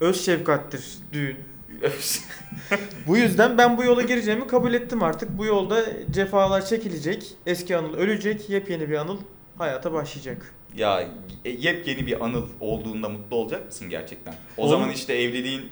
öz 0.00 0.24
şefkattir 0.24 0.84
düğün. 1.12 1.36
Bu 3.06 3.16
yüzden 3.16 3.58
ben 3.58 3.76
bu 3.78 3.84
yola 3.84 4.02
gireceğimi 4.02 4.46
kabul 4.46 4.74
ettim 4.74 5.02
artık. 5.02 5.38
Bu 5.38 5.44
yolda 5.46 5.84
cefalar 6.10 6.66
çekilecek, 6.66 7.26
eski 7.46 7.76
anıl 7.76 7.94
ölecek, 7.94 8.50
yepyeni 8.50 8.88
bir 8.90 8.94
anıl 8.96 9.18
hayata 9.58 9.92
başlayacak. 9.92 10.54
ya 10.76 11.08
e, 11.44 11.50
yepyeni 11.50 12.06
bir 12.06 12.24
anıl 12.24 12.46
olduğunda 12.60 13.08
mutlu 13.08 13.36
olacak 13.36 13.66
mısın 13.66 13.90
gerçekten? 13.90 14.34
O 14.56 14.62
Oğlum- 14.62 14.70
zaman 14.70 14.90
işte 14.90 15.14
evliliğin 15.14 15.62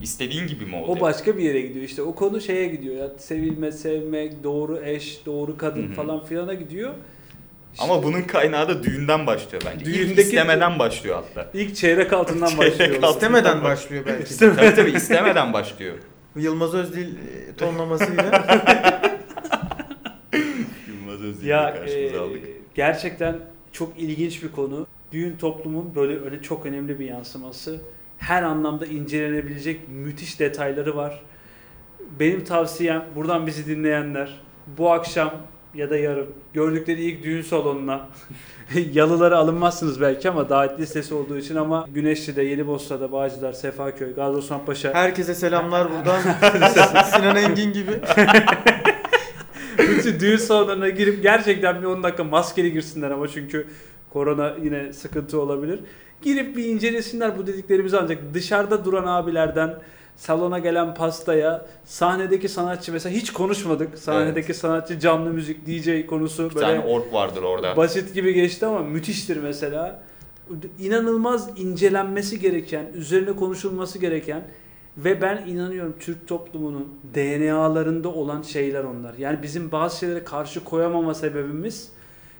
istediğin 0.00 0.46
gibi 0.46 0.66
mi 0.66 0.76
olacak? 0.76 0.96
O 0.96 1.00
başka 1.00 1.36
bir 1.38 1.42
yere 1.42 1.60
gidiyor 1.60 1.84
işte 1.84 2.02
o 2.02 2.14
konu 2.14 2.40
şeye 2.40 2.66
gidiyor 2.66 2.96
ya 2.96 3.10
sevilme, 3.18 3.72
sevmek, 3.72 4.44
doğru 4.44 4.80
eş, 4.84 5.20
doğru 5.26 5.56
kadın 5.56 5.82
Hı 5.86 5.90
hı. 5.90 5.94
falan 5.94 6.24
filana 6.24 6.54
gidiyor. 6.54 6.94
Ama 7.78 8.02
bunun 8.02 8.22
kaynağı 8.22 8.68
da 8.68 8.82
düğünden 8.82 9.26
başlıyor 9.26 9.62
bence. 9.66 9.84
İlk 9.90 9.94
Düğündeki- 9.96 10.20
istemeden 10.20 10.78
başlıyor 10.78 11.16
hatta. 11.16 11.50
İlk 11.58 11.76
çeyrek 11.76 12.12
altından 12.12 12.46
Çeyrek 12.46 12.72
başlıyor. 12.72 13.02
altın. 13.02 13.08
İstemeden 13.14 13.64
başlıyor 13.64 14.04
belki. 14.06 14.22
İstemeden. 14.30 14.56
tabii 14.64 14.74
tabii 14.76 14.90
istemeden 14.90 15.52
başlıyor. 15.52 15.94
Yılmaz 16.36 16.74
Özdil 16.74 17.06
e, 17.16 17.56
tonlamasıyla. 17.58 18.24
Yılmaz 20.88 21.22
Özdil'i 21.22 21.50
karşımıza 21.50 22.16
e, 22.16 22.18
aldık. 22.18 22.42
gerçekten 22.74 23.36
çok 23.72 23.92
ilginç 23.98 24.42
bir 24.42 24.52
konu. 24.52 24.86
Düğün 25.12 25.36
toplumun 25.36 25.94
böyle 25.94 26.24
öyle 26.24 26.42
çok 26.42 26.66
önemli 26.66 26.98
bir 26.98 27.04
yansıması. 27.06 27.80
Her 28.18 28.42
anlamda 28.42 28.86
incelenebilecek 28.86 29.88
müthiş 29.88 30.40
detayları 30.40 30.96
var. 30.96 31.22
Benim 32.20 32.44
tavsiyem 32.44 33.04
buradan 33.16 33.46
bizi 33.46 33.66
dinleyenler 33.66 34.40
bu 34.78 34.92
akşam 34.92 35.34
ya 35.74 35.90
da 35.90 35.96
yarın 35.96 36.26
gördükleri 36.52 37.02
ilk 37.02 37.24
düğün 37.24 37.42
salonuna 37.42 38.08
yalıları 38.92 39.36
alınmazsınız 39.36 40.00
belki 40.00 40.30
ama 40.30 40.48
davet 40.48 40.80
listesi 40.80 41.14
olduğu 41.14 41.38
için 41.38 41.56
ama 41.56 41.86
Güneşli'de, 41.94 42.42
Yenibosna'da, 42.42 43.12
Bağcılar, 43.12 43.52
Sefaköy, 43.52 44.14
Gazi 44.14 44.38
Osman 44.38 44.64
Paşa 44.64 44.94
Herkese 44.94 45.34
selamlar 45.34 45.88
buradan. 45.90 46.20
Sinan 47.04 47.36
Engin 47.36 47.72
gibi. 47.72 47.90
Bütün 49.78 50.20
düğün 50.20 50.36
salonlarına 50.36 50.88
girip 50.88 51.22
gerçekten 51.22 51.82
bir 51.82 51.86
10 51.86 52.02
dakika 52.02 52.24
maskeli 52.24 52.72
girsinler 52.72 53.10
ama 53.10 53.28
çünkü 53.28 53.66
korona 54.10 54.54
yine 54.62 54.92
sıkıntı 54.92 55.40
olabilir. 55.40 55.80
Girip 56.22 56.56
bir 56.56 56.64
incelesinler 56.64 57.38
bu 57.38 57.46
dediklerimizi 57.46 57.98
ancak 57.98 58.18
dışarıda 58.34 58.84
duran 58.84 59.06
abilerden 59.06 59.74
salona 60.16 60.58
gelen 60.58 60.94
pastaya 60.94 61.66
sahnedeki 61.84 62.48
sanatçı 62.48 62.92
mesela 62.92 63.14
hiç 63.16 63.32
konuşmadık. 63.32 63.98
Sahnedeki 63.98 64.54
sanatçı 64.54 65.00
canlı 65.00 65.30
müzik 65.30 65.66
DJ 65.66 66.06
konusu 66.06 66.50
Bir 66.50 66.54
böyle 66.54 66.66
tane 66.66 66.80
ork 66.80 67.12
vardır 67.12 67.42
orada. 67.42 67.76
basit 67.76 68.14
gibi 68.14 68.34
geçti 68.34 68.66
ama 68.66 68.78
müthiştir 68.78 69.36
mesela. 69.36 70.02
İnanılmaz 70.78 71.50
incelenmesi 71.56 72.40
gereken, 72.40 72.86
üzerine 72.94 73.36
konuşulması 73.36 73.98
gereken 73.98 74.42
ve 74.96 75.22
ben 75.22 75.46
inanıyorum 75.46 75.94
Türk 76.00 76.28
toplumunun 76.28 76.88
DNA'larında 77.14 78.08
olan 78.08 78.42
şeyler 78.42 78.84
onlar. 78.84 79.14
Yani 79.18 79.42
bizim 79.42 79.72
bazı 79.72 79.98
şeylere 79.98 80.24
karşı 80.24 80.64
koyamama 80.64 81.14
sebebimiz 81.14 81.88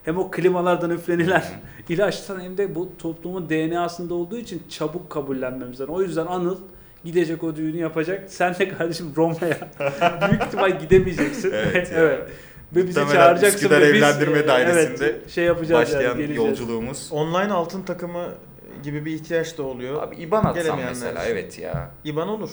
hem 0.04 0.18
o 0.18 0.30
klimalardan 0.30 0.90
üflenilen 0.90 1.44
ilaçtan 1.88 2.40
hem 2.40 2.58
de 2.58 2.74
bu 2.74 2.88
toplumun 2.98 3.48
DNA'sında 3.48 4.14
olduğu 4.14 4.36
için 4.36 4.62
çabuk 4.68 5.10
kabullenmemizden. 5.10 5.86
O 5.86 6.02
yüzden 6.02 6.26
Anıl 6.26 6.56
gidecek 7.04 7.44
o 7.44 7.56
düğünü 7.56 7.76
yapacak. 7.76 8.24
Sen 8.30 8.54
de 8.54 8.68
kardeşim 8.68 9.12
Roma'ya 9.16 9.58
büyük 10.28 10.42
ihtimal 10.42 10.80
gidemeyeceksin. 10.80 11.52
Evet 11.52 11.92
ya. 11.92 12.02
Ve 12.02 12.86
bizi 12.86 13.00
Muhtemelen 13.00 13.12
çağıracaksın 13.12 13.56
Üsküdar 13.56 13.80
ve 13.80 13.94
biz 13.94 14.02
Evlendirme 14.02 14.38
e, 14.38 14.48
Dairesi'nde 14.48 15.06
evet, 15.06 15.30
şey 15.30 15.44
yapacağız 15.44 15.80
Başlayan 15.80 16.18
yani, 16.18 16.34
yolculuğumuz. 16.34 17.08
Online 17.12 17.52
altın 17.52 17.82
takımı 17.82 18.24
gibi 18.82 19.04
bir 19.04 19.12
ihtiyaç 19.12 19.58
da 19.58 19.62
oluyor. 19.62 20.02
Abi 20.02 20.16
IBAN 20.16 20.44
atsam 20.44 20.80
mesela 20.88 21.24
evet 21.24 21.58
ya. 21.58 21.90
İban 22.04 22.28
olur. 22.28 22.50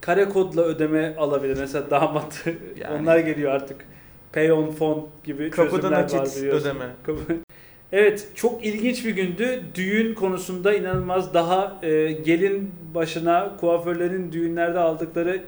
Kare 0.00 0.28
kodla 0.28 0.62
ödeme 0.62 1.16
alabilir. 1.16 1.56
Mesela 1.60 1.90
damat 1.90 2.44
Yani. 2.76 3.00
onlar 3.00 3.18
geliyor 3.18 3.52
artık. 3.52 3.84
Pay 4.32 4.52
on 4.52 4.72
phone 4.72 5.02
gibi 5.24 5.50
Kapıda 5.50 5.80
çözümler 5.80 6.20
var 6.20 6.28
biliyorsun. 6.36 6.68
ödeme. 6.70 6.86
Evet 7.92 8.28
çok 8.34 8.64
ilginç 8.64 9.04
bir 9.04 9.10
gündü. 9.10 9.62
Düğün 9.74 10.14
konusunda 10.14 10.74
inanılmaz 10.74 11.34
daha 11.34 11.78
e, 11.82 12.12
gelin 12.12 12.70
başına 12.94 13.56
kuaförlerin 13.60 14.32
düğünlerde 14.32 14.78
aldıkları 14.78 15.42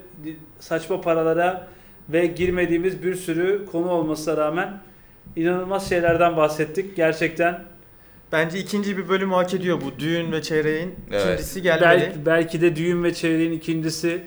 saçma 0.61 1.01
paralara 1.01 1.69
ve 2.09 2.27
girmediğimiz 2.27 3.03
bir 3.03 3.15
sürü 3.15 3.67
konu 3.73 3.91
olmasına 3.91 4.37
rağmen 4.37 4.79
inanılmaz 5.37 5.89
şeylerden 5.89 6.37
bahsettik. 6.37 6.97
Gerçekten 6.97 7.61
Bence 8.33 8.59
ikinci 8.59 8.99
bir 8.99 9.09
bölüm 9.09 9.33
hak 9.33 9.55
ediyor 9.55 9.81
bu. 9.81 10.01
Düğün 10.01 10.33
ve 10.33 10.43
çeyreğin 10.43 10.95
Evet. 11.13 11.25
ikincisi 11.25 11.63
gelmeli. 11.63 12.01
belki, 12.01 12.27
belki 12.27 12.61
de 12.61 12.77
düğün 12.77 13.05
ve 13.05 13.15
çeyreğin 13.15 13.53
ikincisi 13.53 14.21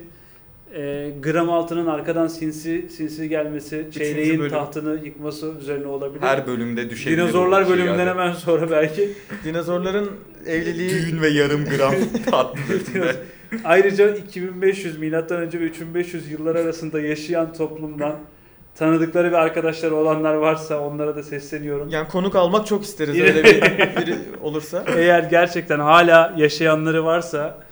e, 0.78 1.12
gram 1.22 1.50
altının 1.50 1.88
arkadan 1.88 2.28
sinsi 2.28 2.90
sinsi 2.90 3.30
gelmesi, 3.30 3.88
çeyreğin 3.92 4.40
bölüm. 4.40 4.52
tahtını 4.52 5.06
yıkması 5.06 5.52
üzerine 5.62 5.88
olabilir. 5.88 6.22
Her 6.22 6.48
bölümde 6.48 6.90
düşebilir. 6.90 7.18
Dinozorlar 7.18 7.66
şey 7.66 7.74
bölümünden 7.74 7.98
yani. 8.00 8.10
hemen 8.10 8.34
sonra 8.34 8.72
belki. 8.72 9.10
Dinozorların 9.44 10.10
evliliği 10.48 10.90
Düğün 10.90 11.22
ve 11.22 11.28
yarım 11.28 11.66
gram 11.66 11.94
tatlı. 12.32 12.60
Ayrıca 13.64 14.16
2500 14.16 15.00
milattan 15.00 15.38
önce 15.38 15.60
ve 15.60 15.64
3500 15.64 16.32
yıllar 16.32 16.56
arasında 16.56 17.02
yaşayan 17.02 17.54
toplumdan 17.54 18.16
tanıdıkları 18.76 19.32
ve 19.32 19.38
arkadaşları 19.38 19.96
olanlar 19.96 20.34
varsa 20.34 20.80
onlara 20.80 21.16
da 21.16 21.24
sesleniyorum. 21.24 21.90
yani 21.90 22.08
konuk 22.08 22.36
almak 22.36 22.68
çok 22.68 22.84
isteriz 22.84 23.20
öyle 23.20 23.44
bir 23.44 23.62
biri 24.02 24.16
olursa. 24.42 24.86
Eğer 24.98 25.24
gerçekten 25.24 25.80
hala 25.80 26.34
yaşayanları 26.38 27.06
varsa 27.06 27.67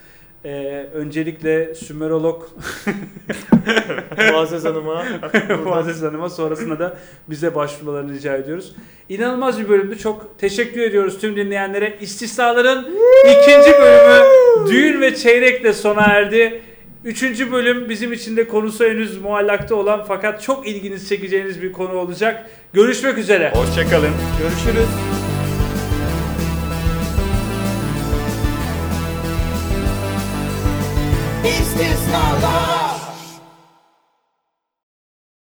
e, 0.46 0.86
öncelikle 0.94 1.76
Sümerolog 1.76 2.44
Muazzez 4.32 4.66
Hanım'a 4.66 5.06
Muazzez 5.66 6.02
Hanım'a 6.02 6.30
sonrasında 6.30 6.80
da 6.80 6.98
bize 7.30 7.56
başvurmalarını 7.56 8.14
rica 8.14 8.36
ediyoruz. 8.36 8.76
İnanılmaz 9.10 9.60
bir 9.60 9.70
bölümdü. 9.70 9.98
Çok 9.98 10.40
teşekkür 10.40 10.82
ediyoruz 10.82 11.18
tüm 11.22 11.36
dinleyenlere. 11.36 11.98
İstisnaların 12.02 12.86
ikinci 13.26 13.72
bölümü 13.82 14.26
düğün 14.70 15.02
ve 15.02 15.16
çeyrekle 15.16 15.74
sona 15.74 16.02
erdi. 16.02 16.62
Üçüncü 17.04 17.52
bölüm 17.52 17.90
bizim 17.90 18.14
için 18.14 18.38
de 18.38 18.48
konusu 18.48 18.86
henüz 18.86 19.22
muallakta 19.22 19.76
olan 19.76 20.06
fakat 20.08 20.42
çok 20.42 20.68
ilginizi 20.68 21.10
çekeceğiniz 21.10 21.62
bir 21.62 21.72
konu 21.72 21.94
olacak. 21.94 22.50
Görüşmek 22.74 23.18
üzere. 23.18 23.52
Hoşçakalın. 23.56 24.12
görüşürüz. 24.42 25.25